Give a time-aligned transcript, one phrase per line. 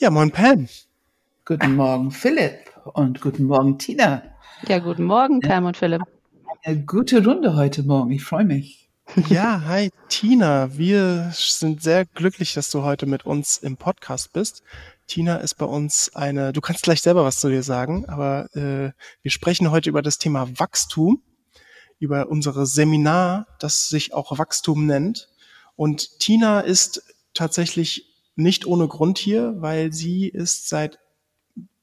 [0.00, 0.66] Ja, moin Pam.
[1.44, 4.22] Guten Morgen Philipp und guten Morgen Tina.
[4.66, 6.00] Ja, guten Morgen Pam und Philipp.
[6.62, 8.88] Eine gute Runde heute Morgen, ich freue mich.
[9.28, 10.74] Ja, hi Tina.
[10.78, 14.62] Wir sind sehr glücklich, dass du heute mit uns im Podcast bist.
[15.06, 18.92] Tina ist bei uns eine, du kannst gleich selber was zu dir sagen, aber äh,
[19.20, 21.20] wir sprechen heute über das Thema Wachstum,
[21.98, 25.28] über unsere Seminar, das sich auch Wachstum nennt.
[25.76, 27.02] Und Tina ist
[27.34, 28.09] tatsächlich
[28.42, 30.98] nicht ohne Grund hier, weil sie ist seit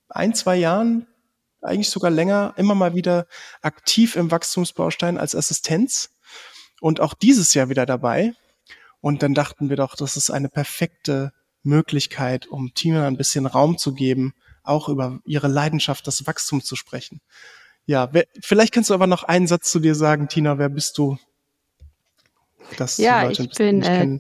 [0.10, 1.08] ein, zwei Jahren,
[1.62, 3.28] eigentlich sogar länger, immer mal wieder
[3.62, 6.12] aktiv im Wachstumsbaustein als Assistenz
[6.82, 8.34] und auch dieses Jahr wieder dabei.
[9.02, 11.34] Und dann dachten wir doch, das ist eine perfekte
[11.64, 14.34] Möglichkeit, um Tina ein bisschen Raum zu geben,
[14.64, 17.22] auch über ihre Leidenschaft, das Wachstum zu sprechen.
[17.86, 20.98] Ja, wer, vielleicht kannst du aber noch einen Satz zu dir sagen, Tina, wer bist
[20.98, 21.18] du?
[22.78, 24.20] Dass ja, ich bin, äh,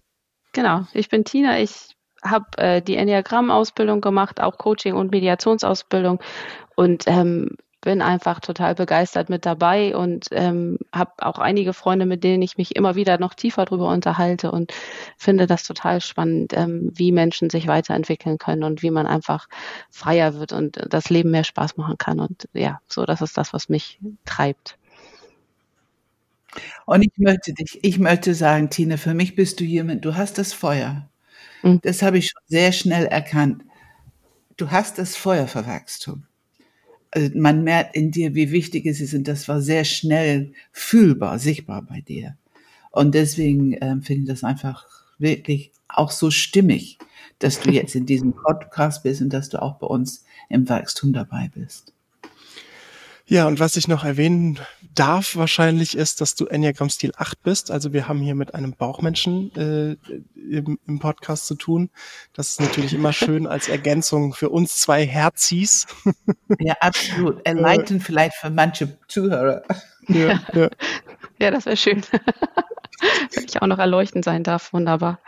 [0.53, 1.96] genau, ich bin Tina, ich
[2.29, 6.19] habe äh, die Enneagramm-Ausbildung gemacht, auch Coaching- und Mediationsausbildung
[6.75, 12.23] und ähm, bin einfach total begeistert mit dabei und ähm, habe auch einige Freunde, mit
[12.23, 14.73] denen ich mich immer wieder noch tiefer darüber unterhalte und
[15.17, 19.47] finde das total spannend, ähm, wie Menschen sich weiterentwickeln können und wie man einfach
[19.89, 22.19] freier wird und das Leben mehr Spaß machen kann.
[22.19, 24.77] Und ja, so das ist das, was mich treibt.
[26.85, 30.37] Und ich möchte dich, ich möchte sagen, Tina, für mich bist du jemand, du hast
[30.37, 31.07] das Feuer.
[31.63, 31.79] Mhm.
[31.81, 33.63] Das habe ich schon sehr schnell erkannt.
[34.57, 36.25] Du hast das Feuer für Wachstum.
[37.11, 41.39] Also man merkt in dir, wie wichtig es ist und das war sehr schnell fühlbar,
[41.39, 42.37] sichtbar bei dir.
[42.91, 44.85] Und deswegen ähm, finde ich das einfach
[45.17, 46.97] wirklich auch so stimmig,
[47.39, 51.13] dass du jetzt in diesem Podcast bist und dass du auch bei uns im Wachstum
[51.13, 51.93] dabei bist.
[53.29, 54.57] Ja, und was ich noch erwähnen
[54.95, 57.71] darf wahrscheinlich ist, dass du Enneagram Stil 8 bist.
[57.71, 59.97] Also wir haben hier mit einem Bauchmenschen äh,
[60.35, 61.89] im, im Podcast zu tun.
[62.33, 65.87] Das ist natürlich immer schön als Ergänzung für uns zwei Herzis.
[66.59, 67.45] Ja, absolut.
[67.45, 69.63] Enlighten vielleicht für manche Zuhörer.
[70.07, 70.69] Ja, ja.
[71.39, 72.01] ja das wäre schön.
[73.33, 75.19] Wenn ich auch noch erleuchtend sein darf, wunderbar.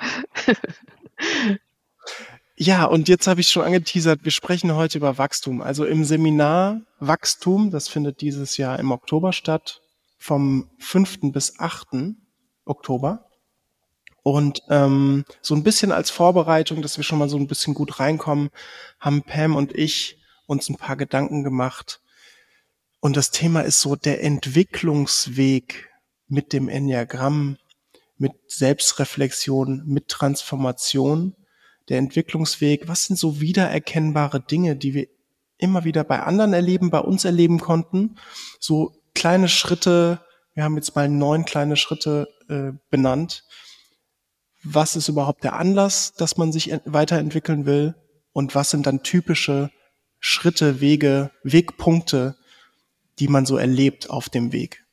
[2.61, 5.61] Ja, und jetzt habe ich schon angeteasert, wir sprechen heute über Wachstum.
[5.61, 9.81] Also im Seminar Wachstum, das findet dieses Jahr im Oktober statt,
[10.17, 11.31] vom 5.
[11.31, 12.17] bis 8.
[12.65, 13.29] Oktober.
[14.23, 18.01] Und ähm, so ein bisschen als Vorbereitung, dass wir schon mal so ein bisschen gut
[18.01, 18.49] reinkommen,
[18.99, 22.01] haben Pam und ich uns ein paar Gedanken gemacht.
[22.99, 25.89] Und das Thema ist so der Entwicklungsweg
[26.27, 27.57] mit dem Enneagramm,
[28.17, 31.37] mit Selbstreflexion, mit Transformation
[31.89, 32.87] der Entwicklungsweg?
[32.87, 35.07] Was sind so wiedererkennbare Dinge, die wir
[35.57, 38.15] immer wieder bei anderen erleben, bei uns erleben konnten?
[38.59, 40.21] So kleine Schritte,
[40.53, 43.43] wir haben jetzt mal neun kleine Schritte äh, benannt.
[44.63, 47.95] Was ist überhaupt der Anlass, dass man sich weiterentwickeln will?
[48.33, 49.71] Und was sind dann typische
[50.19, 52.35] Schritte, Wege, Wegpunkte,
[53.19, 54.85] die man so erlebt auf dem Weg?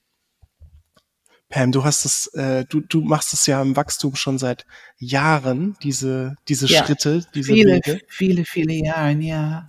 [1.48, 4.66] Pam, du hast es, äh, du, du machst es ja im Wachstum schon seit
[4.98, 8.00] Jahren, diese, diese ja, Schritte, diese viele, Wege.
[8.08, 9.68] Viele, viele Jahre, ja.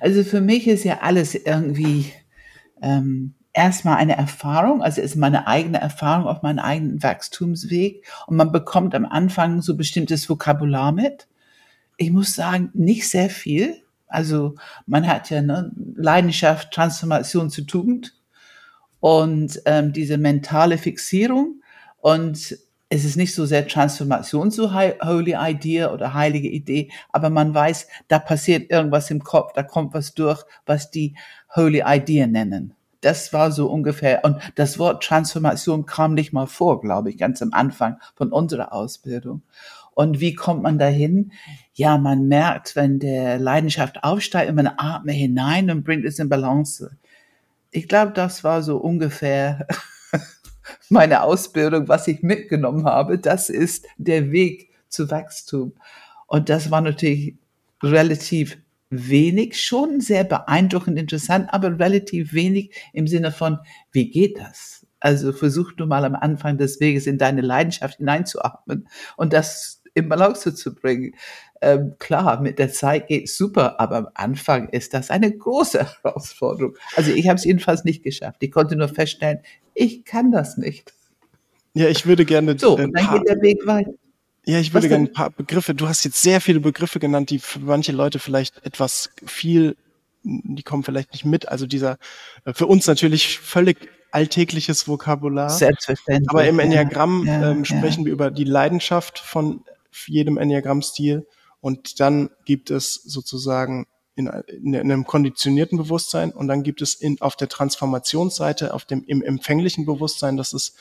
[0.00, 2.10] Also für mich ist ja alles irgendwie
[2.80, 8.50] ähm, erstmal eine Erfahrung, also ist meine eigene Erfahrung auf meinem eigenen Wachstumsweg und man
[8.50, 11.28] bekommt am Anfang so bestimmtes Vokabular mit.
[11.98, 13.82] Ich muss sagen, nicht sehr viel.
[14.06, 14.54] Also
[14.86, 18.17] man hat ja ne, Leidenschaft, Transformation zu Tugend
[19.00, 21.62] und ähm, diese mentale Fixierung
[22.00, 22.58] und
[22.90, 27.86] es ist nicht so sehr Transformation zu Holy Idea oder heilige Idee, aber man weiß,
[28.08, 31.14] da passiert irgendwas im Kopf, da kommt was durch, was die
[31.54, 32.74] Holy Idea nennen.
[33.00, 37.42] Das war so ungefähr, und das Wort Transformation kam nicht mal vor, glaube ich, ganz
[37.42, 39.42] am Anfang von unserer Ausbildung.
[39.94, 41.32] Und wie kommt man dahin?
[41.74, 46.90] Ja, man merkt, wenn der Leidenschaft aufsteigt, man atmet hinein und bringt es in Balance
[47.70, 49.66] ich glaube, das war so ungefähr
[50.88, 53.18] meine Ausbildung, was ich mitgenommen habe.
[53.18, 55.74] Das ist der Weg zu Wachstum.
[56.26, 57.36] Und das war natürlich
[57.82, 58.58] relativ
[58.90, 63.58] wenig, schon sehr beeindruckend interessant, aber relativ wenig im Sinne von,
[63.92, 64.86] wie geht das?
[65.00, 70.08] Also versuch du mal am Anfang des Weges in deine Leidenschaft hineinzuatmen und das in
[70.08, 71.14] Balance zu bringen.
[71.60, 76.76] Ähm, klar, mit der Zeit geht super, aber am Anfang ist das eine große Herausforderung.
[76.96, 78.36] Also ich habe es jedenfalls nicht geschafft.
[78.40, 79.40] Ich konnte nur feststellen,
[79.74, 80.92] ich kann das nicht.
[81.74, 82.58] Ja, ich würde gerne.
[82.58, 83.92] So, und dann geht der Weg weiter.
[84.44, 85.74] Ja, ich würde gerne ein paar Begriffe.
[85.74, 89.76] Du hast jetzt sehr viele Begriffe genannt, die für manche Leute vielleicht etwas viel,
[90.22, 91.48] die kommen vielleicht nicht mit.
[91.48, 91.98] Also dieser
[92.44, 95.50] äh, für uns natürlich völlig alltägliches Vokabular.
[95.50, 96.30] Selbstverständlich.
[96.30, 98.06] Aber im Enneagramm ja, ähm, sprechen ja.
[98.06, 99.64] wir über die Leidenschaft von
[100.06, 101.26] jedem Enneagramm-Stil
[101.60, 107.20] Und dann gibt es sozusagen in, in, einem konditionierten Bewusstsein und dann gibt es in,
[107.20, 110.76] auf der Transformationsseite, auf dem im empfänglichen Bewusstsein, das ist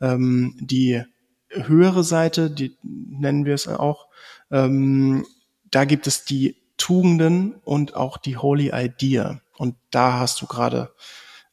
[0.00, 1.02] ähm, die
[1.50, 4.06] höhere Seite, die nennen wir es auch,
[4.50, 5.26] ähm,
[5.70, 9.40] da gibt es die Tugenden und auch die Holy Idea.
[9.56, 10.92] Und da hast du gerade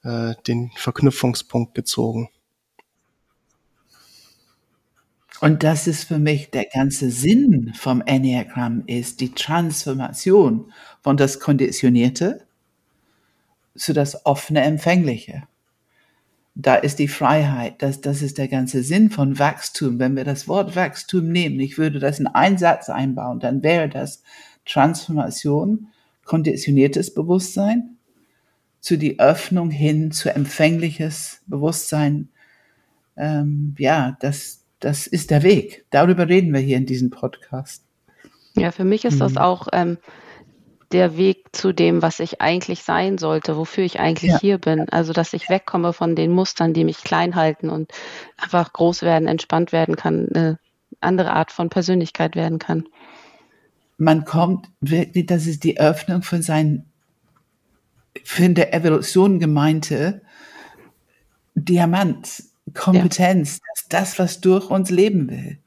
[0.03, 2.29] äh, den Verknüpfungspunkt gezogen.
[5.43, 11.41] Und das ist für mich der ganze Sinn vom Enneagramm ist die Transformation von das
[11.41, 12.47] Konditionierte
[13.75, 15.43] zu das offene Empfängliche.
[16.55, 19.99] Da ist die Freiheit, das, das ist der ganze Sinn von Wachstum.
[19.99, 23.89] Wenn wir das Wort Wachstum nehmen, ich würde das in einen Satz einbauen, dann wäre
[23.89, 24.23] das
[24.65, 25.87] Transformation,
[26.23, 27.97] konditioniertes Bewusstsein
[28.79, 32.29] zu die Öffnung hin zu empfängliches Bewusstsein.
[33.17, 35.85] Ähm, ja, das, das ist der Weg.
[35.89, 37.85] Darüber reden wir hier in diesem Podcast.
[38.55, 39.37] Ja, für mich ist das mhm.
[39.39, 39.97] auch ähm,
[40.91, 44.39] der Weg zu dem, was ich eigentlich sein sollte, wofür ich eigentlich ja.
[44.39, 44.89] hier bin.
[44.89, 47.91] Also, dass ich wegkomme von den Mustern, die mich klein halten und
[48.37, 50.59] einfach groß werden, entspannt werden kann, eine
[51.01, 52.85] andere Art von Persönlichkeit werden kann.
[53.97, 56.91] Man kommt wirklich, das ist die Öffnung von seinen,
[58.23, 60.21] für in der Evolution gemeinte
[61.55, 62.43] Diamant,
[62.73, 63.83] Kompetenz, ja.
[63.89, 65.59] das, was durch uns leben will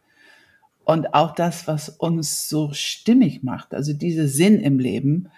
[0.85, 5.29] und auch das, was uns so stimmig macht, also dieser Sinn im Leben,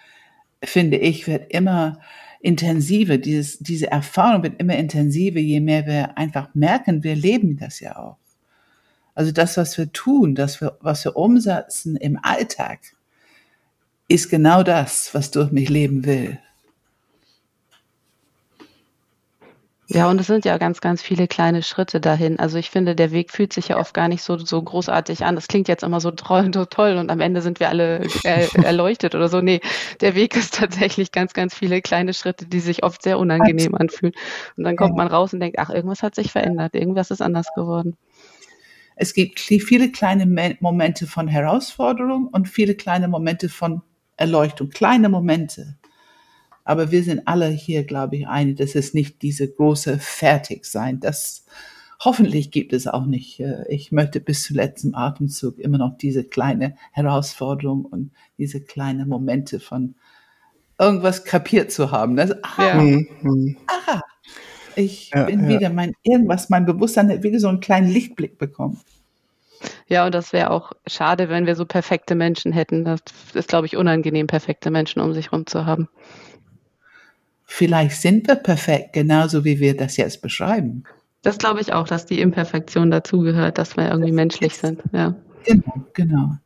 [0.63, 1.99] finde ich, wird immer
[2.39, 3.17] intensiver.
[3.17, 7.97] Dieses, diese Erfahrung wird immer intensiver, je mehr wir einfach merken, wir leben das ja
[7.97, 8.17] auch.
[9.15, 12.79] Also das, was wir tun, das, was wir umsetzen im Alltag,
[14.07, 16.39] ist genau das, was durch mich leben will.
[19.91, 22.37] Ja, und es sind ja ganz, ganz viele kleine Schritte dahin.
[22.37, 25.33] Also ich finde, der Weg fühlt sich ja oft gar nicht so, so großartig an.
[25.33, 29.15] Das klingt jetzt immer so toll, so toll und am Ende sind wir alle erleuchtet
[29.15, 29.41] oder so.
[29.41, 29.61] Nee,
[29.99, 34.13] der Weg ist tatsächlich ganz, ganz viele kleine Schritte, die sich oft sehr unangenehm anfühlen.
[34.55, 37.47] Und dann kommt man raus und denkt, ach, irgendwas hat sich verändert, irgendwas ist anders
[37.55, 37.97] geworden.
[38.95, 40.27] Es gibt viele kleine
[40.59, 43.81] Momente von Herausforderung und viele kleine Momente von
[44.17, 45.78] Erleuchtung, kleine Momente.
[46.69, 51.43] Aber wir sind alle hier, glaube ich, einig, dass es nicht diese große Fertigsein, das
[51.99, 53.39] hoffentlich gibt es auch nicht.
[53.39, 59.09] Äh, ich möchte bis zum letzten Atemzug immer noch diese kleine Herausforderung und diese kleinen
[59.09, 59.95] Momente von
[60.77, 62.15] irgendwas kapiert zu haben.
[62.15, 62.75] Das, aha, ja.
[62.75, 63.57] Mhm.
[63.65, 64.03] aha,
[64.75, 65.49] ich ja, bin ja.
[65.49, 68.79] wieder mein irgendwas, mein Bewusstsein hat wieder so einen kleinen Lichtblick bekommen.
[69.87, 72.85] Ja, und das wäre auch schade, wenn wir so perfekte Menschen hätten.
[72.85, 73.01] Das
[73.33, 75.89] ist, glaube ich, unangenehm, perfekte Menschen um sich herum zu haben.
[77.51, 80.83] Vielleicht sind wir perfekt, genauso wie wir das jetzt beschreiben.
[81.23, 84.83] Das glaube ich auch, dass die Imperfektion dazugehört, dass wir irgendwie menschlich sind.
[84.93, 85.15] Ja.
[85.45, 86.37] Genau, genau.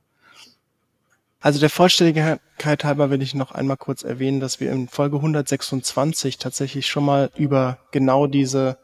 [1.41, 6.37] Also der Vollständigkeit halber will ich noch einmal kurz erwähnen, dass wir in Folge 126
[6.37, 8.77] tatsächlich schon mal über genau diese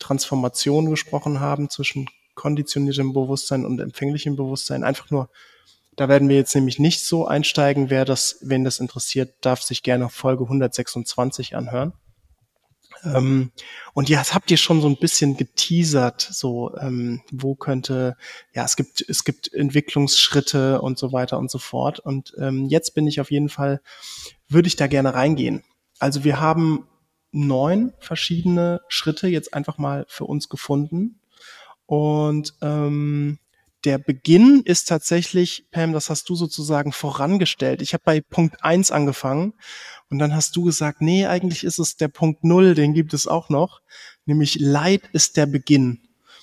[0.00, 4.82] Transformation gesprochen haben zwischen konditioniertem Bewusstsein und empfänglichem Bewusstsein.
[4.82, 5.30] Einfach nur
[5.96, 7.90] da werden wir jetzt nämlich nicht so einsteigen.
[7.90, 11.92] Wer das, wen das interessiert, darf sich gerne Folge 126 anhören.
[13.04, 13.50] Ähm,
[13.94, 18.16] und ja, das habt ihr schon so ein bisschen geteasert, so ähm, wo könnte,
[18.54, 21.98] ja, es gibt es gibt Entwicklungsschritte und so weiter und so fort.
[21.98, 23.80] Und ähm, jetzt bin ich auf jeden Fall,
[24.48, 25.64] würde ich da gerne reingehen.
[25.98, 26.86] Also wir haben
[27.32, 31.20] neun verschiedene Schritte jetzt einfach mal für uns gefunden
[31.86, 33.38] und ähm,
[33.84, 37.82] der Beginn ist tatsächlich, Pam, das hast du sozusagen vorangestellt.
[37.82, 39.54] Ich habe bei Punkt eins angefangen
[40.10, 43.26] und dann hast du gesagt, nee, eigentlich ist es der Punkt null, den gibt es
[43.26, 43.80] auch noch,
[44.24, 46.00] nämlich Leid ist der Beginn.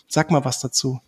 [0.08, 1.00] Sag mal was dazu.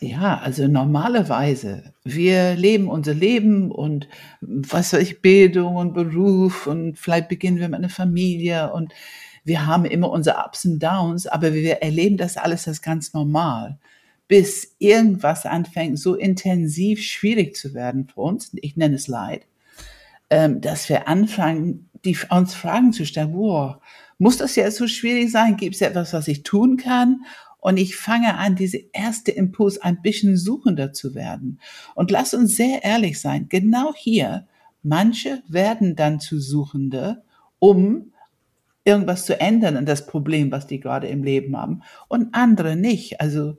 [0.00, 4.08] Ja, also normalerweise, wir leben unser Leben und
[4.40, 8.94] was weiß ich, Bildung und Beruf und vielleicht beginnen wir mit einer Familie und
[9.44, 13.78] wir haben immer unsere Ups und Downs, aber wir erleben das alles als ganz normal
[14.30, 19.48] bis irgendwas anfängt, so intensiv schwierig zu werden für uns, ich nenne es Leid,
[20.30, 23.78] ähm, dass wir anfangen, die, uns Fragen zu stellen, wow,
[24.18, 25.56] muss das jetzt so schwierig sein?
[25.56, 27.24] Gibt es etwas, was ich tun kann?
[27.58, 31.58] Und ich fange an, diese erste Impuls ein bisschen suchender zu werden.
[31.96, 34.46] Und lass uns sehr ehrlich sein, genau hier,
[34.84, 37.24] manche werden dann zu Suchende,
[37.58, 38.12] um
[38.84, 43.20] irgendwas zu ändern an das Problem, was die gerade im Leben haben, und andere nicht.
[43.20, 43.58] Also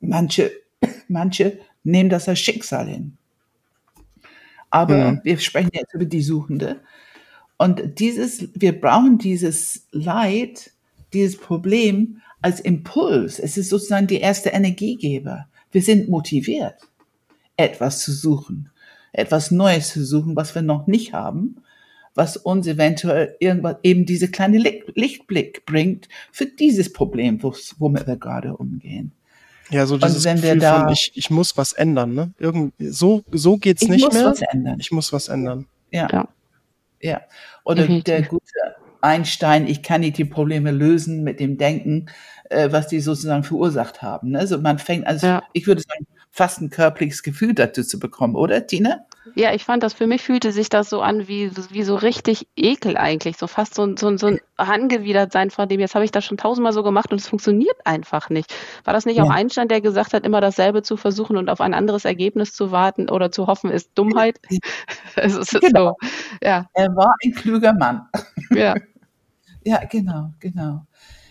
[0.00, 0.50] Manche,
[1.08, 3.16] manche nehmen das als Schicksal hin.
[4.70, 5.20] Aber ja.
[5.22, 6.80] wir sprechen jetzt über die Suchende.
[7.58, 10.72] Und dieses, wir brauchen dieses Leid,
[11.12, 13.38] dieses Problem als Impuls.
[13.38, 15.48] Es ist sozusagen die erste Energiegeber.
[15.72, 16.76] Wir sind motiviert.
[17.56, 18.70] etwas zu suchen,
[19.12, 21.56] etwas Neues zu suchen, was wir noch nicht haben,
[22.14, 28.56] was uns eventuell irgendwas eben diese kleine Lichtblick bringt für dieses Problem, womit wir gerade
[28.56, 29.12] umgehen.
[29.70, 32.32] Ja, so dieses wenn Gefühl da, von, ich, ich muss was ändern, ne?
[32.38, 34.20] Irgend, so, so geht's nicht mehr.
[34.20, 34.80] Ich muss was ändern.
[34.80, 35.66] Ich muss was ändern.
[35.90, 36.08] Ja.
[36.10, 36.28] Ja.
[37.00, 37.20] ja.
[37.64, 38.04] Oder mhm.
[38.04, 38.44] der gute
[39.00, 42.06] Einstein, ich kann nicht die Probleme lösen mit dem Denken,
[42.50, 44.30] äh, was die sozusagen verursacht haben.
[44.30, 44.38] Ne?
[44.38, 45.42] Also man fängt, also ja.
[45.52, 49.06] ich würde sagen, fast ein körperliches Gefühl dazu zu bekommen, oder Tina?
[49.34, 52.46] Ja, ich fand das, für mich fühlte sich das so an wie, wie so richtig
[52.56, 56.10] Ekel eigentlich, so fast so, so, so ein angewidert sein von dem, jetzt habe ich
[56.10, 58.54] das schon tausendmal so gemacht und es funktioniert einfach nicht.
[58.84, 59.24] War das nicht ja.
[59.24, 62.70] auch Einstein, der gesagt hat, immer dasselbe zu versuchen und auf ein anderes Ergebnis zu
[62.70, 64.38] warten oder zu hoffen, ist Dummheit?
[65.16, 65.96] es ist genau.
[66.00, 66.08] so,
[66.42, 66.66] ja.
[66.74, 68.08] Er war ein kluger Mann.
[68.50, 68.74] Ja.
[69.64, 70.86] ja, genau, genau.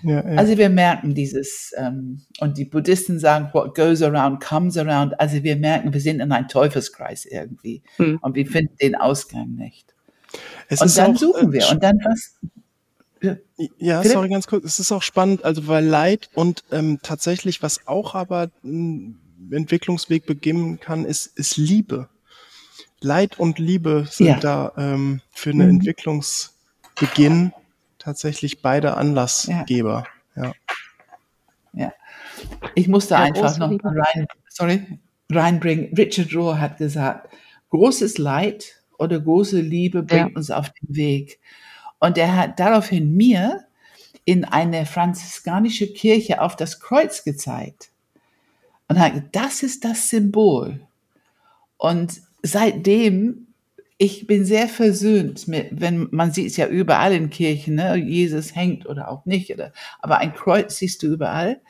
[0.06, 0.38] Ja, ja.
[0.38, 5.20] Also wir merken dieses, ähm, und die Buddhisten sagen, what goes around comes around.
[5.20, 8.20] Also wir merken, wir sind in einem Teufelskreis irgendwie hm.
[8.22, 9.96] und wir finden den Ausgang nicht.
[10.70, 12.36] Es und dann auch, suchen wir äh, und dann was.
[13.22, 13.38] Ja,
[13.80, 14.64] ja sorry, ganz kurz.
[14.64, 19.18] Es ist auch spannend, also weil Leid und ähm, tatsächlich, was auch aber ein
[19.50, 22.10] Entwicklungsweg beginnen kann, ist, ist Liebe.
[23.02, 25.76] Leid und Liebe sind da ähm, für einen mhm.
[25.78, 27.54] Entwicklungsbeginn
[28.06, 30.06] tatsächlich beide Anlassgeber.
[30.36, 30.44] Ja.
[30.44, 30.54] ja.
[31.74, 31.94] ja.
[32.76, 35.94] Ich musste ja, einfach noch rein, sorry, reinbringen.
[35.96, 37.34] Richard Rohr hat gesagt,
[37.72, 40.36] großes Leid oder große Liebe bringt ja.
[40.36, 41.40] uns auf den Weg.
[42.00, 43.66] Und er hat daraufhin mir
[44.24, 47.90] in eine franziskanische Kirche auf das Kreuz gezeigt
[48.88, 50.80] und hat gesagt, das ist das Symbol.
[51.78, 53.48] Und seitdem
[53.98, 57.96] ich bin sehr versöhnt mit, wenn man sieht es ja überall in Kirchen, ne?
[57.96, 59.72] Jesus hängt oder auch nicht, oder,
[60.02, 61.62] aber ein Kreuz siehst du überall.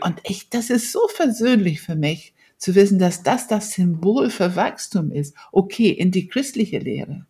[0.00, 4.56] Und ich, das ist so versöhnlich für mich, zu wissen, dass das das Symbol für
[4.56, 5.34] Wachstum ist.
[5.52, 7.24] Okay, in die christliche Lehre.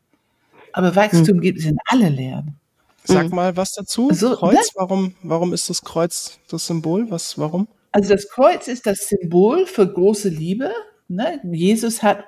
[0.73, 1.41] Aber Wachstum hm.
[1.41, 2.57] gibt es in alle Lehren.
[3.05, 3.35] Sag hm.
[3.35, 4.11] mal was dazu.
[4.13, 4.61] So, Kreuz, ne?
[4.75, 7.11] warum, warum ist das Kreuz das Symbol?
[7.11, 7.69] Was, warum?
[7.93, 10.73] Also das Kreuz ist das Symbol für große Liebe.
[11.09, 11.41] Ne?
[11.45, 12.25] Jesus hat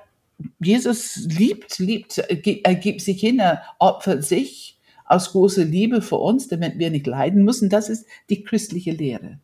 [0.59, 6.47] Jesus liebt, liebt, er gibt sich hin, er opfert sich aus großer Liebe für uns,
[6.47, 7.69] damit wir nicht leiden müssen.
[7.69, 9.39] Das ist die christliche Lehre.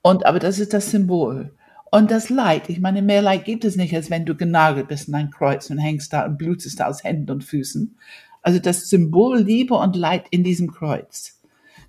[0.00, 1.54] Und, aber das ist das Symbol.
[1.90, 5.08] Und das Leid, ich meine, mehr Leid gibt es nicht, als wenn du genagelt bist
[5.08, 7.96] in ein Kreuz und hängst da und blutest da aus Händen und Füßen.
[8.40, 11.38] Also das Symbol Liebe und Leid in diesem Kreuz.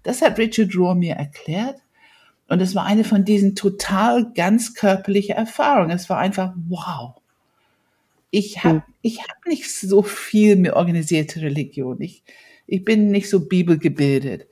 [0.04, 1.78] Das hat Richard Rohr mir erklärt.
[2.50, 5.92] Und es war eine von diesen total ganz körperlichen Erfahrungen.
[5.92, 7.16] Es war einfach wow.
[8.36, 8.82] Ich habe hm.
[9.04, 12.02] ich hab nicht so viel mit organisierte Religion.
[12.02, 12.24] Ich,
[12.66, 14.48] ich bin nicht so bibelgebildet.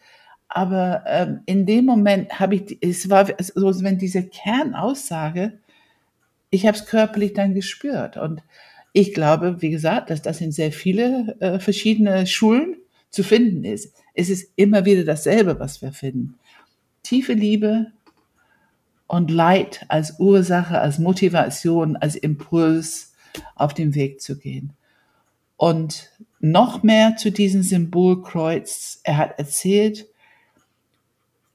[0.47, 5.57] Aber ähm, in dem Moment habe ich, es war so, als wenn diese Kernaussage,
[6.51, 8.17] ich habe es körperlich dann gespürt.
[8.17, 8.43] Und
[8.93, 12.75] ich glaube, wie gesagt, dass das in sehr viele äh, verschiedene Schulen
[13.09, 13.95] zu finden ist.
[14.13, 16.37] Es ist immer wieder dasselbe, was wir finden.
[17.01, 17.87] Tiefe Liebe
[19.07, 23.10] und Leid als Ursache, als Motivation, als Impuls,
[23.55, 24.73] auf dem Weg zu gehen.
[25.57, 28.99] Und noch mehr zu diesem Symbolkreuz.
[29.03, 30.07] Er hat erzählt,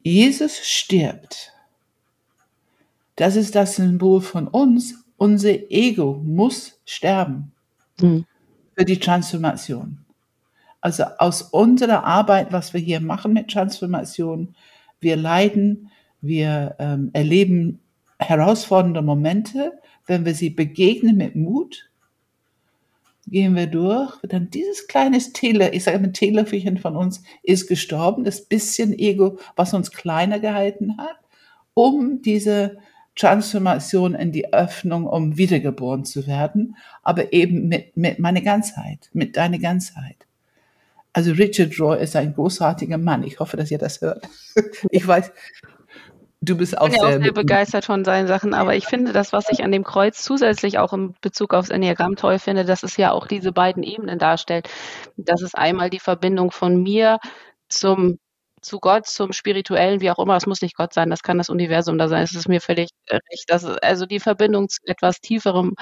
[0.02, 1.52] Jesus stirbt.
[3.16, 4.94] Das ist das Symbol von uns.
[5.16, 7.52] Unser Ego muss sterben
[8.00, 8.26] mhm.
[8.76, 10.04] für die Transformation.
[10.80, 14.54] Also aus unserer Arbeit, was wir hier machen mit Transformation,
[15.00, 15.90] wir leiden,
[16.20, 17.80] wir ähm, erleben
[18.18, 19.72] herausfordernde Momente,
[20.06, 21.90] wenn wir sie begegnen mit Mut,
[23.26, 28.24] gehen wir durch, dann dieses kleine Tele, ich sage immer Teelöffelchen von uns ist gestorben,
[28.24, 31.16] das bisschen Ego, was uns kleiner gehalten hat,
[31.74, 32.78] um diese
[33.16, 39.36] Transformation in die Öffnung, um wiedergeboren zu werden, aber eben mit, mit meiner Ganzheit, mit
[39.36, 40.16] deiner Ganzheit.
[41.12, 43.24] Also Richard Roy ist ein großartiger Mann.
[43.24, 44.28] Ich hoffe, dass ihr das hört.
[44.90, 45.32] Ich weiß,
[46.46, 48.86] Du bist auch, ich bin sehr, ja auch sehr begeistert von seinen Sachen, aber ich
[48.86, 52.64] finde, das, was ich an dem Kreuz zusätzlich auch in Bezug aufs Enneagramm toll finde,
[52.64, 54.68] dass es ja auch diese beiden Ebenen darstellt.
[55.16, 57.18] Das ist einmal die Verbindung von mir
[57.68, 58.18] zum
[58.62, 61.50] zu Gott, zum Spirituellen, wie auch immer, es muss nicht Gott sein, das kann das
[61.50, 63.44] Universum da sein, es ist mir völlig recht.
[63.48, 65.74] Das ist also die Verbindung zu etwas Tieferem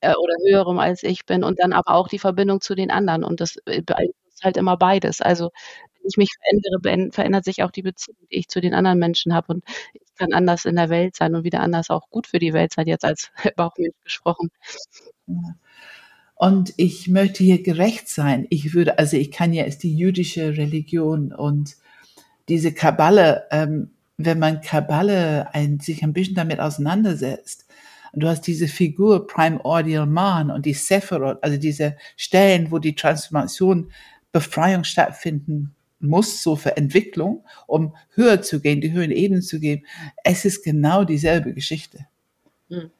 [0.00, 3.24] äh, oder Höherem als ich bin und dann aber auch die Verbindung zu den anderen
[3.24, 5.20] und das äh, beeinflusst halt immer beides.
[5.22, 5.50] Also
[6.08, 9.54] ich mich verändere, verändert sich auch die Beziehung, die ich zu den anderen Menschen habe
[9.54, 12.52] und ich kann anders in der Welt sein und wieder anders auch gut für die
[12.52, 14.50] Welt sein, jetzt als Bauchmensch gesprochen.
[16.34, 18.46] Und ich möchte hier gerecht sein.
[18.50, 21.76] Ich würde, also ich kann ja, ist die jüdische Religion und
[22.48, 27.66] diese Kabbale, ähm, wenn man Kabbale ein, sich ein bisschen damit auseinandersetzt,
[28.12, 32.94] Und du hast diese Figur Primordial Man und die Sephiroth, also diese Stellen, wo die
[32.94, 33.90] Transformation,
[34.32, 39.84] Befreiung stattfinden muss, so für Entwicklung, um höher zu gehen, die höheren Ebenen zu geben.
[40.24, 42.06] Es ist genau dieselbe Geschichte.
[42.68, 42.90] Mhm.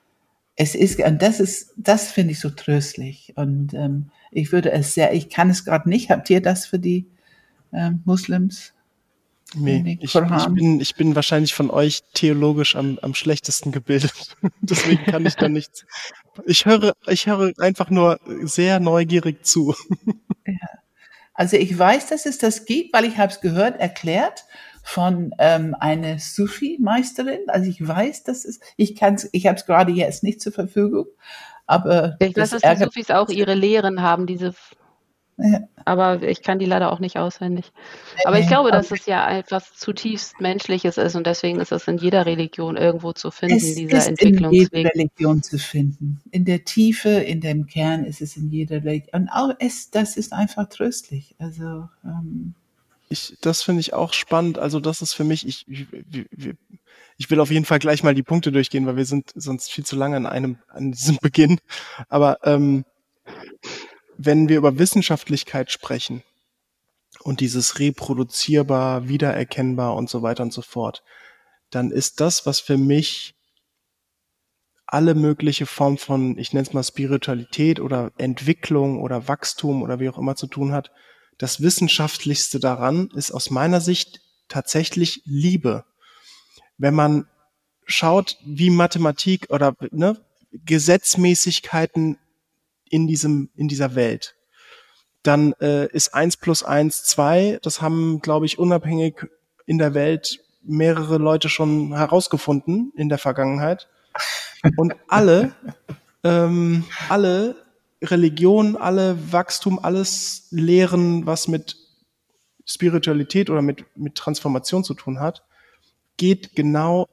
[0.56, 3.34] Es ist, und das ist, das finde ich so tröstlich.
[3.36, 6.10] Und ähm, ich würde es sehr, ich kann es gerade nicht.
[6.10, 7.06] Habt ihr das für die
[7.72, 8.72] ähm, Muslims?
[9.54, 14.36] Nee, ich, ich, bin, ich bin wahrscheinlich von euch theologisch am, am schlechtesten gebildet.
[14.60, 15.86] Deswegen kann ich da nichts.
[16.46, 19.74] Ich höre, ich höre einfach nur sehr neugierig zu.
[20.46, 20.54] Ja.
[21.36, 24.44] Also ich weiß, dass es das gibt, weil ich habe es gehört, erklärt
[24.82, 27.48] von ähm, einer Sufi-Meisterin.
[27.48, 31.06] Also ich weiß, dass es, ich kann ich habe es gerade jetzt nicht zur Verfügung,
[31.66, 34.54] aber ich weiß, dass die Sufis auch ihre Lehren haben, diese
[35.38, 35.60] ja.
[35.84, 37.70] Aber ich kann die leider auch nicht auswendig.
[38.24, 41.98] Aber ich glaube, dass es ja etwas zutiefst Menschliches ist und deswegen ist es in
[41.98, 44.72] jeder Religion irgendwo zu finden, es dieser ist Entwicklungsweg.
[44.72, 46.20] In jeder Religion zu finden.
[46.30, 49.22] In der Tiefe, in dem Kern ist es in jeder Religion.
[49.22, 51.34] Und auch es, das ist einfach tröstlich.
[51.38, 52.54] Also ähm,
[53.08, 54.58] ich, das finde ich auch spannend.
[54.58, 55.86] Also das ist für mich, ich, ich,
[57.18, 59.84] ich will auf jeden Fall gleich mal die Punkte durchgehen, weil wir sind sonst viel
[59.84, 61.58] zu lange an einem, an diesem Beginn.
[62.08, 62.84] Aber ähm,
[64.18, 66.22] wenn wir über Wissenschaftlichkeit sprechen
[67.20, 71.02] und dieses reproduzierbar, wiedererkennbar und so weiter und so fort,
[71.70, 73.34] dann ist das, was für mich
[74.86, 80.08] alle mögliche Form von, ich nenne es mal Spiritualität oder Entwicklung oder Wachstum oder wie
[80.08, 80.92] auch immer zu tun hat,
[81.38, 85.84] das Wissenschaftlichste daran ist aus meiner Sicht tatsächlich Liebe.
[86.78, 87.26] Wenn man
[87.84, 92.18] schaut, wie Mathematik oder ne, Gesetzmäßigkeiten
[92.88, 94.36] in diesem, in dieser Welt.
[95.22, 97.58] Dann äh, ist eins plus eins zwei.
[97.62, 99.26] Das haben, glaube ich, unabhängig
[99.66, 103.88] in der Welt mehrere Leute schon herausgefunden in der Vergangenheit.
[104.76, 105.54] Und alle,
[106.24, 107.56] ähm, alle
[108.02, 111.76] Religionen, alle Wachstum, alles Lehren, was mit
[112.64, 115.44] Spiritualität oder mit, mit Transformation zu tun hat,
[116.16, 117.08] geht genau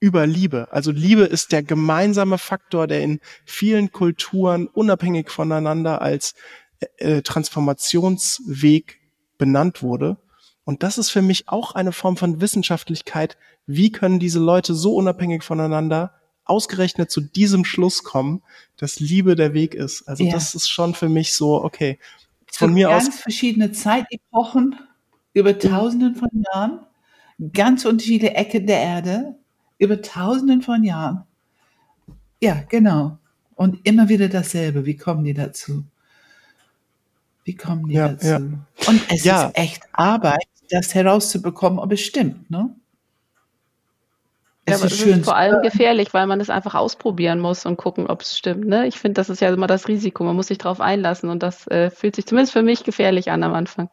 [0.00, 0.68] über Liebe.
[0.70, 6.34] Also Liebe ist der gemeinsame Faktor, der in vielen Kulturen unabhängig voneinander als
[6.80, 8.98] äh, äh, Transformationsweg
[9.36, 10.16] benannt wurde.
[10.64, 13.36] Und das ist für mich auch eine Form von Wissenschaftlichkeit.
[13.66, 18.42] Wie können diese Leute so unabhängig voneinander ausgerechnet zu diesem Schluss kommen,
[18.76, 20.08] dass Liebe der Weg ist?
[20.08, 20.32] Also ja.
[20.32, 21.98] das ist schon für mich so, okay.
[22.52, 23.10] Von mir ganz aus.
[23.10, 24.76] Ganz verschiedene Zeitepochen
[25.32, 26.80] über Tausenden von Jahren,
[27.52, 29.39] ganz unterschiedliche Ecken der Erde,
[29.80, 31.24] über Tausenden von Jahren.
[32.40, 33.18] Ja, genau.
[33.56, 34.86] Und immer wieder dasselbe.
[34.86, 35.84] Wie kommen die dazu?
[37.44, 38.26] Wie kommen die ja, dazu?
[38.26, 38.36] Ja.
[38.36, 39.46] Und es ja.
[39.46, 42.74] ist echt Arbeit, das herauszubekommen, ob es stimmt, ne?
[44.66, 47.76] Es ja, ist, es ist vor allem gefährlich, weil man es einfach ausprobieren muss und
[47.76, 48.66] gucken, ob es stimmt.
[48.66, 48.86] Ne?
[48.86, 50.22] Ich finde, das ist ja immer das Risiko.
[50.22, 53.42] Man muss sich darauf einlassen und das äh, fühlt sich zumindest für mich gefährlich an
[53.42, 53.88] am Anfang.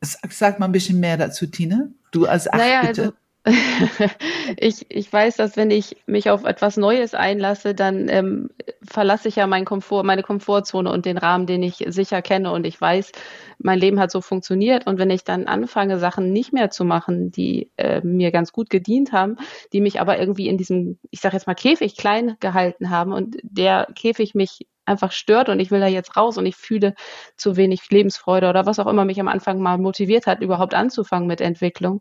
[0.00, 1.88] Sag mal ein bisschen mehr dazu, Tina.
[2.10, 3.02] Du als Acht, naja, bitte.
[3.02, 3.14] Also,
[4.56, 8.50] ich, ich weiß, dass wenn ich mich auf etwas Neues einlasse, dann ähm,
[8.82, 12.52] verlasse ich ja mein Komfort, meine Komfortzone und den Rahmen, den ich sicher kenne.
[12.52, 13.12] Und ich weiß,
[13.58, 14.86] mein Leben hat so funktioniert.
[14.86, 18.70] Und wenn ich dann anfange, Sachen nicht mehr zu machen, die äh, mir ganz gut
[18.70, 19.36] gedient haben,
[19.72, 23.36] die mich aber irgendwie in diesem, ich sage jetzt mal, Käfig klein gehalten haben und
[23.42, 26.94] der Käfig mich einfach stört und ich will da jetzt raus und ich fühle
[27.36, 31.28] zu wenig Lebensfreude oder was auch immer mich am Anfang mal motiviert hat, überhaupt anzufangen
[31.28, 32.00] mit Entwicklung,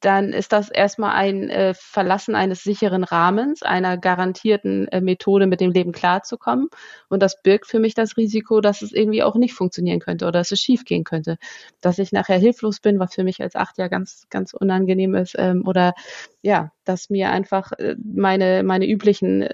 [0.00, 5.60] dann ist das erstmal ein äh, Verlassen eines sicheren Rahmens, einer garantierten äh, Methode, mit
[5.60, 6.68] dem Leben klarzukommen.
[7.08, 10.40] Und das birgt für mich das Risiko, dass es irgendwie auch nicht funktionieren könnte oder
[10.40, 11.38] dass es schief gehen könnte.
[11.80, 15.34] Dass ich nachher hilflos bin, was für mich als acht ja ganz, ganz unangenehm ist.
[15.38, 15.94] Ähm, oder
[16.42, 19.48] ja, dass mir einfach äh, meine, meine üblichen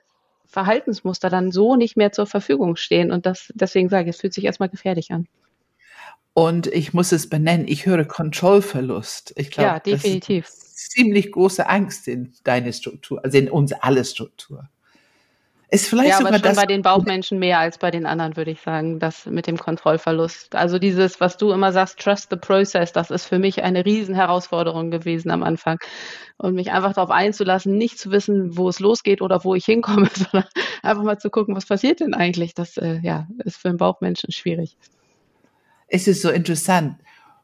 [0.47, 3.13] Verhaltensmuster dann so nicht mehr zur Verfügung stehen.
[3.13, 5.29] Und das, deswegen sage ich, es fühlt sich erstmal gefährlich an.
[6.39, 9.33] Und ich muss es benennen, ich höre Kontrollverlust.
[9.35, 10.45] Ich glaube, ja, definitiv.
[10.47, 14.69] Das ist ziemlich große Angst in deine Struktur, also in uns alle Struktur.
[15.69, 18.37] Ist vielleicht ja, sogar aber schon das bei den Bauchmenschen mehr als bei den anderen,
[18.37, 20.55] würde ich sagen, das mit dem Kontrollverlust.
[20.55, 24.93] Also dieses, was du immer sagst, trust the process, das ist für mich eine Riesenherausforderung
[24.93, 25.79] gewesen am Anfang.
[26.37, 30.09] Und mich einfach darauf einzulassen, nicht zu wissen, wo es losgeht oder wo ich hinkomme,
[30.15, 30.49] sondern
[30.85, 32.55] einfach mal zu gucken, was passiert denn eigentlich.
[32.55, 34.77] Das äh, ja, ist für einen Bauchmenschen schwierig
[35.89, 36.97] es ist so interessant.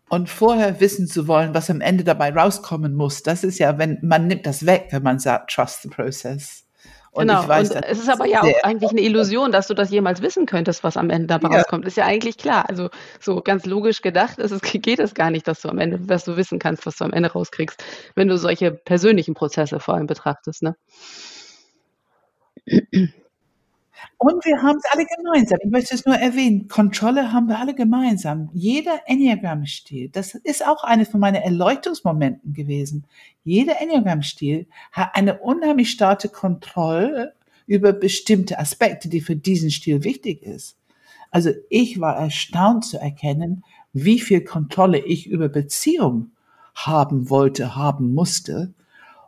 [0.08, 3.98] Und vorher wissen zu wollen, was am Ende dabei rauskommen muss, das ist ja, wenn
[4.02, 6.64] man nimmt das weg, wenn man sagt, trust the process.
[7.10, 7.46] Und genau.
[7.46, 10.46] Weiß, und es ist aber ja auch eigentlich eine Illusion, dass du das jemals wissen
[10.46, 11.58] könntest, was am Ende dabei ja.
[11.58, 11.86] rauskommt.
[11.86, 12.68] Ist ja eigentlich klar.
[12.68, 16.00] Also so ganz logisch gedacht ist es, geht es gar nicht, dass du am Ende,
[16.00, 17.82] dass du wissen kannst, was du am Ende rauskriegst,
[18.16, 20.62] wenn du solche persönlichen Prozesse vor allem betrachtest.
[20.64, 20.76] Ne?
[24.18, 25.58] Und wir haben es alle gemeinsam.
[25.62, 26.68] Ich möchte es nur erwähnen.
[26.68, 28.50] Kontrolle haben wir alle gemeinsam.
[28.52, 33.06] Jeder Enneagramm-Stil, das ist auch eine von meinen Erleuchtungsmomenten gewesen.
[33.44, 37.34] Jeder Enneagramm-Stil hat eine unheimlich starke Kontrolle
[37.66, 40.76] über bestimmte Aspekte, die für diesen Stil wichtig ist.
[41.30, 46.30] Also ich war erstaunt zu erkennen, wie viel Kontrolle ich über Beziehung
[46.74, 48.74] haben wollte, haben musste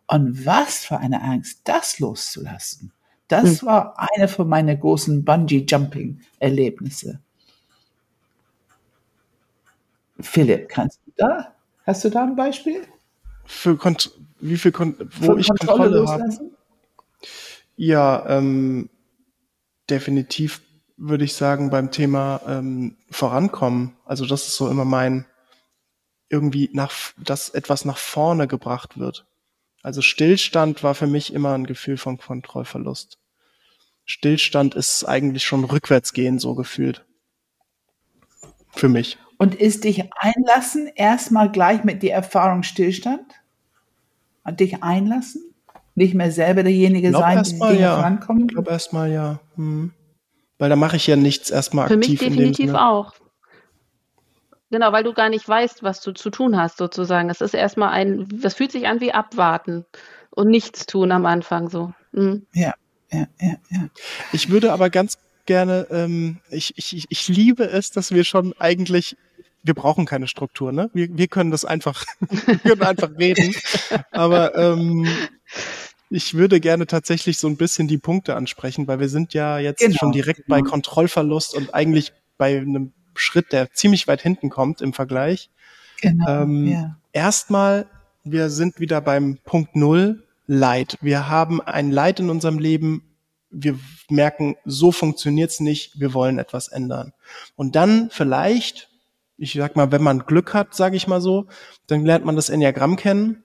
[0.07, 2.93] und was für eine Angst, das loszulassen.
[3.29, 3.67] Das hm.
[3.67, 7.21] war eine von meinen großen Bungee-Jumping-Erlebnisse.
[10.21, 11.55] Philipp, kannst du da?
[11.85, 12.83] Hast du da ein Beispiel?
[13.45, 16.51] Für Kont wie viel Kon wo Für ich Kontrolle, Kontrolle habe?
[17.77, 18.89] Ja, ähm,
[19.89, 20.63] definitiv
[20.97, 23.97] würde ich sagen beim Thema ähm, Vorankommen.
[24.05, 25.27] Also das ist so immer mein
[26.29, 29.27] irgendwie nach, dass etwas nach vorne gebracht wird.
[29.87, 33.21] Also Stillstand war für mich immer ein Gefühl von Kontrollverlust.
[34.05, 37.05] Stillstand ist eigentlich schon rückwärtsgehen, so gefühlt.
[38.75, 39.17] Für mich.
[39.39, 43.33] Und ist dich einlassen erstmal gleich mit der Erfahrung Stillstand?
[44.43, 45.55] Und dich einlassen?
[45.95, 47.95] Nicht mehr selber derjenige sein, der ja.
[47.95, 48.51] vorankommt?
[48.51, 49.39] Ich glaube erstmal ja.
[49.55, 49.93] Hm.
[50.59, 52.19] Weil da mache ich ja nichts erstmal aktiv.
[52.19, 53.13] Für mich definitiv auch.
[54.77, 57.31] Genau, weil du gar nicht weißt, was du zu tun hast, sozusagen.
[57.31, 59.87] Es ist erstmal ein, das fühlt sich an wie abwarten
[60.29, 61.95] und nichts tun am Anfang so.
[62.13, 62.47] Mhm.
[62.53, 62.75] Ja,
[63.11, 63.89] ja, ja, ja.
[64.33, 69.17] Ich würde aber ganz gerne, ähm, ich, ich, ich liebe es, dass wir schon eigentlich,
[69.63, 70.91] wir brauchen keine Struktur, ne?
[70.93, 73.55] Wir, wir können das einfach, wir können einfach reden.
[74.11, 75.09] Aber ähm,
[76.11, 79.81] ich würde gerne tatsächlich so ein bisschen die Punkte ansprechen, weil wir sind ja jetzt
[79.81, 84.81] genau, schon direkt bei Kontrollverlust und eigentlich bei einem Schritt, der ziemlich weit hinten kommt
[84.81, 85.51] im Vergleich.
[86.01, 86.97] Genau, ähm, ja.
[87.13, 87.87] Erstmal,
[88.25, 90.97] wir sind wieder beim Punkt Null, Leid.
[91.01, 93.03] Wir haben ein Leid in unserem Leben.
[93.51, 95.99] Wir merken, so funktioniert's nicht.
[95.99, 97.13] Wir wollen etwas ändern.
[97.57, 98.91] Und dann vielleicht,
[99.39, 101.47] ich sag mal, wenn man Glück hat, sage ich mal so,
[101.87, 103.45] dann lernt man das Enneagramm kennen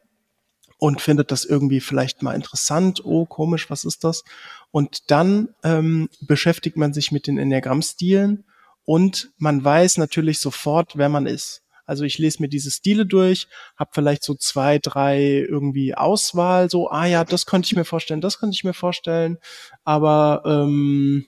[0.78, 3.06] und findet das irgendwie vielleicht mal interessant.
[3.06, 4.24] Oh, komisch, was ist das?
[4.72, 8.44] Und dann ähm, beschäftigt man sich mit den Enneagrammstilen
[8.86, 11.62] und man weiß natürlich sofort, wer man ist.
[11.86, 16.90] Also ich lese mir diese Stile durch, habe vielleicht so zwei, drei irgendwie Auswahl, so,
[16.90, 19.38] ah ja, das könnte ich mir vorstellen, das könnte ich mir vorstellen,
[19.84, 21.28] aber ähm,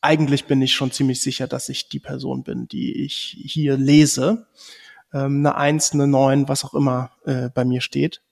[0.00, 4.46] eigentlich bin ich schon ziemlich sicher, dass ich die Person bin, die ich hier lese.
[5.12, 8.22] Ähm, eine Eins, eine Neun, was auch immer äh, bei mir steht.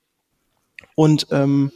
[0.94, 1.72] Und ähm,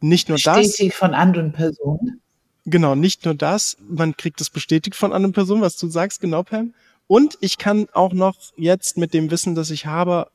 [0.00, 0.58] nicht nur Steht das.
[0.58, 2.20] Steht sie von anderen Personen?
[2.64, 6.42] Genau, nicht nur das, man kriegt es bestätigt von anderen Personen, was du sagst, genau,
[6.42, 6.74] Pam.
[7.08, 10.30] Und ich kann auch noch jetzt mit dem Wissen, das ich habe,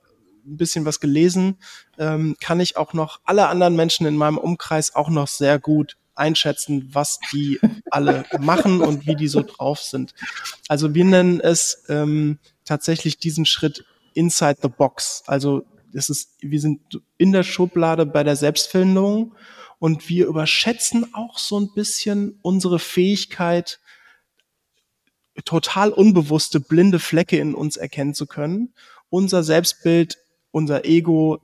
[0.45, 1.57] ein bisschen was gelesen,
[1.97, 5.97] ähm, kann ich auch noch alle anderen Menschen in meinem Umkreis auch noch sehr gut
[6.15, 7.59] einschätzen, was die
[7.91, 10.13] alle machen und wie die so drauf sind.
[10.67, 15.23] Also wir nennen es ähm, tatsächlich diesen Schritt inside the box.
[15.27, 15.63] Also
[15.93, 16.81] es ist, wir sind
[17.17, 19.33] in der Schublade bei der Selbstfindung
[19.79, 23.79] und wir überschätzen auch so ein bisschen unsere Fähigkeit,
[25.45, 28.73] total unbewusste blinde Flecke in uns erkennen zu können.
[29.09, 30.17] Unser Selbstbild,
[30.51, 31.39] unser Ego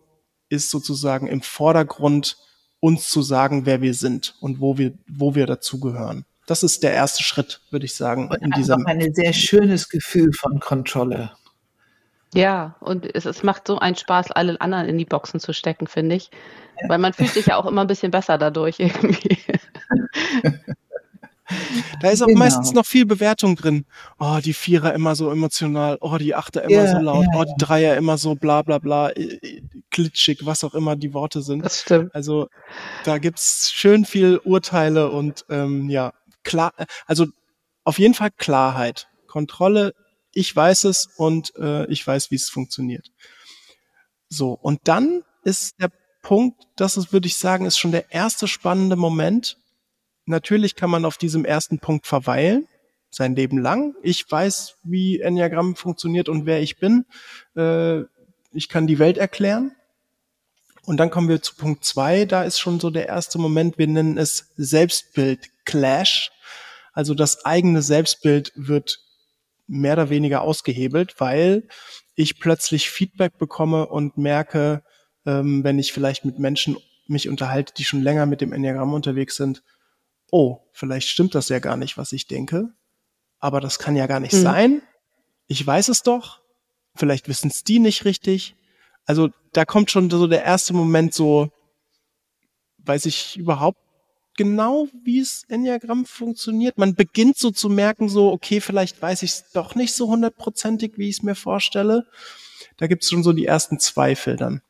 [0.49, 2.37] ist sozusagen im Vordergrund,
[2.79, 6.25] uns zu sagen, wer wir sind und wo wir, wo wir dazugehören.
[6.47, 8.27] Das ist der erste Schritt, würde ich sagen.
[8.29, 11.31] Und in diesem ein sehr schönes Gefühl von Kontrolle.
[12.33, 15.87] Ja, und es, es macht so einen Spaß, alle anderen in die Boxen zu stecken,
[15.87, 16.31] finde ich.
[16.87, 19.37] Weil man fühlt sich ja auch immer ein bisschen besser dadurch irgendwie.
[22.01, 22.39] Da ist auch genau.
[22.39, 23.85] meistens noch viel Bewertung drin.
[24.19, 27.43] Oh, die Vierer immer so emotional, oh, die Achter immer ja, so laut, ja, oh,
[27.43, 29.11] die Dreier immer so bla bla bla,
[29.91, 31.63] glitschig, was auch immer die Worte sind.
[31.63, 32.13] Das stimmt.
[32.15, 32.47] Also
[33.03, 36.73] da gibt's schön viel Urteile und ähm, ja, klar,
[37.05, 37.27] also
[37.83, 39.07] auf jeden Fall Klarheit.
[39.27, 39.93] Kontrolle
[40.33, 43.11] ich weiß es und äh, ich weiß, wie es funktioniert.
[44.29, 45.91] So, und dann ist der
[46.21, 49.57] Punkt, das ist, würde ich sagen, ist schon der erste spannende Moment.
[50.25, 52.67] Natürlich kann man auf diesem ersten Punkt verweilen,
[53.11, 53.93] sein Leben lang.
[54.01, 57.05] Ich weiß, wie Enneagramm funktioniert und wer ich bin.
[57.55, 58.01] Äh,
[58.53, 59.75] ich kann die Welt erklären.
[60.85, 62.25] Und dann kommen wir zu Punkt zwei.
[62.25, 63.77] Da ist schon so der erste Moment.
[63.77, 66.31] Wir nennen es Selbstbild Clash.
[66.93, 68.99] Also das eigene Selbstbild wird
[69.67, 71.67] mehr oder weniger ausgehebelt, weil
[72.15, 74.83] ich plötzlich Feedback bekomme und merke,
[75.25, 79.35] ähm, wenn ich vielleicht mit Menschen mich unterhalte, die schon länger mit dem Enneagramm unterwegs
[79.35, 79.63] sind,
[80.31, 82.69] oh, vielleicht stimmt das ja gar nicht, was ich denke,
[83.39, 84.41] aber das kann ja gar nicht mhm.
[84.41, 84.81] sein.
[85.47, 86.41] Ich weiß es doch,
[86.95, 88.55] vielleicht wissen es die nicht richtig.
[89.05, 91.51] Also da kommt schon so der erste Moment so,
[92.79, 93.79] weiß ich überhaupt,
[94.35, 96.77] genau, wie es Enneagramm funktioniert.
[96.77, 100.97] Man beginnt so zu merken, so, okay, vielleicht weiß ich es doch nicht so hundertprozentig,
[100.97, 102.05] wie ich es mir vorstelle.
[102.77, 104.61] Da gibt es schon so die ersten Zweifel dann.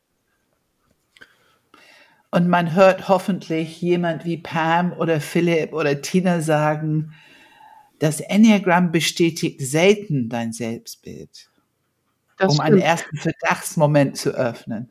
[2.30, 7.14] Und man hört hoffentlich jemand wie Pam oder Philipp oder Tina sagen,
[8.00, 11.48] das Enneagramm bestätigt selten dein Selbstbild,
[12.36, 12.68] das um stimmt.
[12.68, 14.90] einen ersten Verdachtsmoment zu öffnen.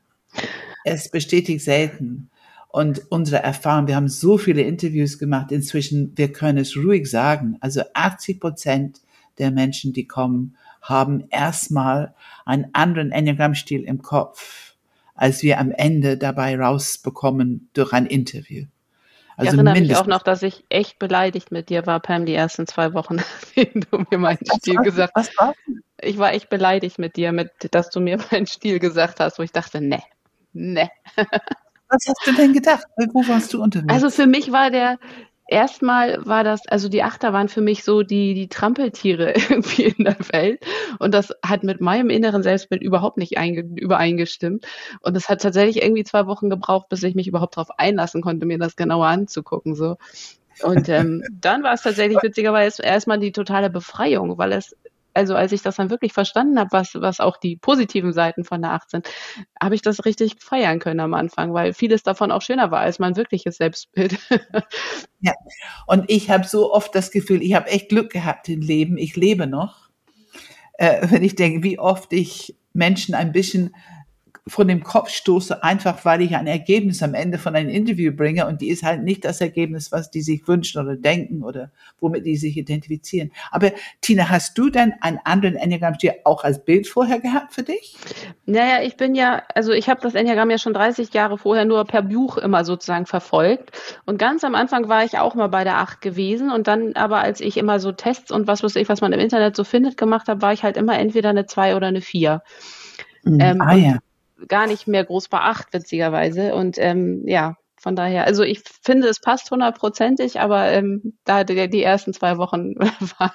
[0.85, 2.29] Es bestätigt selten.
[2.73, 7.55] Und unsere Erfahrung, wir haben so viele Interviews gemacht, inzwischen, wir können es ruhig sagen,
[7.59, 9.01] also 80 Prozent
[9.37, 14.73] der Menschen, die kommen, haben erstmal einen anderen Enneagramm-Stil im Kopf,
[15.13, 18.65] als wir am Ende dabei rausbekommen durch ein Interview.
[19.37, 22.33] Also ich erinnere mich auch noch, dass ich echt beleidigt mit dir war, Pam, die
[22.33, 23.17] ersten zwei Wochen,
[23.55, 25.31] nachdem du mir meinen was Stil gesagt hast.
[26.01, 29.43] Ich war echt beleidigt mit dir, mit, dass du mir meinen Stil gesagt hast, wo
[29.43, 30.01] ich dachte, ne,
[30.53, 30.89] ne.
[31.93, 32.85] Was hast du denn gedacht?
[33.13, 33.93] Wo warst du unterwegs?
[33.93, 34.97] Also für mich war der,
[35.47, 40.05] erstmal war das, also die Achter waren für mich so die, die Trampeltiere irgendwie in
[40.05, 40.65] der Welt.
[40.99, 44.65] Und das hat mit meinem inneren Selbstbild überhaupt nicht übereingestimmt.
[45.01, 48.45] Und es hat tatsächlich irgendwie zwei Wochen gebraucht, bis ich mich überhaupt darauf einlassen konnte,
[48.45, 49.75] mir das genauer anzugucken.
[49.75, 49.97] So.
[50.61, 54.75] Und ähm, dann war es tatsächlich witzigerweise erstmal die totale Befreiung, weil es
[55.13, 58.61] also als ich das dann wirklich verstanden habe, was, was auch die positiven Seiten von
[58.61, 59.09] der 8 sind,
[59.61, 62.99] habe ich das richtig feiern können am Anfang, weil vieles davon auch schöner war als
[62.99, 64.17] mein wirkliches Selbstbild.
[65.19, 65.33] ja,
[65.87, 69.15] und ich habe so oft das Gefühl, ich habe echt Glück gehabt im Leben, ich
[69.15, 69.89] lebe noch.
[70.77, 73.75] Äh, wenn ich denke, wie oft ich Menschen ein bisschen
[74.45, 78.45] von dem Kopf stoße, einfach weil ich ein Ergebnis am Ende von einem Interview bringe
[78.45, 82.25] und die ist halt nicht das Ergebnis, was die sich wünschen oder denken oder womit
[82.25, 83.31] die sich identifizieren.
[83.51, 87.95] Aber Tina, hast du denn einen anderen Enneagramm-Stil auch als Bild vorher gehabt für dich?
[88.45, 91.85] Naja, ich bin ja, also ich habe das Enneagramm ja schon 30 Jahre vorher nur
[91.85, 93.71] per Buch immer sozusagen verfolgt
[94.05, 97.19] und ganz am Anfang war ich auch mal bei der 8 gewesen und dann aber
[97.19, 99.95] als ich immer so Tests und was weiß ich, was man im Internet so findet,
[99.95, 102.41] gemacht habe, war ich halt immer entweder eine 2 oder eine 4.
[103.23, 103.39] Mhm.
[103.39, 103.99] Ähm, ah ja
[104.47, 106.55] gar nicht mehr groß beacht, witzigerweise.
[106.55, 111.69] Und ähm, ja, von daher, also ich finde, es passt hundertprozentig, aber ähm, da die,
[111.69, 112.75] die ersten zwei Wochen
[113.17, 113.33] war,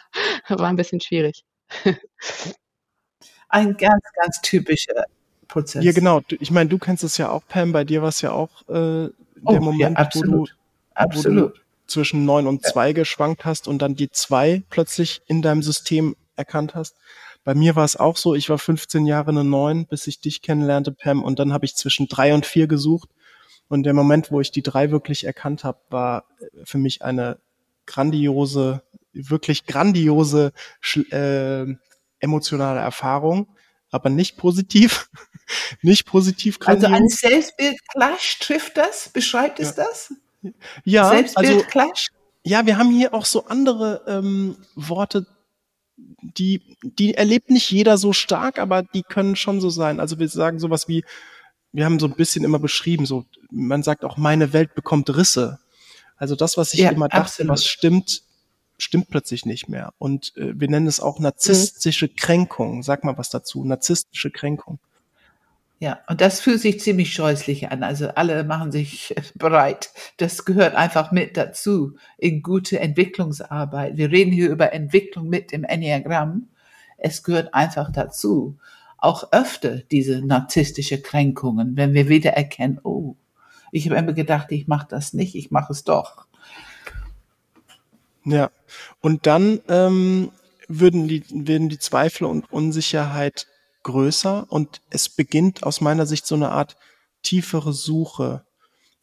[0.48, 1.44] war ein bisschen schwierig.
[3.50, 5.04] Ein ganz, ganz typischer
[5.48, 5.82] Prozess.
[5.82, 6.20] Ja, genau.
[6.28, 7.72] Ich meine, du kennst es ja auch, Pam.
[7.72, 9.12] Bei dir war es ja auch äh, der
[9.44, 10.46] oh, Moment, ja, wo, du,
[10.94, 11.42] absolut.
[11.42, 15.62] wo du zwischen neun und zwei geschwankt hast und dann die zwei plötzlich in deinem
[15.62, 16.96] System erkannt hast.
[17.44, 20.42] Bei mir war es auch so, ich war 15 Jahre eine 9, bis ich dich
[20.42, 23.08] kennenlernte, Pam, und dann habe ich zwischen drei und vier gesucht.
[23.68, 26.24] Und der Moment, wo ich die drei wirklich erkannt habe, war
[26.64, 27.38] für mich eine
[27.86, 30.52] grandiose, wirklich grandiose
[31.10, 31.66] äh,
[32.20, 33.48] emotionale Erfahrung,
[33.90, 35.10] aber nicht positiv,
[35.82, 36.84] nicht positiv grandios.
[36.84, 39.08] Also ein Selbstbild-Clash trifft das?
[39.08, 39.84] Beschreibt es ja.
[39.84, 40.14] das?
[40.84, 42.08] Ja, Selbstbild-Clash?
[42.10, 45.26] Also, ja, wir haben hier auch so andere ähm, Worte
[46.22, 50.00] die, die erlebt nicht jeder so stark, aber die können schon so sein.
[50.00, 51.04] Also wir sagen sowas wie,
[51.72, 55.58] wir haben so ein bisschen immer beschrieben, so, man sagt auch, meine Welt bekommt Risse.
[56.16, 57.52] Also das, was ich ja, immer dachte, absolut.
[57.52, 58.22] was stimmt,
[58.78, 59.92] stimmt plötzlich nicht mehr.
[59.98, 62.16] Und äh, wir nennen es auch narzisstische mhm.
[62.16, 62.82] Kränkung.
[62.82, 64.80] Sag mal was dazu, narzisstische Kränkung.
[65.80, 67.84] Ja, und das fühlt sich ziemlich scheußlich an.
[67.84, 69.90] Also alle machen sich bereit.
[70.16, 73.96] Das gehört einfach mit dazu in gute Entwicklungsarbeit.
[73.96, 76.48] Wir reden hier über Entwicklung mit dem Enneagramm.
[76.96, 78.58] Es gehört einfach dazu.
[78.96, 83.14] Auch öfter diese narzisstische Kränkungen, wenn wir wieder erkennen, oh,
[83.70, 86.26] ich habe immer gedacht, ich mache das nicht, ich mache es doch.
[88.24, 88.50] Ja,
[89.00, 90.32] und dann ähm,
[90.66, 93.46] würden, die, würden die Zweifel und Unsicherheit
[93.88, 96.76] größer und es beginnt aus meiner Sicht so eine Art
[97.22, 98.44] tiefere Suche.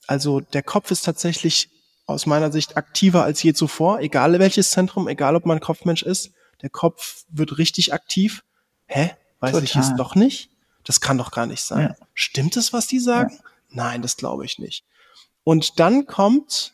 [0.05, 1.69] Also der Kopf ist tatsächlich
[2.05, 6.31] aus meiner Sicht aktiver als je zuvor, egal welches Zentrum, egal ob man Kopfmensch ist.
[6.61, 8.43] Der Kopf wird richtig aktiv.
[8.85, 9.11] Hä?
[9.39, 9.63] Weiß Total.
[9.63, 10.51] ich es doch nicht?
[10.83, 11.95] Das kann doch gar nicht sein.
[11.99, 12.05] Ja.
[12.13, 13.33] Stimmt es, was die sagen?
[13.33, 13.49] Ja.
[13.69, 14.85] Nein, das glaube ich nicht.
[15.43, 16.73] Und dann kommt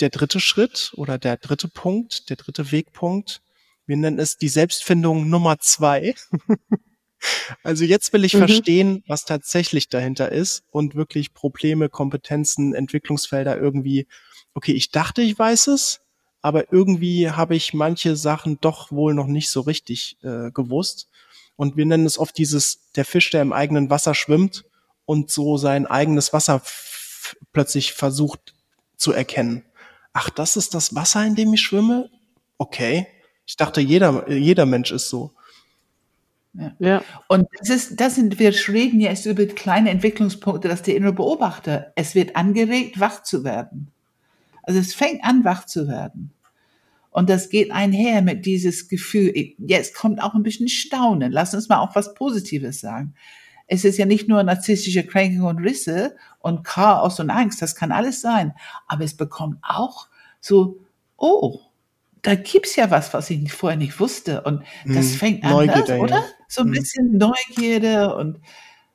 [0.00, 3.42] der dritte Schritt oder der dritte Punkt, der dritte Wegpunkt.
[3.84, 6.14] Wir nennen es die Selbstfindung Nummer zwei.
[7.62, 8.38] Also jetzt will ich mhm.
[8.38, 14.06] verstehen, was tatsächlich dahinter ist und wirklich Probleme, Kompetenzen, Entwicklungsfelder irgendwie,
[14.54, 16.00] okay, ich dachte, ich weiß es,
[16.42, 21.08] aber irgendwie habe ich manche Sachen doch wohl noch nicht so richtig äh, gewusst.
[21.56, 24.64] Und wir nennen es oft dieses, der Fisch, der im eigenen Wasser schwimmt
[25.04, 26.62] und so sein eigenes Wasser
[27.52, 28.54] plötzlich versucht
[28.96, 29.64] zu erkennen.
[30.12, 32.10] Ach, das ist das Wasser, in dem ich schwimme?
[32.56, 33.06] Okay.
[33.46, 35.34] Ich dachte, jeder, jeder Mensch ist so.
[36.54, 36.72] Ja.
[36.78, 37.04] ja.
[37.28, 41.92] Und das ist, das sind, wir reden jetzt über kleine Entwicklungspunkte, dass der innere Beobachter,
[41.96, 43.90] es wird angeregt, wach zu werden.
[44.62, 46.32] Also es fängt an, wach zu werden.
[47.10, 51.32] Und das geht einher mit dieses Gefühl, jetzt kommt auch ein bisschen Staunen.
[51.32, 53.14] Lass uns mal auch was Positives sagen.
[53.66, 57.92] Es ist ja nicht nur narzisstische Kränkung und Risse und Chaos und Angst, das kann
[57.92, 58.52] alles sein.
[58.86, 60.08] Aber es bekommt auch
[60.40, 60.78] so,
[61.16, 61.60] oh,
[62.22, 64.42] da gibt's ja was, was ich vorher nicht wusste.
[64.42, 66.24] Und das hm, fängt an, Neugierde, das, oder?
[66.48, 66.72] So ein hm.
[66.72, 68.40] bisschen Neugierde und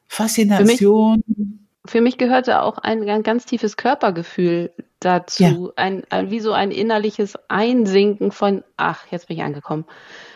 [0.08, 1.24] Faszination.
[1.26, 1.48] Für mich,
[1.86, 5.44] für mich gehörte auch ein, ein, ganz tiefes Körpergefühl dazu.
[5.44, 5.74] Ja.
[5.76, 9.86] Ein, ein, wie so ein innerliches Einsinken von, ach, jetzt bin ich angekommen.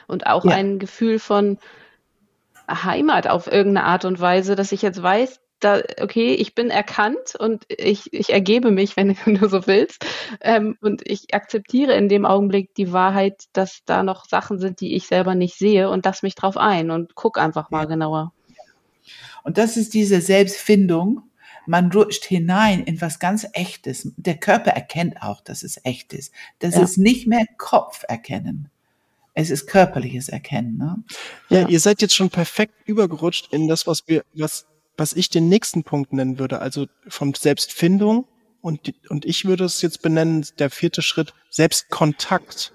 [0.07, 0.51] Und auch ja.
[0.51, 1.57] ein Gefühl von
[2.69, 7.35] Heimat auf irgendeine Art und Weise, dass ich jetzt weiß, da, okay, ich bin erkannt
[7.37, 10.05] und ich, ich ergebe mich, wenn du so willst.
[10.41, 14.95] Ähm, und ich akzeptiere in dem Augenblick die Wahrheit, dass da noch Sachen sind, die
[14.95, 17.85] ich selber nicht sehe und lass mich drauf ein und guck einfach mal ja.
[17.85, 18.33] genauer.
[19.43, 21.23] Und das ist diese Selbstfindung.
[21.65, 24.11] Man rutscht hinein in was ganz Echtes.
[24.17, 26.33] Der Körper erkennt auch, dass es echt ist.
[26.59, 26.81] Das ja.
[26.81, 28.69] ist nicht mehr Kopf erkennen.
[29.33, 30.77] Es ist körperliches Erkennen.
[30.77, 31.03] Ne?
[31.49, 34.65] Ja, ja, ihr seid jetzt schon perfekt übergerutscht in das, was wir, was
[34.99, 38.27] was ich den nächsten Punkt nennen würde, also von Selbstfindung
[38.61, 42.73] und, und ich würde es jetzt benennen, der vierte Schritt, Selbstkontakt.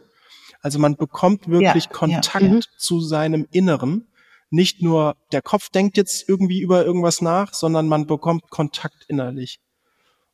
[0.62, 4.06] Also man bekommt wirklich ja, Kontakt ja, zu seinem Inneren.
[4.48, 9.60] Nicht nur der Kopf denkt jetzt irgendwie über irgendwas nach, sondern man bekommt Kontakt innerlich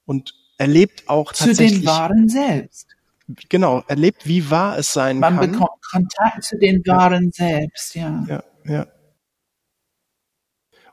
[0.07, 2.87] und erlebt auch zu den wahren Selbst.
[3.49, 5.51] Genau, erlebt, wie wahr es sein man kann.
[5.51, 8.25] Man bekommt Kontakt zu den wahren Selbst, ja.
[8.29, 8.87] Ja, ja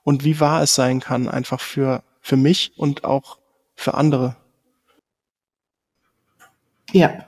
[0.08, 3.39] und wie wahr es sein kann, einfach für, für mich und auch
[3.76, 4.38] für andere.
[6.93, 7.26] Ja.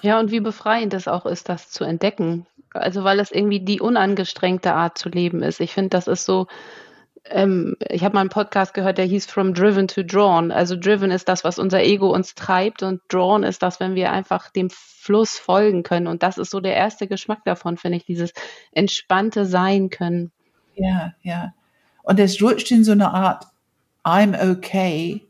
[0.00, 2.46] Ja, und wie befreiend es auch ist, das zu entdecken.
[2.72, 5.58] Also weil es irgendwie die unangestrengte Art zu leben ist.
[5.58, 6.46] Ich finde, das ist so,
[7.24, 10.52] ähm, ich habe mal einen Podcast gehört, der hieß From Driven to Drawn.
[10.52, 14.12] Also Driven ist das, was unser Ego uns treibt und Drawn ist das, wenn wir
[14.12, 16.06] einfach dem Fluss folgen können.
[16.06, 18.32] Und das ist so der erste Geschmack davon, finde ich, dieses
[18.70, 20.30] entspannte Sein können.
[20.76, 21.52] Ja, ja.
[22.04, 23.46] Und es rutscht in so eine Art
[24.04, 25.22] I'm okay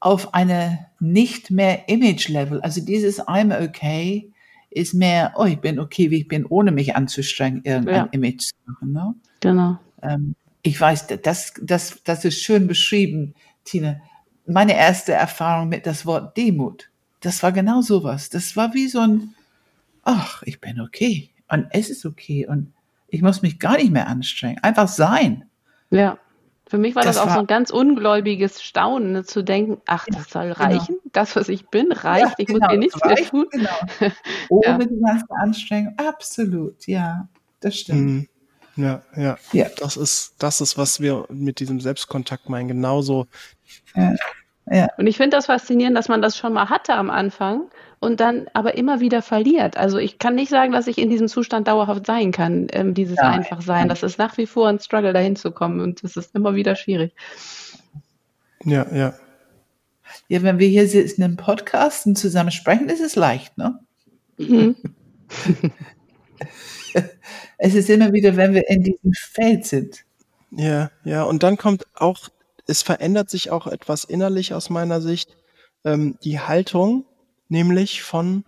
[0.00, 2.60] auf eine nicht mehr Image-Level.
[2.60, 4.30] Also dieses I'm okay
[4.70, 8.08] ist mehr, oh, ich bin okay, wie ich bin, ohne mich anzustrengen, irgendein ja.
[8.12, 8.92] Image zu machen.
[8.92, 9.14] Ne?
[9.40, 9.78] Genau.
[10.02, 14.00] Ähm, ich weiß, das, das, das ist schön beschrieben, Tina.
[14.46, 18.28] Meine erste Erfahrung mit das Wort Demut, das war genau sowas.
[18.30, 19.34] Das war wie so ein,
[20.02, 22.72] ach, ich bin okay und es ist okay und
[23.08, 24.58] ich muss mich gar nicht mehr anstrengen.
[24.62, 25.44] Einfach sein.
[25.90, 26.18] Ja.
[26.66, 29.82] Für mich war das, das auch war, so ein ganz ungläubiges Staunen, ne, zu denken,
[29.86, 30.58] ach, das soll genau.
[30.58, 33.46] reichen, das, was ich bin, reicht, ja, ich genau, muss mir nichts mehr tun.
[33.50, 33.70] Genau.
[34.50, 34.78] Ohne ja.
[34.78, 38.00] die ganze Anstrengung, absolut, ja, das stimmt.
[38.00, 38.28] Mhm.
[38.76, 39.66] Ja, ja, ja.
[39.78, 43.26] Das ist, das ist, was wir mit diesem Selbstkontakt meinen, genauso.
[44.70, 44.88] Ja.
[44.98, 47.62] Und ich finde das faszinierend, dass man das schon mal hatte am Anfang
[47.98, 49.76] und dann aber immer wieder verliert.
[49.76, 53.16] Also ich kann nicht sagen, dass ich in diesem Zustand dauerhaft sein kann, ähm, dieses
[53.16, 53.88] ja, einfach sein.
[53.88, 56.76] Das ist nach wie vor ein Struggle, dahin zu kommen und es ist immer wieder
[56.76, 57.12] schwierig.
[58.64, 59.14] Ja, ja.
[60.28, 63.80] Ja, wenn wir hier sitzen im Podcast und zusammen sprechen, ist es leicht, ne?
[64.38, 64.76] Mhm.
[67.58, 70.04] es ist immer wieder, wenn wir in diesem Feld sind.
[70.52, 72.28] Ja, ja, und dann kommt auch,
[72.70, 75.36] es verändert sich auch etwas innerlich aus meiner Sicht.
[75.84, 77.04] Ähm, die Haltung,
[77.48, 78.44] nämlich von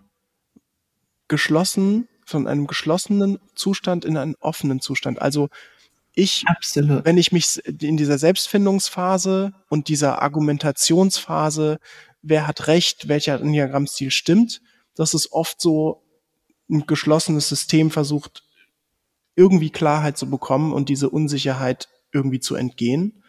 [1.27, 5.21] geschlossen, von einem geschlossenen Zustand in einen offenen Zustand.
[5.21, 5.49] Also
[6.13, 7.05] ich, Absolut.
[7.05, 11.79] wenn ich mich in dieser Selbstfindungsphase und dieser Argumentationsphase,
[12.21, 14.61] wer hat recht, welcher Enneagrammstil stimmt,
[14.95, 16.03] das ist oft so
[16.69, 18.43] ein geschlossenes System versucht,
[19.35, 23.22] irgendwie Klarheit zu bekommen und diese Unsicherheit irgendwie zu entgehen.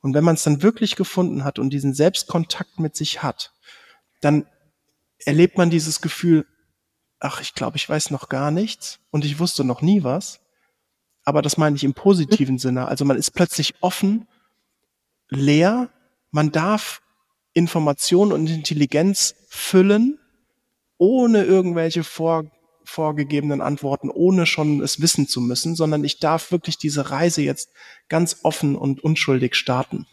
[0.00, 3.52] Und wenn man es dann wirklich gefunden hat und diesen Selbstkontakt mit sich hat,
[4.20, 4.46] dann
[5.24, 6.46] erlebt man dieses Gefühl,
[7.18, 10.40] ach, ich glaube, ich weiß noch gar nichts und ich wusste noch nie was.
[11.24, 12.86] Aber das meine ich im positiven Sinne.
[12.86, 14.26] Also man ist plötzlich offen,
[15.28, 15.90] leer,
[16.30, 17.02] man darf
[17.52, 20.18] Information und Intelligenz füllen,
[20.96, 22.50] ohne irgendwelche vor,
[22.90, 27.70] vorgegebenen Antworten, ohne schon es wissen zu müssen, sondern ich darf wirklich diese Reise jetzt
[28.08, 30.06] ganz offen und unschuldig starten.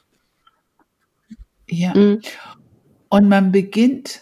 [1.67, 1.93] Ja.
[1.93, 2.21] Mhm.
[3.09, 4.21] Und man beginnt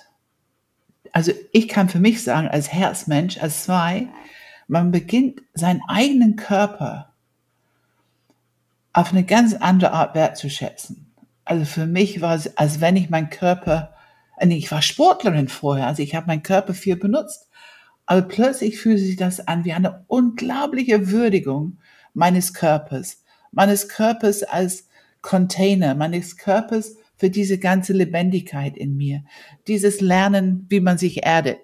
[1.15, 4.09] also ich kann für mich sagen, als Herzmensch, als zwei,
[4.67, 7.13] man beginnt seinen eigenen Körper
[8.91, 11.13] auf eine ganz andere Art wertzuschätzen.
[11.45, 13.93] Also für mich war es, als wenn ich meinen Körper,
[14.35, 17.44] äh, ich war Sportlerin vorher, also ich habe meinen Körper viel benutzt,
[18.05, 21.77] aber plötzlich fühlt sich das an wie eine unglaubliche Würdigung
[22.13, 24.87] meines Körpers, meines Körpers als
[25.21, 29.23] Container, meines Körpers, für diese ganze Lebendigkeit in mir,
[29.67, 31.59] dieses Lernen, wie man sich erdet.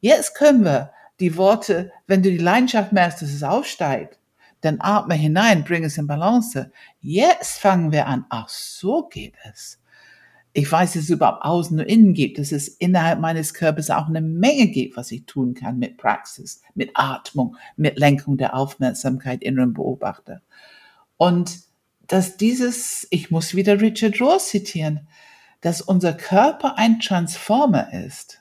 [0.00, 4.18] Jetzt können wir die Worte, wenn du die Leidenschaft merkst, dass es aufsteigt,
[4.62, 6.72] dann atme hinein, bring es in Balance.
[7.00, 8.24] Jetzt fangen wir an.
[8.30, 9.78] Ach, so geht es.
[10.56, 14.08] Ich weiß, dass es überhaupt Außen und Innen gibt, dass es innerhalb meines Körpers auch
[14.08, 19.42] eine Menge gibt, was ich tun kann mit Praxis, mit Atmung, mit Lenkung der Aufmerksamkeit,
[19.42, 20.40] inneren Beobachter.
[21.18, 21.58] Und
[22.06, 25.06] dass dieses, ich muss wieder Richard Rohr zitieren,
[25.60, 28.40] dass unser Körper ein Transformer ist.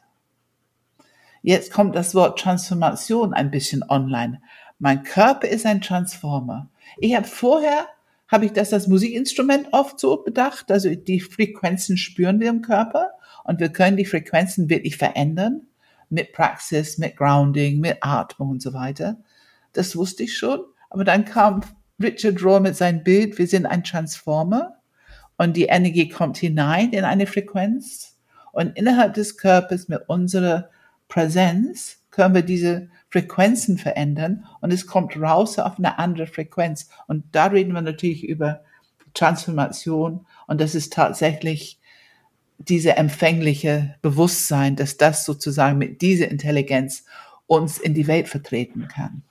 [1.41, 4.41] Jetzt kommt das Wort Transformation ein bisschen online.
[4.79, 6.69] Mein Körper ist ein Transformer.
[6.97, 7.87] Ich habe vorher,
[8.27, 13.11] habe ich das als Musikinstrument oft so bedacht, also die Frequenzen spüren wir im Körper
[13.43, 15.67] und wir können die Frequenzen wirklich verändern
[16.09, 19.17] mit Praxis, mit Grounding, mit Atmung und so weiter.
[19.73, 21.61] Das wusste ich schon, aber dann kam
[22.01, 24.75] Richard Rohr mit seinem Bild, wir sind ein Transformer
[25.37, 28.17] und die Energie kommt hinein in eine Frequenz.
[28.51, 30.69] Und innerhalb des Körpers mit unserer
[31.09, 36.89] Präsenz können wir diese Frequenzen verändern und es kommt raus auf eine andere Frequenz.
[37.07, 38.59] Und da reden wir natürlich über
[39.13, 41.79] Transformation und das ist tatsächlich
[42.57, 47.05] diese empfängliche Bewusstsein, dass das sozusagen mit dieser Intelligenz
[47.47, 49.23] uns in die Welt vertreten kann.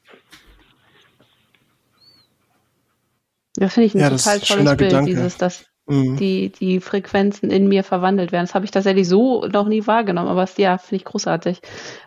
[3.57, 5.11] Das finde ich ein ja, total tolles Bild, Gedanke.
[5.11, 6.16] dieses, dass mhm.
[6.16, 8.47] die, die Frequenzen in mir verwandelt werden.
[8.47, 11.61] Das habe ich tatsächlich so noch nie wahrgenommen, aber es, ja, finde ich großartig.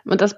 [0.04, 0.36] Und das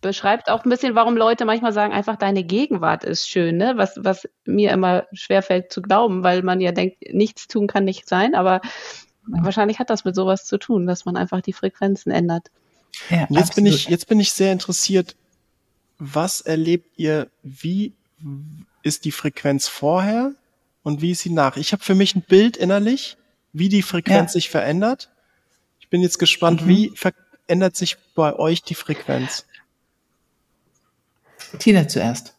[0.00, 3.74] beschreibt auch ein bisschen, warum Leute manchmal sagen, einfach deine Gegenwart ist schön, ne?
[3.76, 8.08] Was, was mir immer schwerfällt zu glauben, weil man ja denkt, nichts tun kann nicht
[8.08, 8.60] sein, aber
[9.26, 12.50] wahrscheinlich hat das mit sowas zu tun, dass man einfach die Frequenzen ändert.
[13.10, 15.16] Ja, jetzt bin ich, jetzt bin ich sehr interessiert,
[15.98, 17.92] was erlebt ihr, wie
[18.82, 20.32] ist die Frequenz vorher
[20.82, 21.56] und wie ist sie nach?
[21.56, 23.16] Ich habe für mich ein Bild innerlich,
[23.52, 24.40] wie die Frequenz ja.
[24.40, 25.10] sich verändert.
[25.80, 26.68] Ich bin jetzt gespannt, mhm.
[26.68, 29.46] wie verändert sich bei euch die Frequenz?
[31.58, 32.34] Tina zuerst.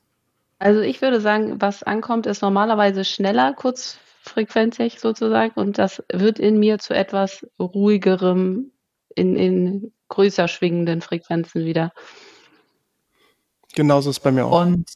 [0.60, 6.60] Also ich würde sagen, was ankommt, ist normalerweise schneller, kurzfrequenzig sozusagen, und das wird in
[6.60, 8.72] mir zu etwas ruhigerem,
[9.16, 11.92] in, in größer schwingenden Frequenzen wieder.
[13.76, 14.62] Genauso ist bei mir auch.
[14.62, 14.88] Und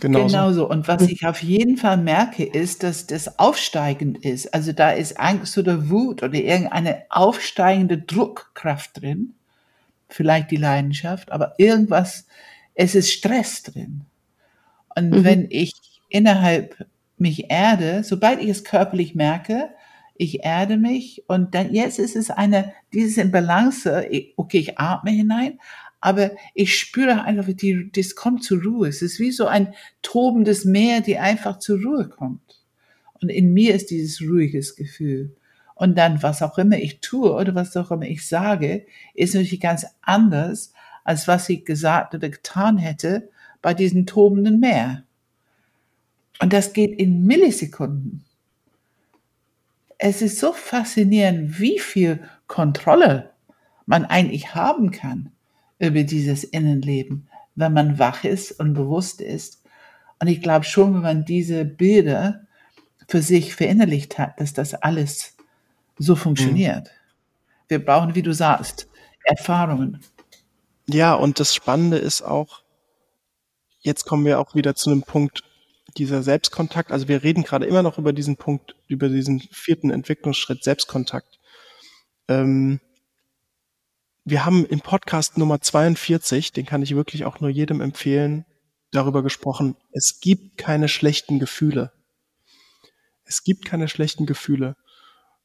[0.00, 0.26] Genauso.
[0.26, 0.68] Genauso.
[0.68, 4.52] Und was ich auf jeden Fall merke, ist, dass das aufsteigend ist.
[4.54, 9.34] Also da ist Angst oder Wut oder irgendeine aufsteigende Druckkraft drin.
[10.08, 12.26] Vielleicht die Leidenschaft, aber irgendwas,
[12.74, 14.04] es ist Stress drin.
[14.94, 15.24] Und mhm.
[15.24, 15.72] wenn ich
[16.08, 19.70] innerhalb mich erde, sobald ich es körperlich merke,
[20.14, 24.06] ich erde mich und dann jetzt ist es eine, dieses in Balance,
[24.36, 25.58] okay, ich atme hinein,
[26.00, 28.88] aber ich spüre einfach, die, das kommt zur Ruhe.
[28.88, 32.60] Es ist wie so ein tobendes Meer, die einfach zur Ruhe kommt.
[33.20, 35.34] Und in mir ist dieses ruhiges Gefühl.
[35.76, 39.60] Und dann, was auch immer ich tue oder was auch immer ich sage, ist natürlich
[39.60, 40.72] ganz anders,
[41.04, 43.30] als was ich gesagt oder getan hätte
[43.60, 45.04] bei diesem tobenden Meer.
[46.40, 48.24] Und das geht in Millisekunden.
[49.98, 53.30] Es ist so faszinierend, wie viel Kontrolle
[53.86, 55.30] man eigentlich haben kann
[55.78, 59.62] über dieses Innenleben, wenn man wach ist und bewusst ist.
[60.18, 62.46] Und ich glaube schon, wenn man diese Bilder
[63.08, 65.36] für sich verinnerlicht hat, dass das alles
[65.98, 66.86] so funktioniert.
[66.86, 67.68] Mhm.
[67.68, 68.88] Wir brauchen, wie du sagst,
[69.24, 70.00] Erfahrungen.
[70.86, 72.62] Ja, und das Spannende ist auch,
[73.80, 75.44] jetzt kommen wir auch wieder zu einem Punkt
[75.96, 76.90] dieser Selbstkontakt.
[76.90, 81.38] Also wir reden gerade immer noch über diesen Punkt, über diesen vierten Entwicklungsschritt Selbstkontakt.
[82.28, 82.80] Ähm,
[84.24, 88.44] wir haben im Podcast Nummer 42, den kann ich wirklich auch nur jedem empfehlen,
[88.92, 91.92] darüber gesprochen, es gibt keine schlechten Gefühle.
[93.24, 94.76] Es gibt keine schlechten Gefühle.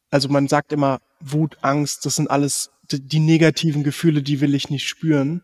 [0.09, 4.69] Also man sagt immer Wut, Angst, das sind alles die negativen Gefühle, die will ich
[4.69, 5.43] nicht spüren.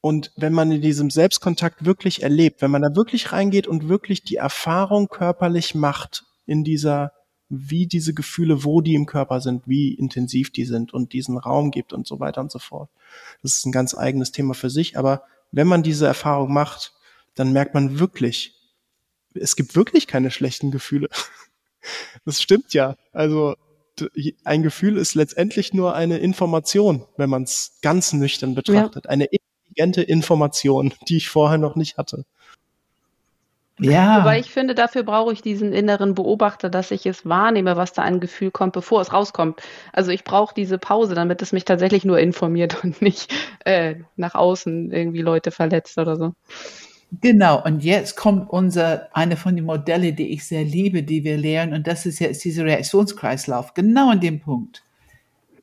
[0.00, 4.22] Und wenn man in diesem Selbstkontakt wirklich erlebt, wenn man da wirklich reingeht und wirklich
[4.22, 7.12] die Erfahrung körperlich macht in dieser
[7.48, 11.70] wie diese Gefühle, wo die im Körper sind, wie intensiv die sind und diesen Raum
[11.70, 12.90] gibt und so weiter und so fort.
[13.42, 16.92] Das ist ein ganz eigenes Thema für sich, aber wenn man diese Erfahrung macht,
[17.34, 18.54] dann merkt man wirklich,
[19.34, 21.08] es gibt wirklich keine schlechten Gefühle.
[22.24, 22.96] Das stimmt ja.
[23.12, 23.54] Also
[24.44, 29.04] ein Gefühl ist letztendlich nur eine Information, wenn man es ganz nüchtern betrachtet.
[29.04, 29.10] Ja.
[29.10, 32.24] Eine intelligente Information, die ich vorher noch nicht hatte.
[33.78, 34.20] Ja.
[34.20, 38.02] Wobei ich finde, dafür brauche ich diesen inneren Beobachter, dass ich es wahrnehme, was da
[38.02, 39.60] an Gefühl kommt, bevor es rauskommt.
[39.92, 43.32] Also ich brauche diese Pause, damit es mich tatsächlich nur informiert und nicht
[43.64, 46.32] äh, nach außen irgendwie Leute verletzt oder so.
[47.20, 51.36] Genau, und jetzt kommt unser, eine von den Modelle, die ich sehr liebe, die wir
[51.36, 54.82] lehren, und das ist jetzt dieser Reaktionskreislauf, genau an dem Punkt.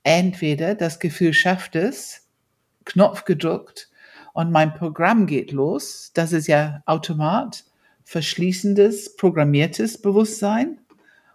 [0.03, 2.27] Entweder das Gefühl schafft es,
[2.85, 3.89] Knopf gedrückt,
[4.33, 7.65] und mein Programm geht los, das ist ja Automat,
[8.03, 10.79] verschließendes, programmiertes Bewusstsein,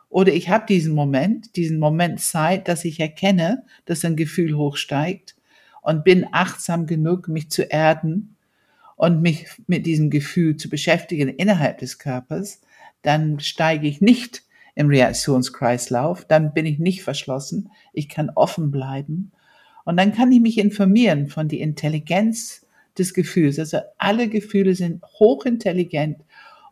[0.09, 5.37] oder ich habe diesen Moment, diesen Moment Zeit, dass ich erkenne, dass ein Gefühl hochsteigt
[5.83, 8.37] und bin achtsam genug, mich zu erden
[8.99, 12.61] und mich mit diesem Gefühl zu beschäftigen innerhalb des Körpers,
[13.03, 14.43] dann steige ich nicht
[14.75, 19.31] im Reaktionskreislauf, dann bin ich nicht verschlossen, ich kann offen bleiben
[19.85, 22.67] und dann kann ich mich informieren von der Intelligenz
[22.99, 23.61] des Gefühls.
[23.61, 26.19] Also alle Gefühle sind hochintelligent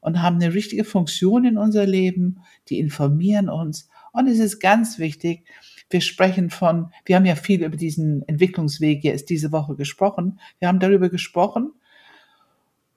[0.01, 3.89] und haben eine richtige Funktion in unser Leben, die informieren uns.
[4.12, 5.45] Und es ist ganz wichtig,
[5.91, 10.41] wir sprechen von, wir haben ja viel über diesen Entwicklungsweg jetzt diese Woche gesprochen.
[10.59, 11.70] Wir haben darüber gesprochen,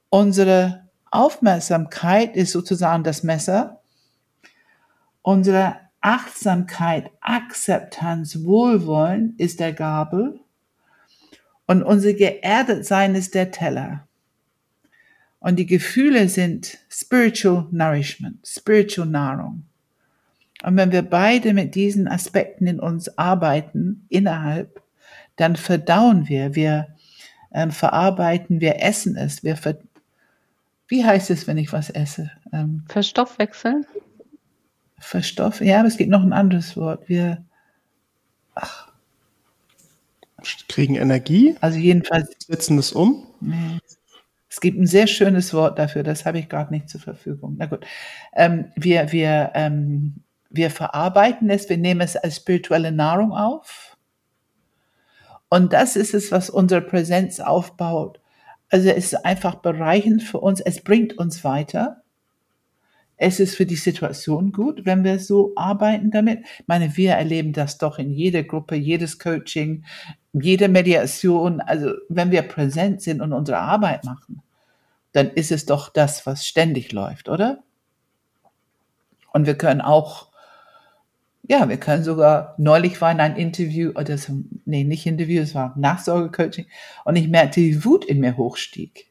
[0.10, 3.82] Unsere Aufmerksamkeit ist sozusagen das Messer.
[5.22, 10.39] Unsere Achtsamkeit, Akzeptanz, Wohlwollen ist der Gabel.
[11.68, 14.07] Und unser Geerdetsein ist der Teller.
[15.39, 19.64] Und die Gefühle sind Spiritual Nourishment, Spiritual Nahrung.
[20.64, 24.82] Und wenn wir beide mit diesen Aspekten in uns arbeiten, innerhalb,
[25.38, 26.88] dann verdauen wir, wir
[27.53, 29.78] ähm, verarbeiten, wir essen es, wir ver
[30.89, 32.31] wie heißt es, wenn ich was esse?
[32.51, 33.85] Ähm, Verstoffwechseln?
[34.97, 37.07] Verstoff, ja, aber es gibt noch ein anderes Wort.
[37.07, 37.45] Wir
[38.55, 38.91] ach.
[40.67, 41.55] kriegen Energie.
[41.61, 42.29] Also jedenfalls.
[42.39, 43.27] Setzen es um.
[43.39, 43.79] Nee.
[44.49, 47.55] Es gibt ein sehr schönes Wort dafür, das habe ich gerade nicht zur Verfügung.
[47.59, 47.85] Na gut.
[48.33, 53.95] Ähm, wir, wir, ähm, wir verarbeiten es, wir nehmen es als spirituelle Nahrung auf.
[55.49, 58.18] Und das ist es, was unsere Präsenz aufbaut.
[58.70, 60.61] Also es ist einfach bereichend für uns.
[60.61, 62.01] Es bringt uns weiter.
[63.17, 66.39] Es ist für die Situation gut, wenn wir so arbeiten damit.
[66.59, 69.84] Ich meine, wir erleben das doch in jeder Gruppe, jedes Coaching,
[70.32, 71.59] jede Mediation.
[71.59, 74.41] Also wenn wir präsent sind und unsere Arbeit machen,
[75.11, 77.63] dann ist es doch das, was ständig läuft, oder?
[79.34, 80.28] Und wir können auch
[81.50, 84.34] ja, wir können sogar, neulich war in ein Interview, oder so,
[84.66, 86.68] nee, nicht Interview, es war Nachsorgecoaching,
[87.06, 89.08] und ich merkte, die Wut in mir hochstieg.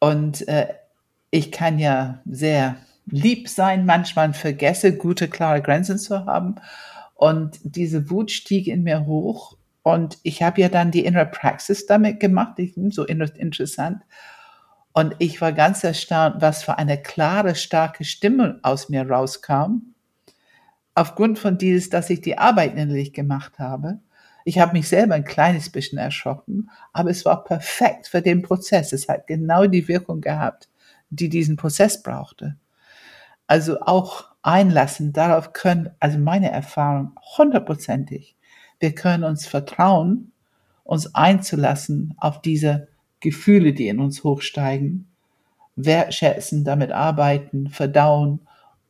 [0.00, 0.68] Und äh,
[1.30, 6.54] ich kann ja sehr lieb sein, manchmal vergesse, gute, klare Grenzen zu haben.
[7.14, 9.58] Und diese Wut stieg in mir hoch.
[9.82, 14.02] Und ich habe ja dann die Inner Praxis damit gemacht, ich, so interessant.
[14.94, 19.94] Und ich war ganz erstaunt, was für eine klare, starke Stimme aus mir rauskam
[20.98, 24.00] aufgrund von dieses, dass ich die Arbeit innerlich gemacht habe.
[24.44, 28.92] Ich habe mich selber ein kleines bisschen erschrocken, aber es war perfekt für den Prozess.
[28.92, 30.68] Es hat genau die Wirkung gehabt,
[31.10, 32.56] die diesen Prozess brauchte.
[33.46, 38.36] Also auch einlassen, darauf können, also meine Erfahrung, hundertprozentig,
[38.80, 40.32] wir können uns vertrauen,
[40.84, 42.88] uns einzulassen auf diese
[43.20, 45.08] Gefühle, die in uns hochsteigen,
[45.76, 48.40] wertschätzen, damit arbeiten, verdauen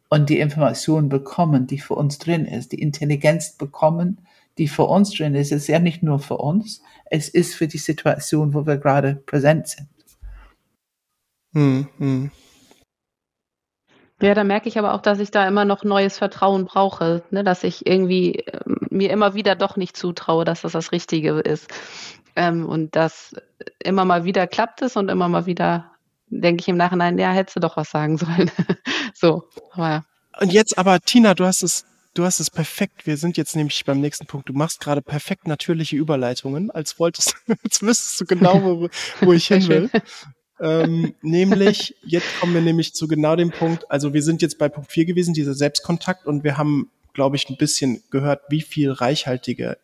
[0.09, 5.11] und die Information bekommen, die für uns drin ist, die Intelligenz bekommen, die für uns
[5.15, 5.53] drin ist.
[5.53, 9.17] Es ist ja nicht nur für uns, es ist für die Situation, wo wir gerade
[9.27, 9.89] präsent sind.
[11.55, 12.31] Hm, hm.
[14.21, 17.45] Ja, da merke ich aber auch, dass ich da immer noch neues Vertrauen brauche, ne?
[17.45, 21.69] dass ich irgendwie äh, mir immer wieder doch nicht zutraue, dass das das Richtige ist.
[22.35, 23.37] Ähm, und dass
[23.79, 25.93] immer mal wieder klappt es und immer mal wieder
[26.31, 28.51] denke ich im Nachhinein, ja, hättest du doch was sagen sollen.
[29.15, 30.05] so, aber.
[30.41, 33.07] Und jetzt aber, Tina, du hast es, du hast es perfekt.
[33.07, 34.49] Wir sind jetzt nämlich beim nächsten Punkt.
[34.49, 38.89] Du machst gerade perfekt natürliche Überleitungen, als wolltest, als wüsstest du genau, wo,
[39.21, 39.91] wo ich hin will.
[40.61, 43.91] ähm, nämlich, jetzt kommen wir nämlich zu genau dem Punkt.
[43.91, 47.49] Also wir sind jetzt bei Punkt 4 gewesen, dieser Selbstkontakt, und wir haben, glaube ich,
[47.49, 49.79] ein bisschen gehört, wie viel reichhaltige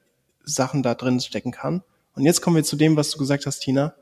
[0.45, 1.83] Sachen da drin stecken kann.
[2.15, 3.95] Und jetzt kommen wir zu dem, was du gesagt hast, Tina.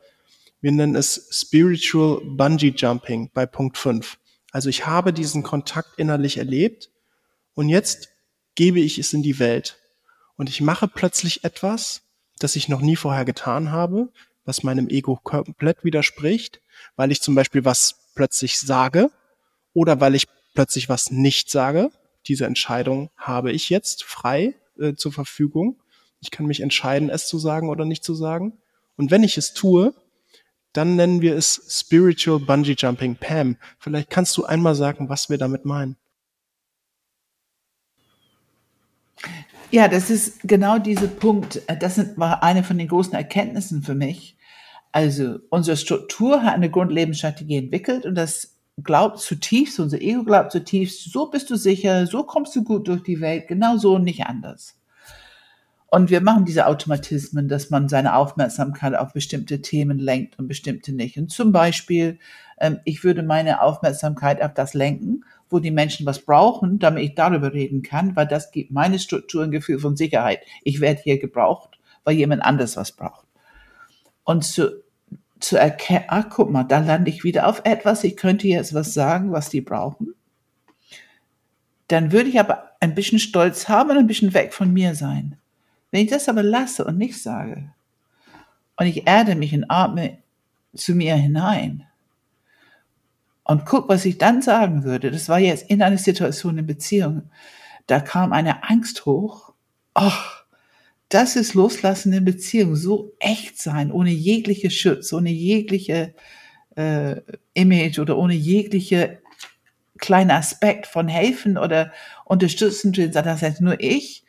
[0.63, 4.17] Wir nennen es Spiritual Bungee Jumping bei Punkt 5.
[4.53, 6.89] Also ich habe diesen Kontakt innerlich erlebt
[7.55, 8.11] und jetzt
[8.55, 9.77] gebe ich es in die Welt.
[10.37, 12.03] Und ich mache plötzlich etwas,
[12.39, 14.13] das ich noch nie vorher getan habe,
[14.45, 16.61] was meinem Ego komplett widerspricht,
[16.95, 19.11] weil ich zum Beispiel was plötzlich sage
[19.75, 21.91] oder weil ich plötzlich was nicht sage.
[22.29, 25.83] Diese Entscheidung habe ich jetzt frei äh, zur Verfügung.
[26.21, 28.59] Ich kann mich entscheiden, es zu sagen oder nicht zu sagen.
[28.97, 29.93] Und wenn ich es tue,
[30.73, 33.17] dann nennen wir es Spiritual Bungee Jumping.
[33.17, 35.97] Pam, vielleicht kannst du einmal sagen, was wir damit meinen.
[39.71, 41.63] Ja, das ist genau dieser Punkt.
[41.81, 44.37] Das war eine von den großen Erkenntnissen für mich.
[44.93, 51.11] Also unsere Struktur hat eine Grundlebensstrategie entwickelt und das glaubt zutiefst, unser Ego glaubt zutiefst,
[51.11, 54.27] so bist du sicher, so kommst du gut durch die Welt, genau so und nicht
[54.27, 54.75] anders.
[55.95, 60.91] Und wir machen diese Automatismen, dass man seine Aufmerksamkeit auf bestimmte Themen lenkt und bestimmte
[60.95, 61.19] nicht.
[61.19, 62.19] Und zum Beispiel,
[62.59, 67.15] ähm, ich würde meine Aufmerksamkeit auf das lenken, wo die Menschen was brauchen, damit ich
[67.15, 70.41] darüber reden kann, weil das gibt meine Struktur ein Gefühl von Sicherheit.
[70.65, 73.27] Ich werde hier gebraucht, weil jemand anders was braucht.
[74.25, 74.83] Und zu,
[75.41, 78.95] zu erkennen, ach guck mal, da lande ich wieder auf etwas, ich könnte jetzt was
[78.95, 80.15] sagen, was die brauchen.
[81.89, 85.37] Dann würde ich aber ein bisschen Stolz haben und ein bisschen weg von mir sein.
[85.93, 87.71] Wenn ich das aber lasse und nicht sage,
[88.77, 90.19] und ich erde mich und atme
[90.75, 91.87] zu mir hinein
[93.45, 97.31] und guck, was ich dann sagen würde, das war jetzt in einer Situation in Beziehung,
[97.87, 99.53] da kam eine Angst hoch.
[99.95, 100.45] Ach,
[101.11, 106.15] das ist Loslassen in Beziehung, so echt sein, ohne jegliche Schutz, ohne jegliche
[106.75, 107.17] äh,
[107.53, 109.19] Image oder ohne jegliche
[109.99, 111.93] kleine Aspekt von helfen oder
[112.25, 112.93] unterstützen.
[113.13, 114.22] Das heißt nur ich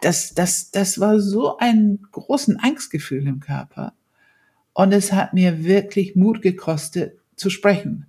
[0.00, 3.92] das, das, das war so ein großen Angstgefühl im Körper.
[4.72, 8.06] Und es hat mir wirklich Mut gekostet zu sprechen.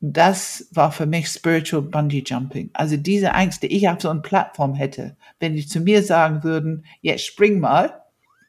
[0.00, 2.70] Das war für mich Spiritual Bungee Jumping.
[2.72, 6.44] Also diese Angst, die ich auf so einer Plattform hätte, wenn die zu mir sagen
[6.44, 8.02] würden, jetzt spring mal.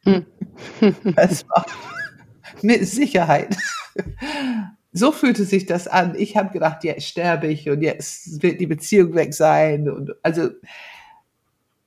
[0.03, 0.25] Hm.
[1.15, 1.65] das war
[2.61, 3.55] mit Sicherheit.
[4.91, 6.15] So fühlte sich das an.
[6.17, 9.89] Ich habe gedacht, jetzt sterbe ich und jetzt wird die Beziehung weg sein.
[9.89, 10.49] Und also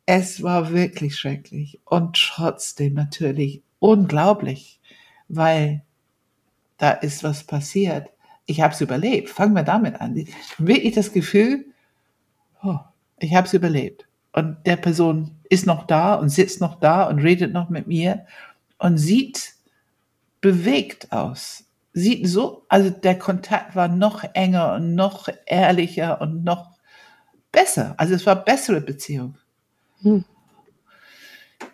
[0.06, 4.80] es war wirklich schrecklich und trotzdem natürlich unglaublich,
[5.28, 5.82] weil
[6.78, 8.08] da ist was passiert.
[8.46, 9.30] Ich habe es überlebt.
[9.30, 10.26] Fangen wir damit an.
[10.58, 11.66] Wirklich das Gefühl,
[12.62, 12.78] oh,
[13.18, 14.06] ich habe es überlebt.
[14.32, 18.26] Und der Person ist noch da und sitzt noch da und redet noch mit mir
[18.78, 19.54] und sieht
[20.40, 21.64] bewegt aus.
[21.92, 26.70] Sieht so, also der Kontakt war noch enger und noch ehrlicher und noch
[27.52, 27.94] besser.
[27.98, 29.36] Also es war bessere Beziehung.
[30.02, 30.24] Hm.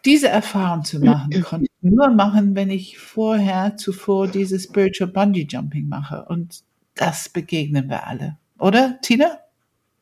[0.04, 5.46] Diese Erfahrung zu machen, konnte ich nur machen, wenn ich vorher zuvor dieses Spiritual Bungee
[5.48, 6.24] Jumping mache.
[6.28, 6.62] Und
[6.94, 8.36] das begegnen wir alle.
[8.58, 9.38] Oder, Tina?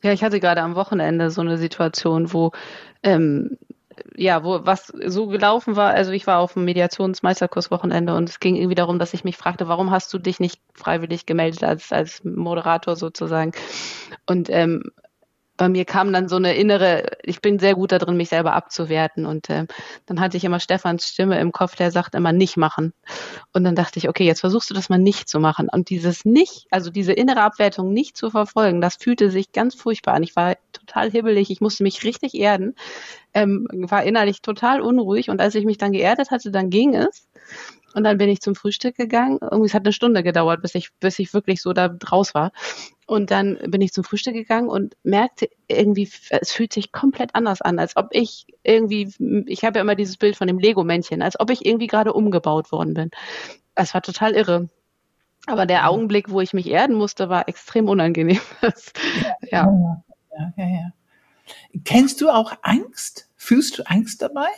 [0.03, 2.53] Ja, ich hatte gerade am Wochenende so eine Situation, wo
[3.03, 3.57] ähm,
[4.16, 8.57] ja, wo was so gelaufen war, also ich war auf dem Mediationsmeisterkurswochenende und es ging
[8.57, 12.24] irgendwie darum, dass ich mich fragte, warum hast du dich nicht freiwillig gemeldet als, als
[12.24, 13.53] Moderator sozusagen?
[14.27, 14.91] Und ähm,
[15.57, 19.26] bei mir kam dann so eine innere, ich bin sehr gut darin, mich selber abzuwerten.
[19.26, 19.66] Und äh,
[20.07, 22.92] dann hatte ich immer Stefans Stimme im Kopf, der sagt immer nicht machen.
[23.52, 25.68] Und dann dachte ich, okay, jetzt versuchst du das mal nicht zu machen.
[25.70, 30.14] Und dieses nicht, also diese innere Abwertung nicht zu verfolgen, das fühlte sich ganz furchtbar
[30.14, 30.22] an.
[30.22, 32.74] Ich war total hibbelig, ich musste mich richtig erden,
[33.34, 35.30] ähm, war innerlich total unruhig.
[35.30, 37.28] Und als ich mich dann geerdet hatte, dann ging es.
[37.94, 39.38] Und dann bin ich zum Frühstück gegangen.
[39.40, 42.52] Irgendwie, es hat eine Stunde gedauert, bis ich, bis ich wirklich so da draus war.
[43.07, 47.62] Und dann bin ich zum Frühstück gegangen und merkte irgendwie, es fühlt sich komplett anders
[47.62, 49.12] an, als ob ich irgendwie,
[49.46, 52.72] ich habe ja immer dieses Bild von dem Lego-Männchen, als ob ich irgendwie gerade umgebaut
[52.72, 53.11] worden bin.
[53.76, 54.68] Es war total irre.
[55.46, 58.40] Aber der Augenblick, wo ich mich erden musste, war extrem unangenehm.
[59.52, 59.68] ja.
[60.38, 60.90] Ja, ja, ja.
[61.84, 63.28] Kennst du auch Angst?
[63.36, 64.48] Fühlst du Angst dabei?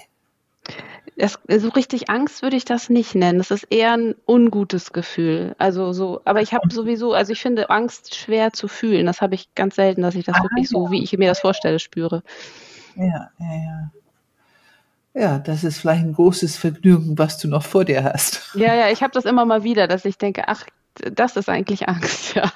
[1.17, 3.39] Das, so richtig Angst würde ich das nicht nennen.
[3.39, 5.57] Das ist eher ein ungutes Gefühl.
[5.59, 9.07] Also so, aber ich habe sowieso, also ich finde Angst schwer zu fühlen.
[9.07, 10.79] Das habe ich ganz selten, dass ich das ah, wirklich ja.
[10.79, 12.23] so, wie ich mir das vorstelle, spüre.
[12.95, 13.91] Ja, ja, ja.
[15.15, 18.55] Ja, das ist vielleicht ein großes Vergnügen, was du noch vor dir hast.
[18.55, 20.65] Ja, ja, ich habe das immer mal wieder, dass ich denke, ach,
[21.13, 22.51] das ist eigentlich Angst, ja.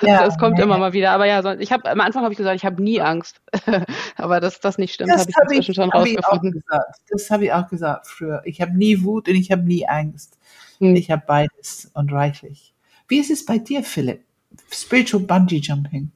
[0.00, 0.64] ja das kommt ja.
[0.64, 1.12] immer mal wieder.
[1.12, 3.40] Aber ja, ich habe am Anfang habe ich gesagt, ich habe nie Angst.
[4.16, 6.64] aber dass das nicht stimmt, habe ich hab inzwischen schon hab rausgefunden.
[7.10, 8.42] Das habe ich auch gesagt früher.
[8.44, 10.38] Ich habe nie Wut und ich habe nie Angst.
[10.78, 10.96] Hm.
[10.96, 12.74] Ich habe beides und reichlich.
[13.08, 14.24] Wie ist es bei dir, Philipp?
[14.70, 16.10] Spiritual Bungee Jumping.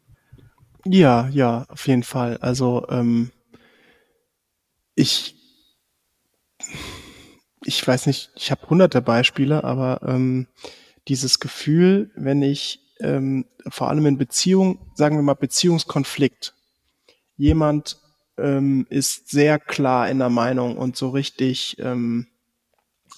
[0.85, 2.39] Ja, ja, auf jeden Fall.
[2.39, 3.31] Also ähm,
[4.95, 5.37] ich
[7.67, 10.47] ich weiß nicht, ich habe hunderte Beispiele, aber ähm,
[11.09, 16.55] dieses Gefühl, wenn ich ähm, vor allem in Beziehung, sagen wir mal Beziehungskonflikt,
[17.37, 17.99] jemand
[18.39, 22.27] ähm, ist sehr klar in der Meinung und so richtig, ähm,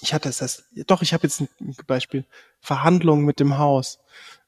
[0.00, 1.48] ich hatte es das, doch, ich habe jetzt ein
[1.86, 2.24] Beispiel,
[2.60, 3.98] Verhandlungen mit dem Haus.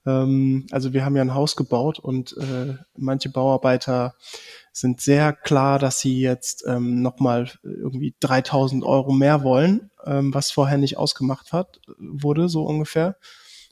[0.06, 4.14] Ähm, also wir haben ja ein Haus gebaut und äh, manche Bauarbeiter
[4.72, 10.50] sind sehr klar, dass sie jetzt ähm, nochmal irgendwie 3000 Euro mehr wollen, ähm, was
[10.50, 13.16] vorher nicht ausgemacht hat, wurde, so ungefähr.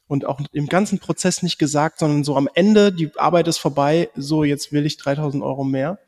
[0.07, 4.09] Und auch im ganzen Prozess nicht gesagt, sondern so am Ende, die Arbeit ist vorbei,
[4.16, 5.99] so jetzt will ich 3000 Euro mehr.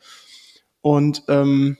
[0.80, 1.76] Und ähm,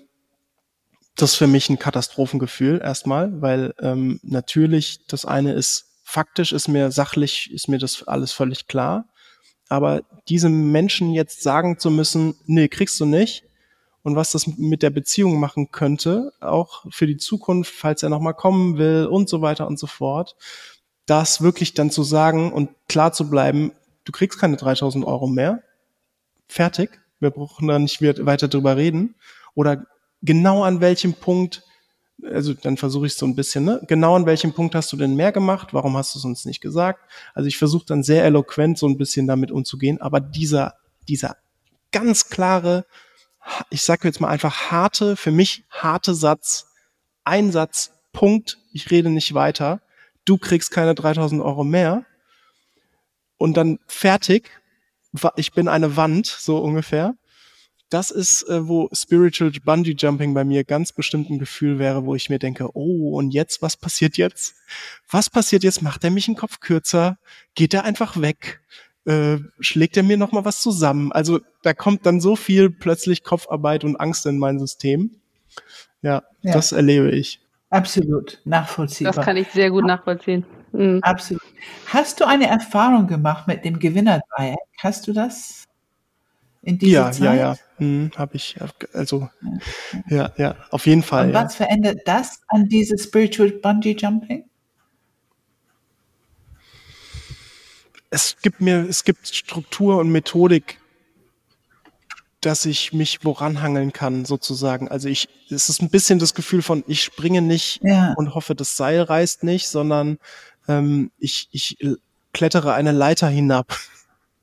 [1.16, 6.68] das ist für mich ein Katastrophengefühl erstmal, weil ähm, natürlich das eine ist faktisch ist
[6.68, 9.06] mir sachlich, ist mir das alles völlig klar.
[9.68, 13.44] Aber diesem Menschen jetzt sagen zu müssen, nee, kriegst du nicht,
[14.02, 18.34] und was das mit der Beziehung machen könnte, auch für die Zukunft, falls er nochmal
[18.34, 20.36] kommen will und so weiter und so fort,
[21.06, 23.72] das wirklich dann zu sagen und klar zu bleiben,
[24.04, 25.62] du kriegst keine 3000 Euro mehr,
[26.48, 29.14] fertig, wir brauchen da nicht weiter drüber reden,
[29.54, 29.84] oder
[30.22, 31.62] genau an welchem Punkt,
[32.24, 33.80] also dann versuche ich so ein bisschen, ne?
[33.86, 35.72] Genau an welchem Punkt hast du denn mehr gemacht?
[35.72, 37.00] Warum hast du es uns nicht gesagt?
[37.34, 40.74] Also ich versuche dann sehr eloquent so ein bisschen damit umzugehen, aber dieser,
[41.08, 41.36] dieser
[41.92, 42.86] ganz klare,
[43.70, 46.66] ich sage jetzt mal einfach harte, für mich harte Satz,
[47.24, 49.80] ein Satz, Punkt, ich rede nicht weiter,
[50.24, 52.04] du kriegst keine 3000 Euro mehr
[53.36, 54.50] und dann fertig,
[55.36, 57.14] ich bin eine Wand, so ungefähr.
[57.90, 62.14] Das ist, äh, wo Spiritual Bungee Jumping bei mir ganz bestimmt ein Gefühl wäre, wo
[62.14, 64.54] ich mir denke, oh, und jetzt, was passiert jetzt?
[65.10, 65.82] Was passiert jetzt?
[65.82, 67.18] Macht er mich einen Kopf kürzer?
[67.56, 68.60] Geht er einfach weg?
[69.06, 71.10] Äh, schlägt er mir noch mal was zusammen.
[71.10, 75.16] Also da kommt dann so viel plötzlich Kopfarbeit und Angst in mein System.
[76.00, 76.52] Ja, ja.
[76.52, 77.40] das erlebe ich.
[77.70, 79.12] Absolut, nachvollziehbar.
[79.14, 80.46] Das kann ich sehr gut nachvollziehen.
[80.72, 81.00] Mhm.
[81.02, 81.42] Absolut.
[81.86, 84.58] Hast du eine Erfahrung gemacht mit dem Gewinnerdreieck?
[84.78, 85.64] Hast du das
[86.62, 87.22] in dieser ja, Zeit?
[87.22, 88.56] Ja, ja, hm, habe ich.
[88.92, 89.28] Also,
[90.08, 90.32] ja.
[90.36, 91.28] ja, auf jeden Fall.
[91.28, 91.66] Und was ja.
[91.66, 94.44] verändert das an dieses Spiritual Bungee Jumping?
[98.10, 100.78] es gibt mir, es gibt Struktur und Methodik,
[102.40, 104.88] dass ich mich woran hangeln kann, sozusagen.
[104.88, 108.14] Also ich, es ist ein bisschen das Gefühl von, ich springe nicht ja.
[108.16, 110.18] und hoffe, das Seil reißt nicht, sondern
[110.66, 111.76] ähm, ich, ich
[112.32, 113.76] klettere eine Leiter hinab.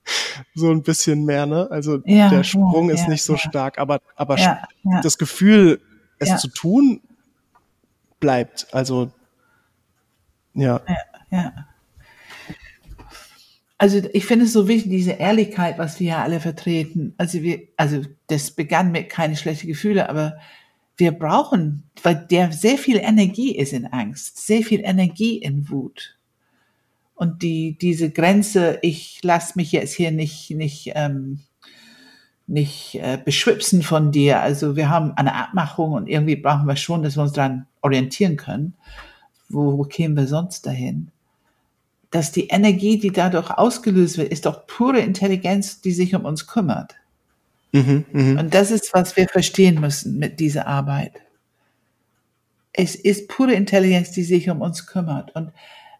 [0.55, 1.67] so ein bisschen mehr, ne?
[1.71, 4.37] Also ja, der Sprung ja, ist nicht so stark, aber, aber
[5.01, 5.81] das Gefühl,
[6.19, 7.01] es zu tun,
[8.19, 8.67] bleibt.
[8.71, 9.11] Also
[10.53, 10.81] ja.
[10.87, 10.97] Ja,
[11.31, 11.53] ja.
[13.79, 17.13] Also ich finde es so wichtig, diese Ehrlichkeit, was wir ja alle vertreten.
[17.17, 20.37] Also wir, also das begann mit keine schlechten Gefühle, aber
[20.97, 26.16] wir brauchen, weil der sehr viel Energie ist in Angst, sehr viel Energie in Wut.
[27.17, 31.41] Und die, diese Grenze, ich lasse mich jetzt hier nicht, nicht, ähm,
[32.47, 34.39] nicht äh, beschwipsen von dir.
[34.39, 38.37] Also wir haben eine Abmachung und irgendwie brauchen wir schon, dass wir uns daran orientieren
[38.37, 38.75] können.
[39.49, 41.11] Wo, wo kämen wir sonst dahin?
[42.11, 46.47] dass die Energie, die dadurch ausgelöst wird, ist doch pure Intelligenz, die sich um uns
[46.47, 46.95] kümmert.
[47.73, 48.39] Mhm, mh.
[48.39, 51.13] Und das ist, was wir verstehen müssen mit dieser Arbeit.
[52.71, 55.35] Es ist pure Intelligenz, die sich um uns kümmert.
[55.35, 55.51] Und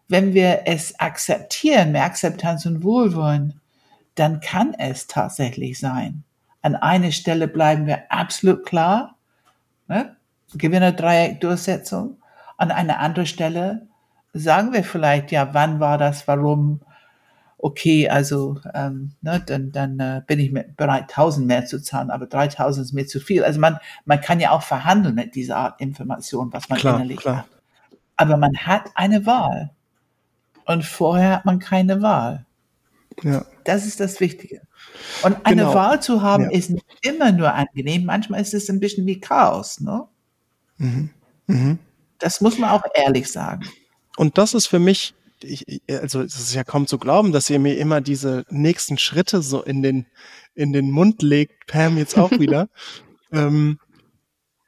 [0.08, 3.60] wenn wir es akzeptieren, mehr Akzeptanz und Wohlwollen,
[4.14, 6.24] dann kann es tatsächlich sein.
[6.62, 9.16] An einer Stelle bleiben wir absolut klar,
[9.86, 10.16] ne?
[10.54, 12.16] Gewinner-Dreieck Durchsetzung.
[12.56, 13.86] An einer anderen Stelle
[14.32, 16.80] sagen wir vielleicht, ja, wann war das, warum,
[17.58, 22.26] okay, also ähm, ne, dann, dann äh, bin ich bereit, 1000 mehr zu zahlen, aber
[22.26, 23.44] 3000 ist mir zu viel.
[23.44, 27.18] Also man, man kann ja auch verhandeln mit dieser Art Information, was man klar, innerlich
[27.18, 27.38] klar.
[27.38, 27.46] hat.
[28.16, 29.70] Aber man hat eine Wahl.
[30.68, 32.44] Und vorher hat man keine Wahl.
[33.22, 33.46] Ja.
[33.64, 34.60] Das ist das Wichtige.
[35.22, 35.74] Und eine genau.
[35.74, 36.50] Wahl zu haben, ja.
[36.50, 38.04] ist nicht immer nur angenehm.
[38.04, 39.80] Manchmal ist es ein bisschen wie Chaos.
[39.80, 40.04] Ne?
[40.76, 41.10] Mhm.
[41.46, 41.78] Mhm.
[42.18, 43.66] Das muss man auch ehrlich sagen.
[44.18, 47.58] Und das ist für mich, ich, also es ist ja kaum zu glauben, dass ihr
[47.58, 50.04] mir immer diese nächsten Schritte so in den,
[50.54, 52.68] in den Mund legt, Pam jetzt auch wieder.
[53.32, 53.78] ähm,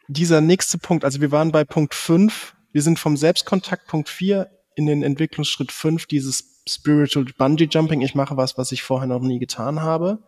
[0.08, 4.50] dieser nächste Punkt, also wir waren bei Punkt 5, wir sind vom Selbstkontakt Punkt 4
[4.74, 8.00] in den Entwicklungsschritt 5, dieses Spiritual Bungee Jumping.
[8.00, 10.22] Ich mache was, was ich vorher noch nie getan habe.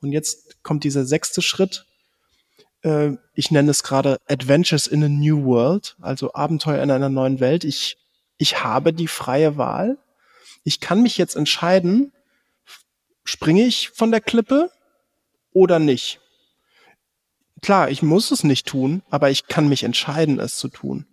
[0.00, 1.86] Und jetzt kommt dieser sechste Schritt.
[2.82, 7.40] Äh, ich nenne es gerade Adventures in a New World, also Abenteuer in einer neuen
[7.40, 7.64] Welt.
[7.64, 7.96] Ich
[8.38, 9.98] ich habe die freie Wahl.
[10.62, 12.12] Ich kann mich jetzt entscheiden,
[13.24, 14.70] springe ich von der Klippe
[15.52, 16.20] oder nicht.
[17.60, 21.06] Klar, ich muss es nicht tun, aber ich kann mich entscheiden, es zu tun.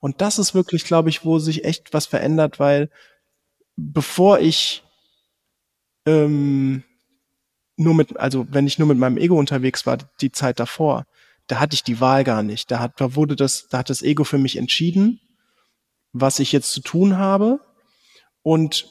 [0.00, 2.90] Und das ist wirklich, glaube ich, wo sich echt was verändert, weil
[3.76, 4.82] bevor ich
[6.06, 6.82] ähm,
[7.76, 11.06] nur mit, also wenn ich nur mit meinem Ego unterwegs war, die Zeit davor,
[11.46, 12.70] da hatte ich die Wahl gar nicht.
[12.70, 15.20] Da hat, da wurde das, da hat das Ego für mich entschieden
[16.12, 17.60] was ich jetzt zu tun habe.
[18.42, 18.86] Und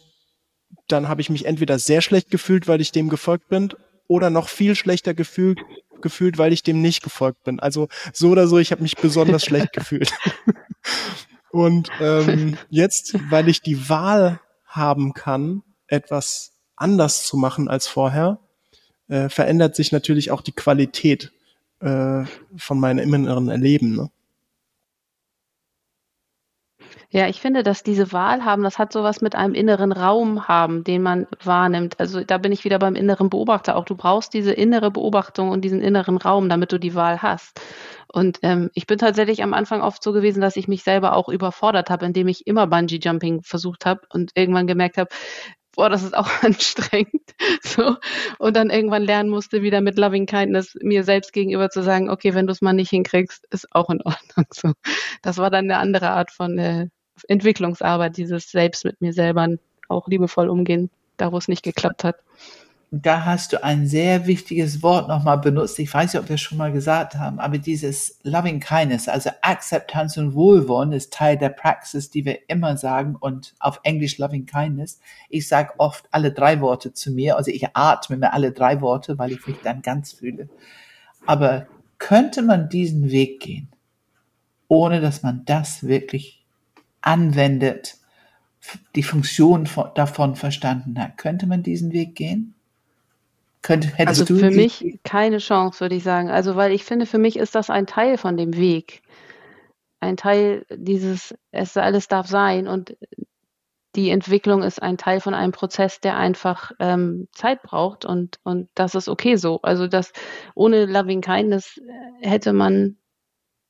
[0.87, 3.73] dann habe ich mich entweder sehr schlecht gefühlt, weil ich dem gefolgt bin,
[4.07, 5.59] oder noch viel schlechter gefühlt,
[6.01, 7.59] gefühlt, weil ich dem nicht gefolgt bin.
[7.59, 10.11] Also so oder so, ich habe mich besonders schlecht gefühlt.
[11.51, 18.39] Und ähm, jetzt, weil ich die Wahl haben kann, etwas anders zu machen als vorher,
[19.07, 21.31] äh, verändert sich natürlich auch die Qualität
[21.79, 22.23] äh,
[22.55, 23.95] von meinem inneren Erleben.
[23.95, 24.11] Ne?
[27.11, 30.83] Ja, ich finde, dass diese Wahl haben, das hat sowas mit einem inneren Raum haben,
[30.83, 31.99] den man wahrnimmt.
[31.99, 33.77] Also da bin ich wieder beim inneren Beobachter.
[33.77, 37.59] Auch du brauchst diese innere Beobachtung und diesen inneren Raum, damit du die Wahl hast.
[38.13, 41.29] Und ähm, ich bin tatsächlich am Anfang oft so gewesen, dass ich mich selber auch
[41.29, 45.09] überfordert habe, indem ich immer Bungee Jumping versucht habe und irgendwann gemerkt habe,
[45.75, 47.23] boah, das ist auch anstrengend.
[47.63, 47.95] So.
[48.37, 52.35] Und dann irgendwann lernen musste, wieder mit Loving Kindness mir selbst gegenüber zu sagen, okay,
[52.35, 54.45] wenn du es mal nicht hinkriegst, ist auch in Ordnung.
[54.53, 54.73] So.
[55.23, 56.87] Das war dann eine andere Art von äh,
[57.27, 59.47] Entwicklungsarbeit, dieses Selbst mit mir selber
[59.87, 62.17] auch liebevoll umgehen, da wo es nicht geklappt hat.
[62.91, 65.77] Da hast du ein sehr wichtiges Wort nochmal benutzt.
[65.77, 69.29] Ich weiß nicht, ob wir es schon mal gesagt haben, aber dieses Loving Kindness, also
[69.43, 74.47] Akzeptanz und Wohlwollen ist Teil der Praxis, die wir immer sagen und auf Englisch Loving
[74.47, 74.99] Kindness.
[75.29, 79.19] Ich sage oft alle drei Worte zu mir, also ich atme mir alle drei Worte,
[79.19, 80.49] weil ich mich dann ganz fühle.
[81.27, 81.67] Aber
[81.99, 83.67] könnte man diesen Weg gehen,
[84.67, 86.38] ohne dass man das wirklich
[87.01, 87.97] anwendet,
[88.95, 91.17] die Funktion von, davon verstanden hat.
[91.17, 92.55] Könnte man diesen Weg gehen?
[93.61, 96.29] Könnte, hättest also du für mich keine Chance, würde ich sagen.
[96.29, 99.01] Also weil ich finde, für mich ist das ein Teil von dem Weg.
[99.99, 102.95] Ein Teil dieses, es alles darf sein und
[103.95, 108.69] die Entwicklung ist ein Teil von einem Prozess, der einfach ähm, Zeit braucht und, und
[108.75, 109.59] das ist okay so.
[109.61, 110.13] Also das
[110.53, 111.81] ohne Loving Kindness
[112.21, 112.97] hätte man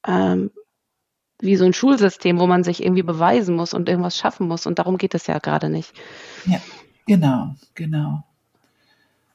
[0.05, 0.51] ähm,
[1.41, 4.65] wie so ein Schulsystem, wo man sich irgendwie beweisen muss und irgendwas schaffen muss.
[4.65, 5.93] Und darum geht es ja gerade nicht.
[6.45, 6.61] Ja,
[7.05, 8.23] genau, genau.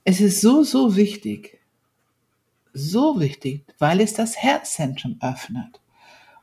[0.05, 1.59] Es ist so, so wichtig,
[2.75, 5.81] so wichtig, weil es das Herzzentrum öffnet.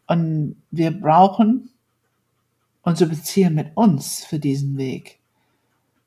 [0.07, 1.69] Und wir brauchen
[2.81, 5.20] unsere Beziehung mit uns für diesen Weg.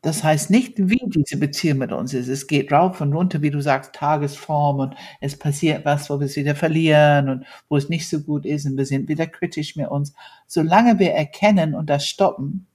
[0.05, 2.29] Das heißt nicht, wie diese Beziehung mit uns ist.
[2.29, 6.27] Es geht rauf und runter, wie du sagst, Tagesform und es passiert was, wo wir
[6.27, 9.77] es wieder verlieren und wo es nicht so gut ist und wir sind wieder kritisch
[9.77, 10.13] mit uns.
[10.47, 12.67] Solange wir erkennen und das stoppen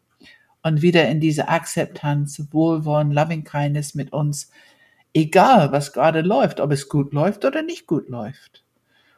[0.64, 4.50] und wieder in diese Akzeptanz, Wohlwollen, Loving Kindness mit uns,
[5.14, 8.64] egal was gerade läuft, ob es gut läuft oder nicht gut läuft.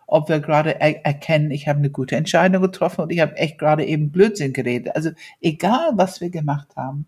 [0.05, 3.57] Ob wir gerade er erkennen, ich habe eine gute Entscheidung getroffen und ich habe echt
[3.57, 4.97] gerade eben Blödsinn geredet.
[4.97, 7.05] Also egal, was wir gemacht haben,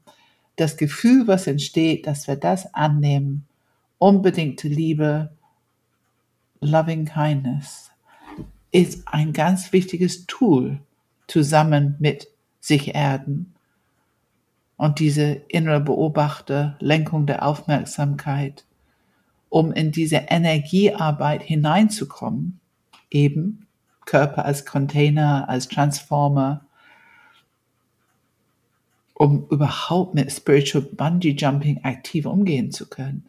[0.55, 3.45] das Gefühl, was entsteht, dass wir das annehmen,
[3.97, 5.31] unbedingte Liebe,
[6.61, 7.91] loving kindness,
[8.71, 10.79] ist ein ganz wichtiges Tool
[11.27, 12.27] zusammen mit
[12.59, 13.53] sich erden.
[14.77, 18.65] Und diese innere Beobachter, Lenkung der Aufmerksamkeit,
[19.49, 22.59] um in diese Energiearbeit hineinzukommen,
[23.11, 23.67] eben
[24.05, 26.65] Körper als Container, als Transformer,
[29.13, 33.25] um überhaupt mit Spiritual Bungee Jumping aktiv umgehen zu können.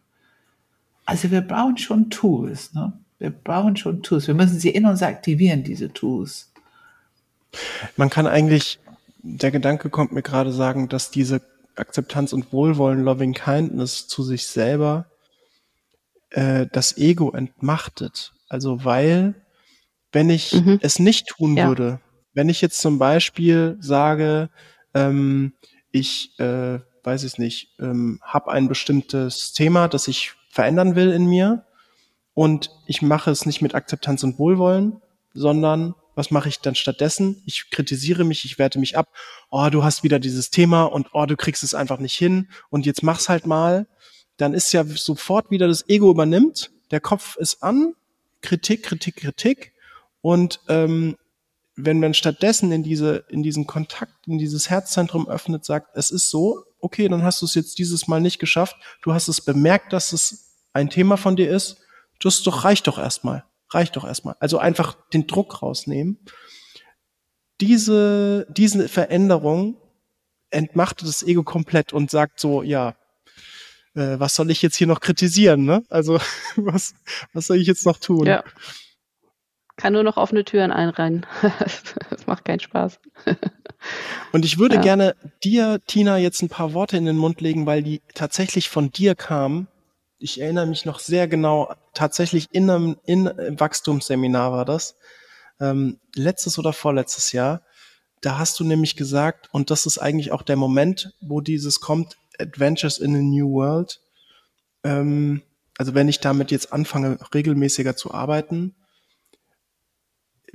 [1.05, 2.73] Also wir brauchen schon Tools.
[2.73, 2.93] Ne?
[3.19, 4.27] Wir brauchen schon Tools.
[4.27, 6.51] Wir müssen sie in uns aktivieren, diese Tools.
[7.95, 8.79] Man kann eigentlich,
[9.21, 11.41] der Gedanke kommt mir gerade sagen, dass diese
[11.75, 15.05] Akzeptanz und Wohlwollen, Loving Kindness zu sich selber
[16.31, 18.33] äh, das Ego entmachtet.
[18.49, 19.35] Also weil,
[20.11, 20.79] wenn ich mhm.
[20.81, 21.67] es nicht tun ja.
[21.67, 21.99] würde,
[22.33, 24.49] wenn ich jetzt zum Beispiel sage,
[24.93, 25.53] ähm,
[25.95, 31.25] ich äh, weiß es nicht, ähm, habe ein bestimmtes Thema, das ich verändern will in
[31.25, 31.65] mir
[32.33, 35.01] und ich mache es nicht mit Akzeptanz und Wohlwollen,
[35.33, 37.41] sondern was mache ich dann stattdessen?
[37.45, 39.07] Ich kritisiere mich, ich werte mich ab.
[39.49, 42.85] Oh, du hast wieder dieses Thema und oh, du kriegst es einfach nicht hin und
[42.85, 43.87] jetzt mach's halt mal.
[44.35, 47.93] Dann ist ja sofort wieder das Ego übernimmt, der Kopf ist an,
[48.41, 49.71] Kritik, Kritik, Kritik
[50.19, 51.15] und ähm,
[51.75, 56.29] wenn man stattdessen in diese, in diesen Kontakt, in dieses Herzzentrum öffnet, sagt, es ist
[56.29, 59.91] so, okay, dann hast du es jetzt dieses Mal nicht geschafft, du hast es bemerkt,
[59.91, 61.77] dass es ein Thema von dir ist,
[62.21, 64.35] das doch reicht doch erstmal, reicht doch erstmal.
[64.39, 66.19] Also einfach den Druck rausnehmen.
[67.61, 69.77] Diese, diese Veränderung
[70.49, 72.95] entmachtet das Ego komplett und sagt so, ja,
[73.95, 75.83] äh, was soll ich jetzt hier noch kritisieren, ne?
[75.89, 76.19] Also
[76.55, 76.93] was,
[77.33, 78.27] was soll ich jetzt noch tun?
[78.27, 78.43] Ja.
[79.77, 81.25] Kann nur noch offene Türen einrennen.
[82.09, 82.99] das macht keinen Spaß.
[84.31, 84.81] Und ich würde ja.
[84.81, 88.91] gerne dir, Tina, jetzt ein paar Worte in den Mund legen, weil die tatsächlich von
[88.91, 89.67] dir kamen.
[90.17, 94.95] Ich erinnere mich noch sehr genau, tatsächlich in einem, in einem Wachstumsseminar war das,
[95.59, 97.61] ähm, letztes oder vorletztes Jahr.
[98.21, 102.17] Da hast du nämlich gesagt, und das ist eigentlich auch der Moment, wo dieses kommt,
[102.39, 103.99] Adventures in a New World.
[104.83, 105.41] Ähm,
[105.77, 108.75] also wenn ich damit jetzt anfange, regelmäßiger zu arbeiten,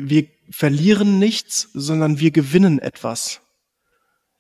[0.09, 3.41] wir verlieren nichts, sondern wir gewinnen etwas.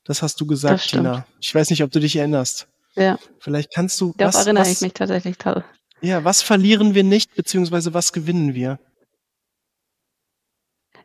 [0.04, 1.26] Das hast du gesagt, Tina.
[1.40, 2.66] Ich weiß nicht, ob du dich erinnerst.
[2.96, 3.18] Ja.
[3.38, 4.14] Vielleicht kannst du.
[4.16, 5.64] Darauf was, erinnere was, ich mich tatsächlich toll.
[6.00, 8.78] Ja, was verlieren wir nicht, beziehungsweise was gewinnen wir?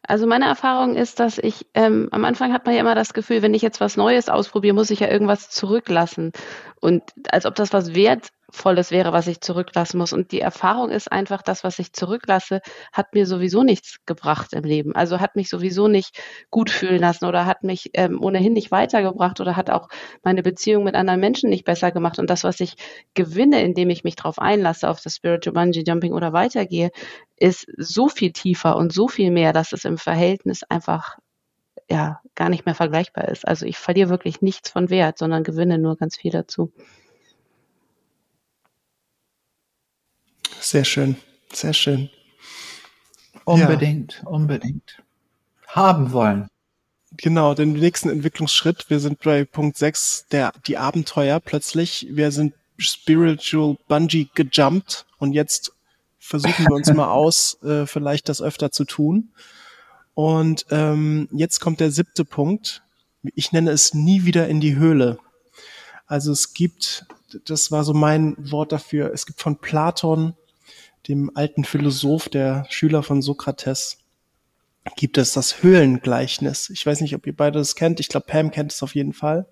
[0.07, 3.41] Also meine Erfahrung ist, dass ich ähm, am Anfang hat man ja immer das Gefühl,
[3.41, 6.31] wenn ich jetzt was Neues ausprobiere, muss ich ja irgendwas zurücklassen.
[6.79, 10.13] Und als ob das was wert Volles wäre, was ich zurücklassen muss.
[10.13, 14.63] Und die Erfahrung ist einfach, das, was ich zurücklasse, hat mir sowieso nichts gebracht im
[14.63, 14.95] Leben.
[14.95, 19.39] Also hat mich sowieso nicht gut fühlen lassen oder hat mich ähm, ohnehin nicht weitergebracht
[19.41, 19.89] oder hat auch
[20.23, 22.17] meine Beziehung mit anderen Menschen nicht besser gemacht.
[22.19, 22.75] Und das, was ich
[23.13, 26.91] gewinne, indem ich mich darauf einlasse, auf das Spiritual Bungee Jumping oder weitergehe,
[27.37, 31.17] ist so viel tiefer und so viel mehr, dass es im Verhältnis einfach
[31.89, 33.47] ja gar nicht mehr vergleichbar ist.
[33.47, 36.71] Also ich verliere wirklich nichts von Wert, sondern gewinne nur ganz viel dazu.
[40.65, 41.15] Sehr schön,
[41.53, 42.09] sehr schön.
[43.43, 44.29] Unbedingt, ja.
[44.31, 45.03] unbedingt.
[45.67, 46.47] Haben wollen.
[47.11, 48.89] Genau, den nächsten Entwicklungsschritt.
[48.89, 52.07] Wir sind bei Punkt 6, der, die Abenteuer plötzlich.
[52.09, 55.71] Wir sind Spiritual Bungee gejumpt und jetzt
[56.17, 59.33] versuchen wir uns mal aus, äh, vielleicht das öfter zu tun.
[60.15, 62.81] Und ähm, jetzt kommt der siebte Punkt.
[63.35, 65.19] Ich nenne es nie wieder in die Höhle.
[66.07, 67.05] Also es gibt,
[67.45, 70.33] das war so mein Wort dafür, es gibt von Platon
[71.07, 73.97] dem alten Philosoph, der Schüler von Sokrates,
[74.95, 76.69] gibt es das Höhlengleichnis.
[76.69, 77.99] Ich weiß nicht, ob ihr beide das kennt.
[77.99, 79.47] Ich glaube, Pam kennt es auf jeden Fall.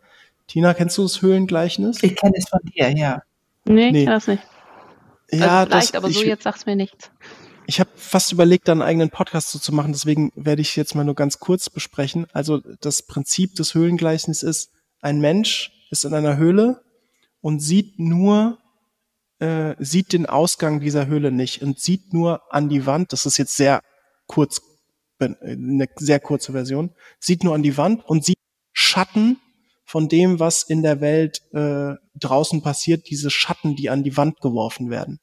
[0.47, 2.03] Tina, kennst du das Höhlengleichnis?
[2.03, 3.23] Ich kenne es von dir, ja.
[3.65, 3.99] Nee, nee.
[3.99, 4.43] ich kann das nicht.
[5.31, 7.09] Ja, also vielleicht, das, aber so ich, jetzt sag's mir nichts.
[7.65, 10.95] Ich habe fast überlegt, da einen eigenen Podcast so zu machen, deswegen werde ich jetzt
[10.95, 12.27] mal nur ganz kurz besprechen.
[12.33, 16.83] Also das Prinzip des Höhlengleichnisses ist, ein Mensch ist in einer Höhle
[17.41, 18.57] und sieht nur
[19.43, 23.37] äh, sieht den Ausgang dieser Höhle nicht und sieht nur an die Wand, das ist
[23.37, 23.81] jetzt sehr
[24.25, 24.61] kurz,
[25.19, 28.37] eine sehr kurze Version, sieht nur an die Wand und sieht
[28.71, 29.37] Schatten
[29.83, 34.39] von dem, was in der Welt äh, draußen passiert, diese Schatten, die an die Wand
[34.39, 35.19] geworfen werden.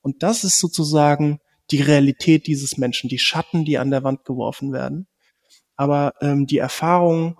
[0.00, 1.40] Und das ist sozusagen
[1.70, 5.06] die Realität dieses Menschen, die Schatten, die an der Wand geworfen werden.
[5.76, 7.38] Aber ähm, die Erfahrung,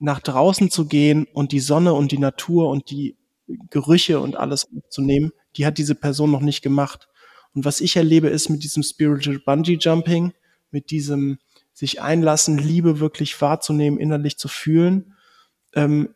[0.00, 3.16] nach draußen zu gehen und die Sonne und die Natur und die
[3.70, 7.08] Gerüche und alles aufzunehmen, die hat diese Person noch nicht gemacht.
[7.54, 10.32] Und was ich erlebe, ist mit diesem Spiritual Bungee Jumping,
[10.70, 11.38] mit diesem
[11.72, 15.14] sich einlassen, Liebe wirklich wahrzunehmen, innerlich zu fühlen,
[15.74, 16.14] ähm,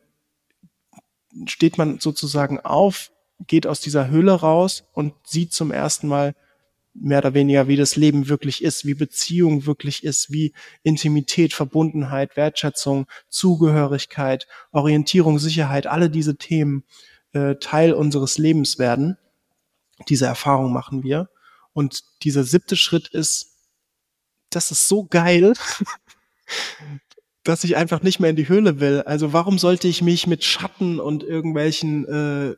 [1.45, 3.11] steht man sozusagen auf,
[3.45, 6.35] geht aus dieser Höhle raus und sieht zum ersten Mal
[6.99, 12.35] mehr oder weniger, wie das Leben wirklich ist, wie Beziehung wirklich ist, wie Intimität, Verbundenheit,
[12.35, 16.83] Wertschätzung, Zugehörigkeit, Orientierung, Sicherheit, alle diese Themen
[17.33, 19.17] äh, Teil unseres Lebens werden.
[20.09, 21.29] Diese Erfahrung machen wir.
[21.73, 23.53] Und dieser siebte Schritt ist,
[24.49, 25.53] das ist so geil,
[27.43, 29.03] dass ich einfach nicht mehr in die Höhle will.
[29.05, 32.55] Also warum sollte ich mich mit Schatten und irgendwelchen äh,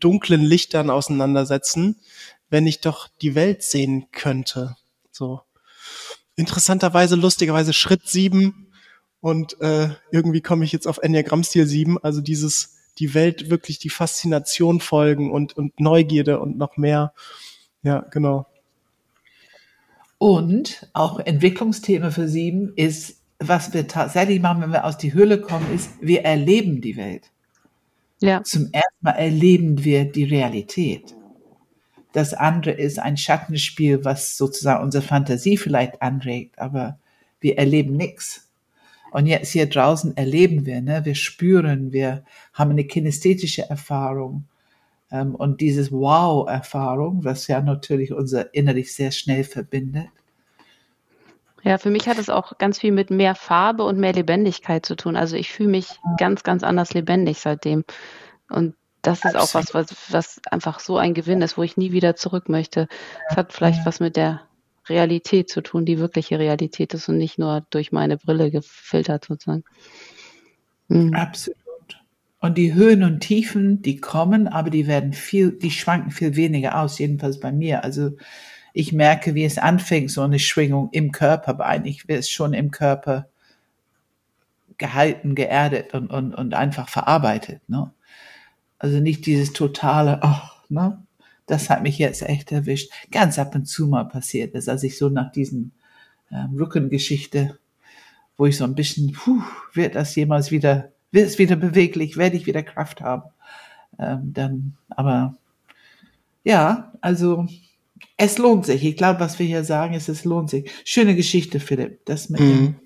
[0.00, 2.00] dunklen Lichtern auseinandersetzen,
[2.50, 4.76] wenn ich doch die Welt sehen könnte?
[5.10, 5.42] So.
[6.36, 8.72] Interessanterweise, lustigerweise Schritt sieben
[9.20, 13.90] und äh, irgendwie komme ich jetzt auf Enneagramm-Stil sieben, also dieses die Welt wirklich die
[13.90, 17.12] Faszination folgen und, und Neugierde und noch mehr.
[17.82, 18.46] Ja, genau.
[20.18, 25.40] Und auch Entwicklungsthema für sieben ist, was wir tatsächlich machen, wenn wir aus die Höhle
[25.40, 27.30] kommen, ist, wir erleben die Welt.
[28.20, 28.42] Ja.
[28.42, 31.14] Zum ersten Mal erleben wir die Realität.
[32.12, 36.98] Das andere ist ein Schattenspiel, was sozusagen unsere Fantasie vielleicht anregt, aber
[37.38, 38.47] wir erleben nichts.
[39.10, 41.04] Und jetzt hier draußen erleben wir, ne?
[41.04, 44.44] wir spüren, wir haben eine kinästhetische Erfahrung
[45.10, 50.08] ähm, und dieses Wow-Erfahrung, was ja natürlich unser innerlich sehr schnell verbindet.
[51.62, 54.94] Ja, für mich hat es auch ganz viel mit mehr Farbe und mehr Lebendigkeit zu
[54.94, 55.16] tun.
[55.16, 57.84] Also ich fühle mich ganz, ganz anders lebendig seitdem.
[58.48, 61.92] Und das ist auch was, was, was einfach so ein Gewinn ist, wo ich nie
[61.92, 62.88] wieder zurück möchte.
[63.30, 64.42] Es hat vielleicht was mit der
[64.88, 69.64] Realität zu tun, die wirkliche Realität ist und nicht nur durch meine Brille gefiltert sozusagen.
[70.88, 71.14] Mhm.
[71.14, 71.58] Absolut.
[72.40, 76.80] Und die Höhen und Tiefen, die kommen, aber die werden viel, die schwanken viel weniger
[76.80, 77.82] aus, jedenfalls bei mir.
[77.82, 78.12] Also
[78.72, 82.54] ich merke, wie es anfängt, so eine Schwingung im Körper, aber eigentlich wird es schon
[82.54, 83.28] im Körper
[84.78, 87.60] gehalten, geerdet und, und, und einfach verarbeitet.
[87.68, 87.92] Ne?
[88.78, 91.02] Also nicht dieses totale, oh, ne?
[91.48, 92.92] Das hat mich jetzt echt erwischt.
[93.10, 95.72] Ganz ab und zu mal passiert ist, als ich so nach diesen
[96.30, 97.58] ähm, Rückengeschichte,
[98.36, 99.42] wo ich so ein bisschen, puh,
[99.72, 103.30] wird das jemals wieder, wird es wieder beweglich, werde ich wieder Kraft haben.
[103.98, 105.36] Ähm, dann, aber
[106.44, 107.48] ja, also
[108.16, 108.84] es lohnt sich.
[108.84, 110.70] Ich glaube, was wir hier sagen, ist, es lohnt sich.
[110.84, 112.04] Schöne Geschichte, Philipp.
[112.04, 112.76] Das mit mhm.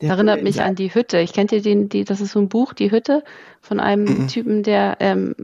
[0.00, 1.18] dem, Erinnert mich an die Hütte.
[1.20, 3.24] Ich kennt ihr den, die, das ist so ein Buch, die Hütte,
[3.60, 4.28] von einem mhm.
[4.28, 5.34] Typen, der ähm,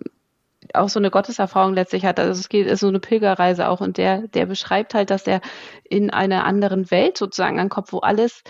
[0.78, 2.18] auch so eine Gotteserfahrung letztlich hat.
[2.20, 5.40] Also es geht ist so eine Pilgerreise auch und der der beschreibt halt, dass er
[5.84, 8.42] in einer anderen Welt sozusagen ankommt, wo alles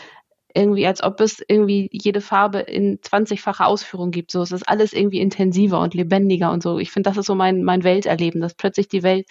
[0.55, 4.31] irgendwie, als ob es irgendwie jede Farbe in 20-facher Ausführung gibt.
[4.31, 6.79] So, es ist alles irgendwie intensiver und lebendiger und so.
[6.79, 9.27] Ich finde, das ist so mein, mein Welterleben, dass plötzlich die Welt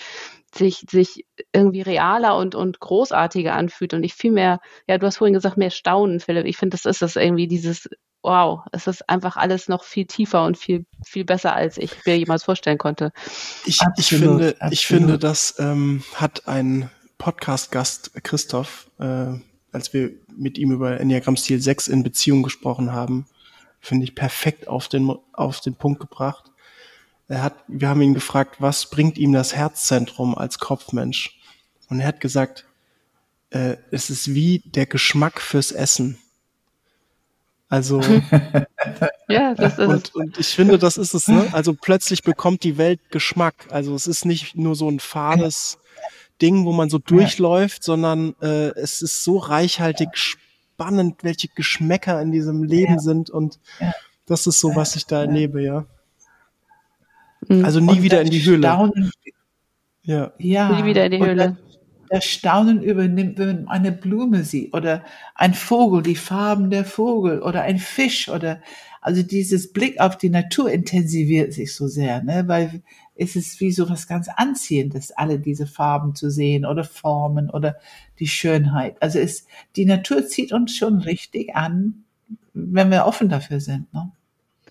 [0.53, 5.17] sich, sich irgendwie realer und, und großartiger anfühlt und ich viel mehr, ja, du hast
[5.17, 6.45] vorhin gesagt, mehr staunen, Philipp.
[6.45, 7.89] Ich finde, das ist das irgendwie dieses,
[8.23, 12.17] wow, es ist einfach alles noch viel tiefer und viel, viel besser, als ich mir
[12.17, 13.11] jemals vorstellen konnte.
[13.65, 14.73] Ich, ich finde, absolut.
[14.73, 19.33] ich finde, das ähm, hat ein Podcast-Gast, Christoph, äh,
[19.71, 23.25] als wir mit ihm über Enneagramm Stil 6 in Beziehung gesprochen haben,
[23.79, 26.51] finde ich perfekt auf den, auf den Punkt gebracht.
[27.27, 31.39] Er hat, wir haben ihn gefragt, was bringt ihm das Herzzentrum als Kopfmensch?
[31.89, 32.65] Und er hat gesagt,
[33.49, 36.17] äh, es ist wie der Geschmack fürs Essen.
[37.69, 37.99] Also
[39.27, 41.27] ja, das ist und, und ich finde, das ist es.
[41.27, 41.47] Ne?
[41.51, 43.67] Also plötzlich bekommt die Welt Geschmack.
[43.71, 45.77] Also es ist nicht nur so ein fades
[46.41, 52.31] Ding, wo man so durchläuft, sondern äh, es ist so reichhaltig spannend, welche Geschmäcker in
[52.31, 52.99] diesem Leben ja.
[52.99, 53.93] sind und ja.
[54.27, 55.85] das ist so, was ich da erlebe, ja.
[57.47, 57.65] Mhm.
[57.65, 58.91] Also nie und wieder in die Höhle.
[60.03, 60.31] Ja.
[60.37, 60.69] ja.
[60.69, 61.57] Nie wieder in die Höhle.
[62.09, 65.03] Das Staunen übernimmt, wenn man eine Blume sieht oder
[65.35, 68.61] ein Vogel, die Farben der Vogel oder ein Fisch oder
[69.01, 72.43] also dieses Blick auf die Natur intensiviert sich so sehr, ne?
[72.47, 72.81] weil
[73.15, 77.77] ist es wie so was ganz Anziehendes, alle diese Farben zu sehen oder Formen oder
[78.19, 79.01] die Schönheit.
[79.01, 82.03] Also es, die Natur zieht uns schon richtig an,
[82.53, 83.91] wenn wir offen dafür sind.
[83.93, 84.11] Ne?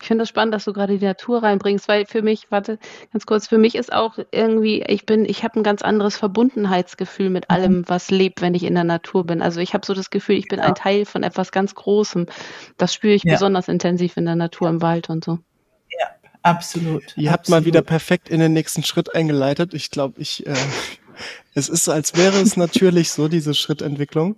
[0.06, 2.78] Ich finde es das spannend, dass du gerade die Natur reinbringst, weil für mich, warte,
[3.12, 7.28] ganz kurz, für mich ist auch irgendwie, ich bin, ich habe ein ganz anderes Verbundenheitsgefühl
[7.28, 7.56] mit mhm.
[7.56, 9.42] allem, was lebt, wenn ich in der Natur bin.
[9.42, 10.66] Also ich habe so das Gefühl, ich bin ja.
[10.66, 12.26] ein Teil von etwas ganz Großem.
[12.76, 13.32] Das spüre ich ja.
[13.32, 15.40] besonders intensiv in der Natur, im Wald und so.
[16.42, 17.16] Absolut.
[17.16, 19.74] Ihr habt mal wieder perfekt in den nächsten Schritt eingeleitet.
[19.74, 20.54] Ich glaube, ich, äh,
[21.54, 24.36] es ist, als wäre es natürlich so, diese Schrittentwicklung.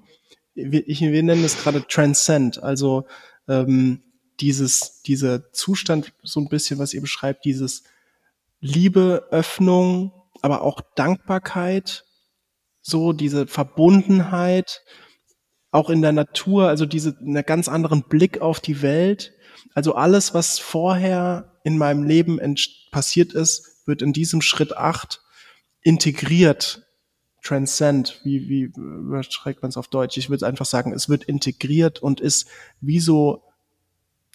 [0.55, 3.05] Wir, ich, wir nennen es gerade Transcend, also
[3.49, 4.01] ähm,
[4.41, 7.85] dieses, dieser Zustand, so ein bisschen, was ihr beschreibt, dieses
[8.61, 10.13] Liebe, Öffnung,
[10.43, 12.05] aber auch Dankbarkeit,
[12.81, 14.83] so diese Verbundenheit,
[15.71, 19.35] auch in der Natur, also diese, einen ganz anderen Blick auf die Welt.
[19.75, 22.41] Also alles, was vorher in meinem Leben
[22.91, 25.21] passiert ist, wird in diesem Schritt acht
[25.83, 26.87] integriert,
[27.43, 30.17] transcend, wie, wie überschreibt man es auf Deutsch?
[30.17, 32.49] Ich würde einfach sagen, es wird integriert und ist
[32.81, 33.43] wie so,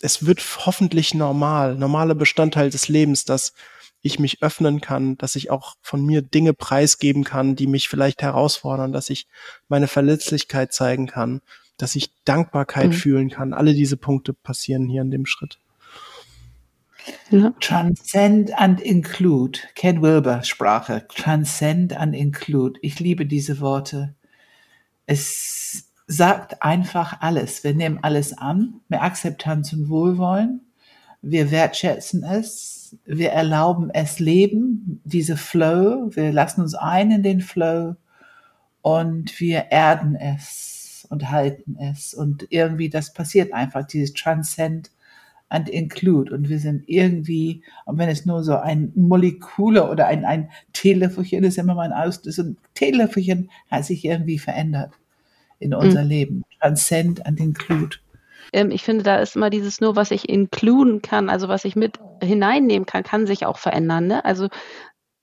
[0.04, 3.54] es wird hoffentlich normal, normaler Bestandteil des Lebens, dass
[4.02, 8.22] ich mich öffnen kann, dass ich auch von mir Dinge preisgeben kann, die mich vielleicht
[8.22, 9.28] herausfordern, dass ich
[9.70, 11.42] meine Verletzlichkeit zeigen kann,
[11.78, 12.94] dass ich Dankbarkeit mhm.
[12.94, 13.54] fühlen kann.
[13.54, 15.58] Alle diese Punkte passieren hier in dem Schritt.
[17.30, 17.54] Ja.
[17.62, 19.60] Transcend and include.
[19.76, 21.06] Ken Wilber Sprache.
[21.16, 22.78] Transcend and include.
[22.82, 24.16] Ich liebe diese Worte.
[25.06, 27.64] Es sagt einfach alles.
[27.64, 30.62] Wir nehmen alles an, mit Akzeptanz und Wohlwollen.
[31.22, 32.98] Wir wertschätzen es.
[33.06, 36.10] Wir erlauben es leben, diese Flow.
[36.14, 37.96] Wir lassen uns ein in den Flow
[38.82, 42.14] und wir erden es und halten es.
[42.14, 44.92] Und irgendwie das passiert einfach, dieses Transcend
[45.50, 46.34] and include.
[46.34, 51.44] Und wir sind irgendwie, und wenn es nur so ein Moleküle oder ein, ein Teelöffelchen
[51.44, 54.94] ist, immer mein Aus, so ein Teelöffelchen hat sich irgendwie verändert
[55.64, 56.10] in unser mhm.
[56.10, 56.44] Leben.
[56.60, 57.98] Transcend and include.
[58.54, 61.76] Ähm, ich finde, da ist immer dieses nur, was ich inkluden kann, also was ich
[61.76, 64.08] mit hineinnehmen kann, kann sich auch verändern.
[64.08, 64.24] Ne?
[64.24, 64.50] Also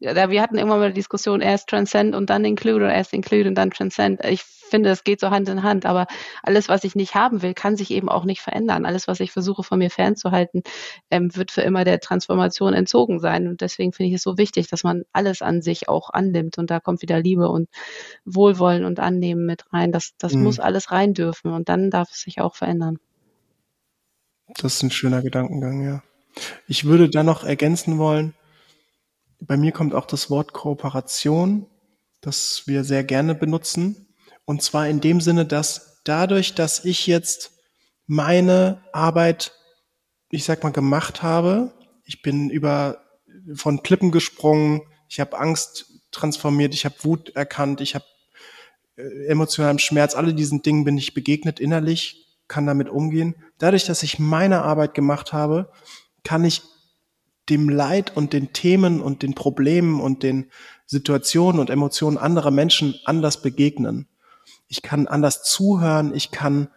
[0.01, 3.49] ja, wir hatten irgendwann mal eine Diskussion, erst Transcend und dann Include oder erst Include
[3.49, 4.25] und dann Transcend.
[4.25, 6.07] Ich finde, es geht so Hand in Hand, aber
[6.43, 8.87] alles, was ich nicht haben will, kann sich eben auch nicht verändern.
[8.87, 10.63] Alles, was ich versuche von mir fernzuhalten,
[11.11, 13.47] ähm, wird für immer der Transformation entzogen sein.
[13.47, 16.57] Und deswegen finde ich es so wichtig, dass man alles an sich auch annimmt.
[16.57, 17.69] Und da kommt wieder Liebe und
[18.25, 19.93] Wohlwollen und Annehmen mit rein.
[19.93, 20.45] Das, das mhm.
[20.45, 22.99] muss alles rein dürfen und dann darf es sich auch verändern.
[24.57, 26.03] Das ist ein schöner Gedankengang, ja.
[26.67, 28.35] Ich würde da noch ergänzen wollen,
[29.41, 31.67] bei mir kommt auch das Wort Kooperation,
[32.21, 34.15] das wir sehr gerne benutzen.
[34.45, 37.53] Und zwar in dem Sinne, dass dadurch, dass ich jetzt
[38.07, 39.53] meine Arbeit,
[40.31, 41.73] ich sag mal, gemacht habe,
[42.05, 43.05] ich bin über
[43.55, 48.05] von Klippen gesprungen, ich habe Angst transformiert, ich habe Wut erkannt, ich habe
[48.97, 53.37] äh, emotionalen Schmerz, alle diesen Dingen bin ich begegnet innerlich, kann damit umgehen.
[53.59, 55.73] Dadurch, dass ich meine Arbeit gemacht habe,
[56.25, 56.63] kann ich
[57.51, 60.51] dem Leid und den Themen und den Problemen und den
[60.87, 64.09] Situationen und Emotionen anderer Menschen anders begegnen.
[64.69, 66.69] Ich kann anders zuhören, ich kann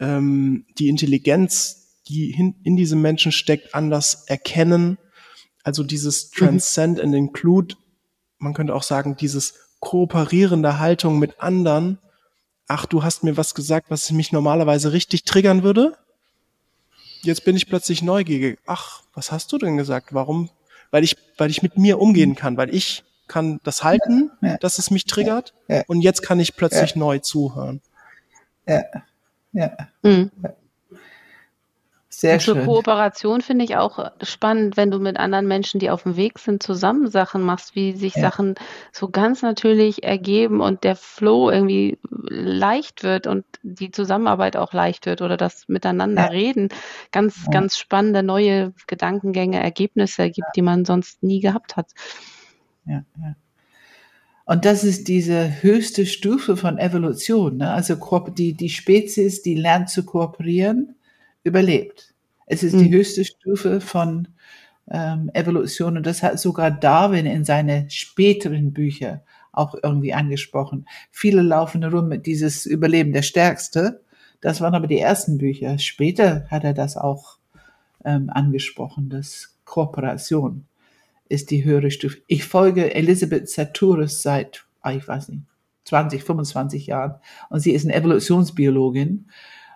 [0.00, 4.98] ähm, die Intelligenz, die hin, in diesem Menschen steckt, anders erkennen.
[5.62, 6.36] Also dieses mhm.
[6.36, 7.76] Transcend and Include,
[8.38, 11.98] man könnte auch sagen, dieses kooperierende Haltung mit anderen.
[12.68, 15.96] Ach, du hast mir was gesagt, was mich normalerweise richtig triggern würde.
[17.22, 18.58] Jetzt bin ich plötzlich neugierig.
[18.66, 20.12] Ach, was hast du denn gesagt?
[20.12, 20.50] Warum?
[20.90, 24.78] Weil ich, weil ich mit mir umgehen kann, weil ich kann das halten, ja, dass
[24.78, 25.54] es mich triggert.
[25.68, 27.80] Ja, und jetzt kann ich plötzlich neu zuhören.
[28.66, 28.82] Ja,
[29.52, 29.76] ja.
[30.02, 30.30] Mhm.
[32.14, 32.56] Sehr schön.
[32.56, 36.38] Zur Kooperation finde ich auch spannend, wenn du mit anderen Menschen, die auf dem Weg
[36.38, 38.20] sind, zusammen Sachen machst, wie sich ja.
[38.20, 38.54] Sachen
[38.92, 45.06] so ganz natürlich ergeben und der Flow irgendwie leicht wird und die Zusammenarbeit auch leicht
[45.06, 46.28] wird oder das Miteinander ja.
[46.28, 46.68] reden.
[47.12, 47.50] Ganz, ja.
[47.50, 51.92] ganz spannende neue Gedankengänge, Ergebnisse gibt, die man sonst nie gehabt hat.
[52.84, 53.36] Ja, ja.
[54.44, 57.56] Und das ist diese höchste Stufe von Evolution.
[57.56, 57.70] Ne?
[57.70, 57.96] Also
[58.36, 60.96] die, die Spezies, die lernt zu kooperieren,
[61.44, 62.14] überlebt.
[62.46, 62.84] Es ist mhm.
[62.84, 64.28] die höchste Stufe von
[64.90, 70.86] ähm, Evolution und das hat sogar Darwin in seine späteren Bücher auch irgendwie angesprochen.
[71.10, 74.02] Viele laufen rum mit dieses Überleben der Stärkste.
[74.40, 75.78] Das waren aber die ersten Bücher.
[75.78, 77.38] Später hat er das auch
[78.04, 80.66] ähm, angesprochen, dass Kooperation
[81.28, 82.18] ist die höhere Stufe.
[82.26, 85.42] Ich folge Elizabeth Saturus seit, ah, ich weiß nicht,
[85.84, 87.14] 20, 25 Jahren
[87.48, 89.30] und sie ist eine Evolutionsbiologin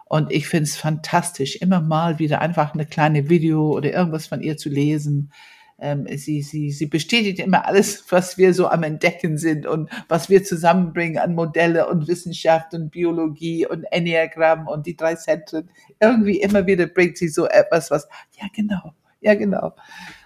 [0.09, 4.41] und ich finde es fantastisch, immer mal wieder einfach eine kleine Video oder irgendwas von
[4.41, 5.33] ihr zu lesen.
[5.78, 10.31] Ähm, sie, sie, sie bestätigt immer alles, was wir so am Entdecken sind und was
[10.31, 15.69] wir zusammenbringen an Modelle und Wissenschaft und Biologie und Enneagramm und die drei Zentren.
[16.01, 18.09] Irgendwie immer wieder bringt sie so etwas, was,
[18.41, 19.74] ja genau, ja genau.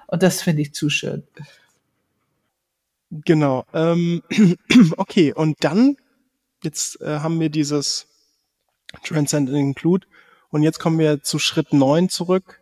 [0.06, 1.22] Und das finde ich zu schön.
[3.10, 3.64] Genau.
[3.72, 4.22] Ähm,
[4.98, 5.96] okay, und dann,
[6.62, 8.09] jetzt äh, haben wir dieses
[9.04, 10.06] Transcend and Include.
[10.50, 12.60] Und jetzt kommen wir zu Schritt neun zurück.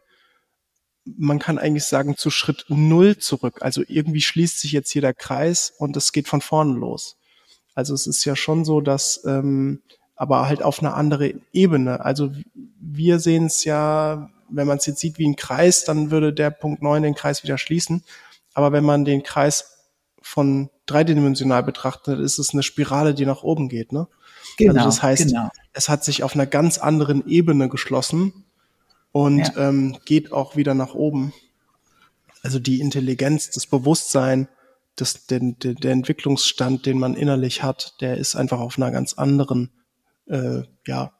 [1.05, 3.59] Man kann eigentlich sagen zu Schritt null zurück.
[3.61, 7.17] Also irgendwie schließt sich jetzt hier der Kreis und es geht von vorne los.
[7.75, 9.83] Also es ist ja schon so, dass ähm,
[10.17, 12.05] aber halt auf einer anderen Ebene.
[12.05, 12.33] Also
[12.81, 16.51] wir sehen es ja, wenn man es jetzt sieht wie ein Kreis, dann würde der
[16.51, 18.03] Punkt neun den Kreis wieder schließen.
[18.53, 19.79] Aber wenn man den Kreis
[20.21, 23.93] von dreidimensional betrachtet, ist es eine Spirale, die nach oben geht.
[23.93, 24.09] Ne?
[24.57, 25.49] Genau, also das heißt, genau.
[25.79, 28.45] Es hat sich auf einer ganz anderen Ebene geschlossen
[29.13, 29.69] und ja.
[29.69, 31.33] ähm, geht auch wieder nach oben.
[32.43, 34.49] Also die Intelligenz, das Bewusstsein,
[34.97, 39.15] das, der, der, der Entwicklungsstand, den man innerlich hat, der ist einfach auf einer ganz
[39.15, 39.71] anderen
[40.27, 41.13] äh, ja,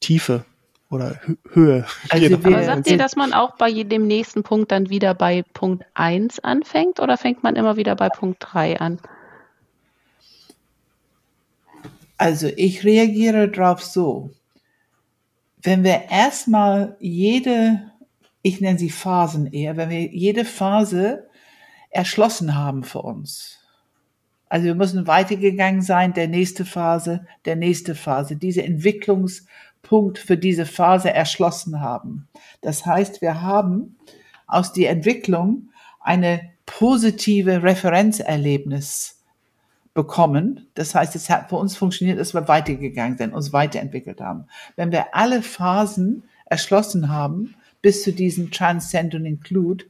[0.00, 0.44] Tiefe
[0.90, 1.20] oder
[1.52, 1.86] Höhe.
[2.08, 5.84] Also Aber sagt ihr, dass man auch bei dem nächsten Punkt dann wieder bei Punkt
[5.94, 9.00] 1 anfängt oder fängt man immer wieder bei Punkt 3 an?
[12.18, 14.30] Also ich reagiere darauf so.
[15.62, 17.92] Wenn wir erstmal jede,
[18.42, 21.28] ich nenne sie Phasen eher, wenn wir jede Phase
[21.90, 23.58] erschlossen haben für uns.
[24.48, 30.66] Also wir müssen weitergegangen sein, der nächste Phase, der nächste Phase, diese Entwicklungspunkt für diese
[30.66, 32.28] Phase erschlossen haben.
[32.62, 33.96] Das heißt, wir haben
[34.46, 35.70] aus der Entwicklung
[36.00, 39.17] eine positive Referenzerlebnis
[39.98, 40.68] bekommen.
[40.74, 44.44] Das heißt, es hat für uns funktioniert, dass wir weitergegangen sind, uns weiterentwickelt haben.
[44.76, 49.86] Wenn wir alle Phasen erschlossen haben, bis zu diesem Transcend und Include,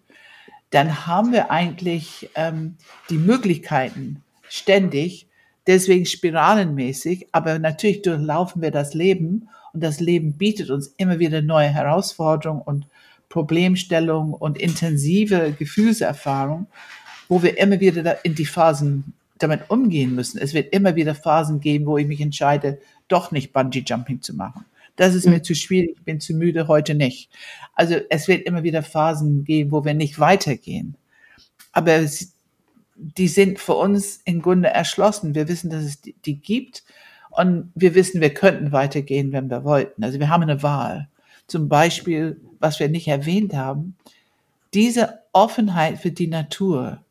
[0.71, 2.77] dann haben wir eigentlich ähm,
[3.11, 5.27] die Möglichkeiten ständig,
[5.67, 11.43] deswegen spiralenmäßig, aber natürlich durchlaufen wir das Leben und das Leben bietet uns immer wieder
[11.43, 12.87] neue Herausforderungen und
[13.29, 16.67] Problemstellungen und intensive Gefühlserfahrungen,
[17.29, 20.39] wo wir immer wieder in die Phasen damit umgehen müssen.
[20.39, 24.35] Es wird immer wieder Phasen geben, wo ich mich entscheide, doch nicht Bungee Jumping zu
[24.35, 24.65] machen.
[24.97, 25.35] Das ist mhm.
[25.35, 27.31] mir zu schwierig, ich bin zu müde, heute nicht.
[27.75, 30.97] Also es wird immer wieder Phasen geben, wo wir nicht weitergehen.
[31.73, 32.35] Aber es,
[32.97, 35.35] die sind für uns im Grunde erschlossen.
[35.35, 36.83] Wir wissen, dass es die, die gibt
[37.31, 40.03] und wir wissen, wir könnten weitergehen, wenn wir wollten.
[40.03, 41.09] Also wir haben eine Wahl.
[41.47, 43.97] Zum Beispiel, was wir nicht erwähnt haben,
[44.75, 47.05] diese Offenheit für die Natur,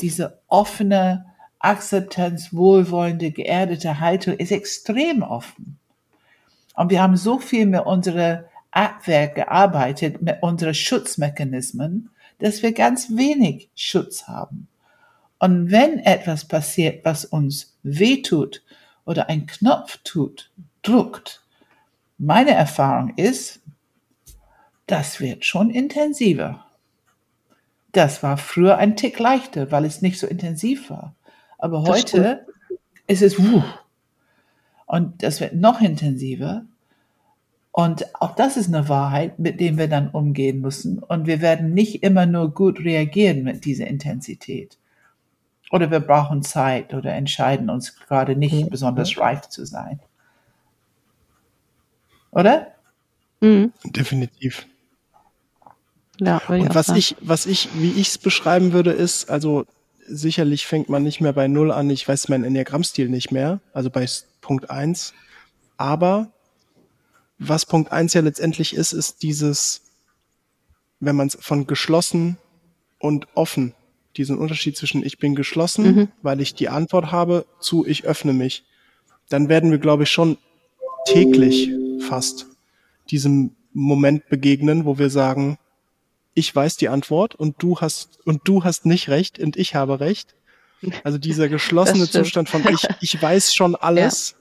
[0.00, 1.24] diese offene
[1.58, 5.78] Akzeptanz, wohlwollende, geerdete Haltung ist extrem offen.
[6.74, 13.16] Und wir haben so viel mit unserer Abwehr gearbeitet, mit unseren Schutzmechanismen, dass wir ganz
[13.16, 14.68] wenig Schutz haben.
[15.40, 18.62] Und wenn etwas passiert, was uns wehtut
[19.04, 20.50] oder ein Knopf tut,
[20.82, 21.42] druckt,
[22.18, 23.60] meine Erfahrung ist,
[24.86, 26.64] das wird schon intensiver.
[27.92, 31.14] Das war früher ein Tick leichter, weil es nicht so intensiv war.
[31.58, 32.80] Aber das heute stimmt.
[33.06, 33.62] ist es, wuh,
[34.88, 36.64] und das wird noch intensiver.
[37.72, 40.98] Und auch das ist eine Wahrheit, mit dem wir dann umgehen müssen.
[40.98, 44.78] Und wir werden nicht immer nur gut reagieren mit dieser Intensität.
[45.70, 48.70] Oder wir brauchen Zeit oder entscheiden uns gerade nicht mhm.
[48.70, 50.00] besonders reif zu sein.
[52.30, 52.68] Oder?
[53.40, 53.72] Mhm.
[53.84, 54.66] Definitiv.
[56.18, 59.66] Ja, und was ich, was ich, wie ich es beschreiben würde, ist, also
[60.08, 63.90] sicherlich fängt man nicht mehr bei Null an, ich weiß meinen Enneagrammstil nicht mehr, also
[63.90, 64.06] bei
[64.40, 65.14] Punkt eins.
[65.76, 66.30] Aber
[67.38, 69.82] was Punkt eins ja letztendlich ist, ist dieses,
[71.00, 72.36] wenn man es von geschlossen
[72.98, 73.74] und offen,
[74.16, 76.08] diesen Unterschied zwischen ich bin geschlossen, mhm.
[76.22, 78.64] weil ich die Antwort habe, zu ich öffne mich,
[79.28, 80.38] dann werden wir, glaube ich, schon
[81.06, 81.70] täglich
[82.00, 82.46] fast
[83.10, 85.58] diesem Moment begegnen, wo wir sagen,
[86.34, 90.00] ich weiß die Antwort und du hast und du hast nicht recht und ich habe
[90.00, 90.34] recht.
[91.04, 94.36] Also dieser geschlossene Zustand von ich, ich weiß schon alles,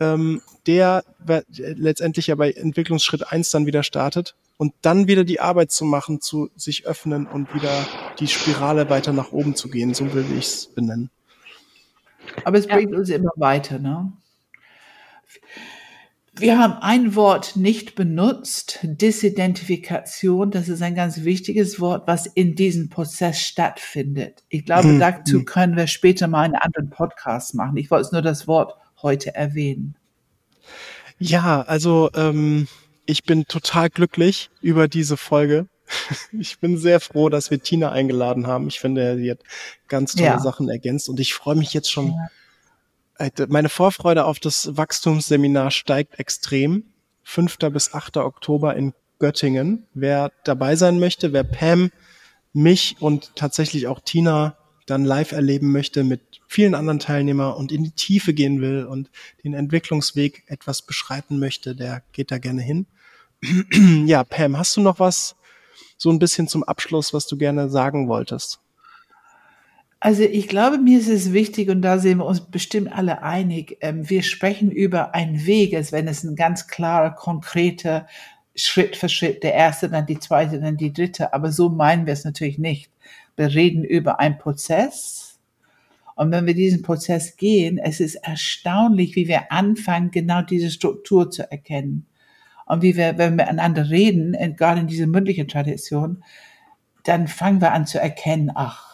[0.00, 0.14] ja.
[0.14, 1.04] ähm, der
[1.48, 6.20] letztendlich ja bei Entwicklungsschritt eins dann wieder startet und dann wieder die Arbeit zu machen,
[6.20, 7.86] zu sich öffnen und wieder
[8.20, 11.10] die Spirale weiter nach oben zu gehen, so will ich es benennen.
[12.44, 12.98] Aber es bringt ja.
[12.98, 14.12] uns immer weiter, ne?
[16.34, 20.50] Wir haben ein Wort nicht benutzt, Disidentifikation.
[20.50, 24.42] Das ist ein ganz wichtiges Wort, was in diesem Prozess stattfindet.
[24.48, 24.98] Ich glaube, hm.
[24.98, 25.44] dazu hm.
[25.44, 27.76] können wir später mal einen anderen Podcast machen.
[27.76, 29.94] Ich wollte nur das Wort heute erwähnen.
[31.18, 32.66] Ja, also ähm,
[33.04, 35.66] ich bin total glücklich über diese Folge.
[36.32, 38.68] Ich bin sehr froh, dass wir Tina eingeladen haben.
[38.68, 39.40] Ich finde, sie hat
[39.88, 40.38] ganz tolle ja.
[40.38, 42.12] Sachen ergänzt und ich freue mich jetzt schon.
[42.12, 42.28] Ja
[43.48, 46.84] meine Vorfreude auf das Wachstumsseminar steigt extrem.
[47.24, 47.58] 5.
[47.72, 48.16] bis 8.
[48.18, 49.86] Oktober in Göttingen.
[49.94, 51.90] Wer dabei sein möchte, wer Pam,
[52.52, 54.56] mich und tatsächlich auch Tina
[54.86, 59.10] dann live erleben möchte mit vielen anderen Teilnehmern und in die Tiefe gehen will und
[59.44, 62.86] den Entwicklungsweg etwas beschreiten möchte, der geht da gerne hin.
[64.06, 65.36] ja, Pam, hast du noch was
[65.96, 68.61] so ein bisschen zum Abschluss, was du gerne sagen wolltest?
[70.04, 73.78] Also ich glaube, mir ist es wichtig, und da sehen wir uns bestimmt alle einig,
[73.82, 78.08] ähm, wir sprechen über einen Weg, als wenn es ein ganz klarer, konkreter
[78.56, 82.14] Schritt für Schritt, der erste, dann die zweite, dann die dritte, aber so meinen wir
[82.14, 82.90] es natürlich nicht.
[83.36, 85.38] Wir reden über einen Prozess.
[86.16, 91.30] Und wenn wir diesen Prozess gehen, es ist erstaunlich, wie wir anfangen, genau diese Struktur
[91.30, 92.06] zu erkennen.
[92.66, 96.24] Und wie wir, wenn wir einander reden, gerade in dieser mündlichen Tradition,
[97.04, 98.91] dann fangen wir an zu erkennen, ach,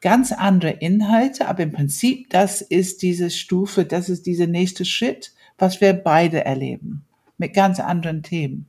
[0.00, 5.32] ganz andere Inhalte, aber im Prinzip, das ist diese Stufe, das ist dieser nächste Schritt,
[5.58, 7.04] was wir beide erleben,
[7.36, 8.68] mit ganz anderen Themen.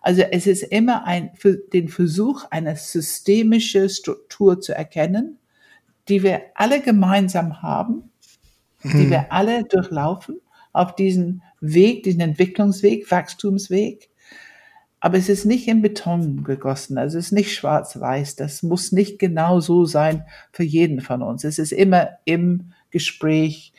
[0.00, 5.38] Also es ist immer ein, für den Versuch, eine systemische Struktur zu erkennen,
[6.08, 8.10] die wir alle gemeinsam haben,
[8.82, 10.40] die wir alle durchlaufen
[10.72, 14.10] auf diesen Weg, diesen Entwicklungsweg, Wachstumsweg.
[15.04, 18.36] Aber es ist nicht in Beton gegossen, also es ist nicht schwarz-weiß.
[18.36, 21.42] Das muss nicht genau so sein für jeden von uns.
[21.42, 23.72] Es ist immer im Gespräch.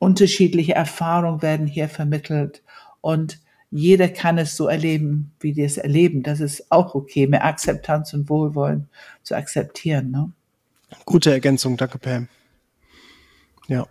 [0.00, 2.64] Unterschiedliche Erfahrungen werden hier vermittelt
[3.00, 3.38] und
[3.70, 6.24] jeder kann es so erleben, wie die es erleben.
[6.24, 8.88] Das ist auch okay, mehr Akzeptanz und Wohlwollen
[9.22, 10.10] zu akzeptieren.
[10.10, 10.32] Ne?
[11.04, 12.26] Gute Ergänzung, danke Pam.
[13.68, 13.86] Ja.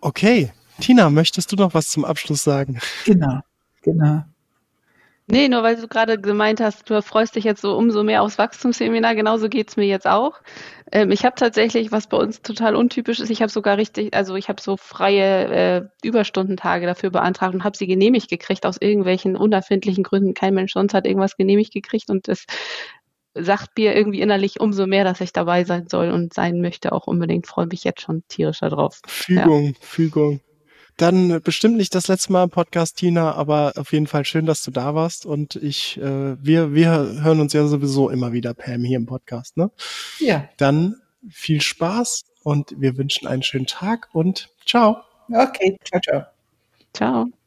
[0.00, 0.50] Okay,
[0.80, 2.80] Tina, möchtest du noch was zum Abschluss sagen?
[3.04, 3.40] Genau.
[3.88, 4.22] Genau.
[5.30, 8.38] Nee, nur weil du gerade gemeint hast, du freust dich jetzt so umso mehr aufs
[8.38, 10.40] Wachstumsseminar, genauso geht's mir jetzt auch.
[10.90, 14.36] Ähm, ich habe tatsächlich, was bei uns total untypisch ist, ich habe sogar richtig, also
[14.36, 19.36] ich habe so freie äh, Überstundentage dafür beantragt und habe sie genehmigt gekriegt aus irgendwelchen
[19.36, 20.32] unerfindlichen Gründen.
[20.32, 22.46] Kein Mensch sonst hat irgendwas genehmigt gekriegt und das
[23.34, 27.06] sagt mir irgendwie innerlich umso mehr, dass ich dabei sein soll und sein möchte auch
[27.06, 27.46] unbedingt.
[27.46, 29.00] Freue mich jetzt schon tierischer drauf.
[29.06, 29.72] Fügung, ja.
[29.80, 30.40] Fügung.
[30.98, 34.62] Dann bestimmt nicht das letzte Mal im Podcast, Tina, aber auf jeden Fall schön, dass
[34.64, 35.26] du da warst.
[35.26, 39.56] Und ich, äh, wir, wir hören uns ja sowieso immer wieder, Pam, hier im Podcast,
[39.56, 39.70] ne?
[40.18, 40.48] Ja.
[40.56, 40.96] Dann
[41.30, 44.96] viel Spaß und wir wünschen einen schönen Tag und ciao.
[45.32, 46.24] Okay, ciao, ciao.
[46.92, 47.37] Ciao.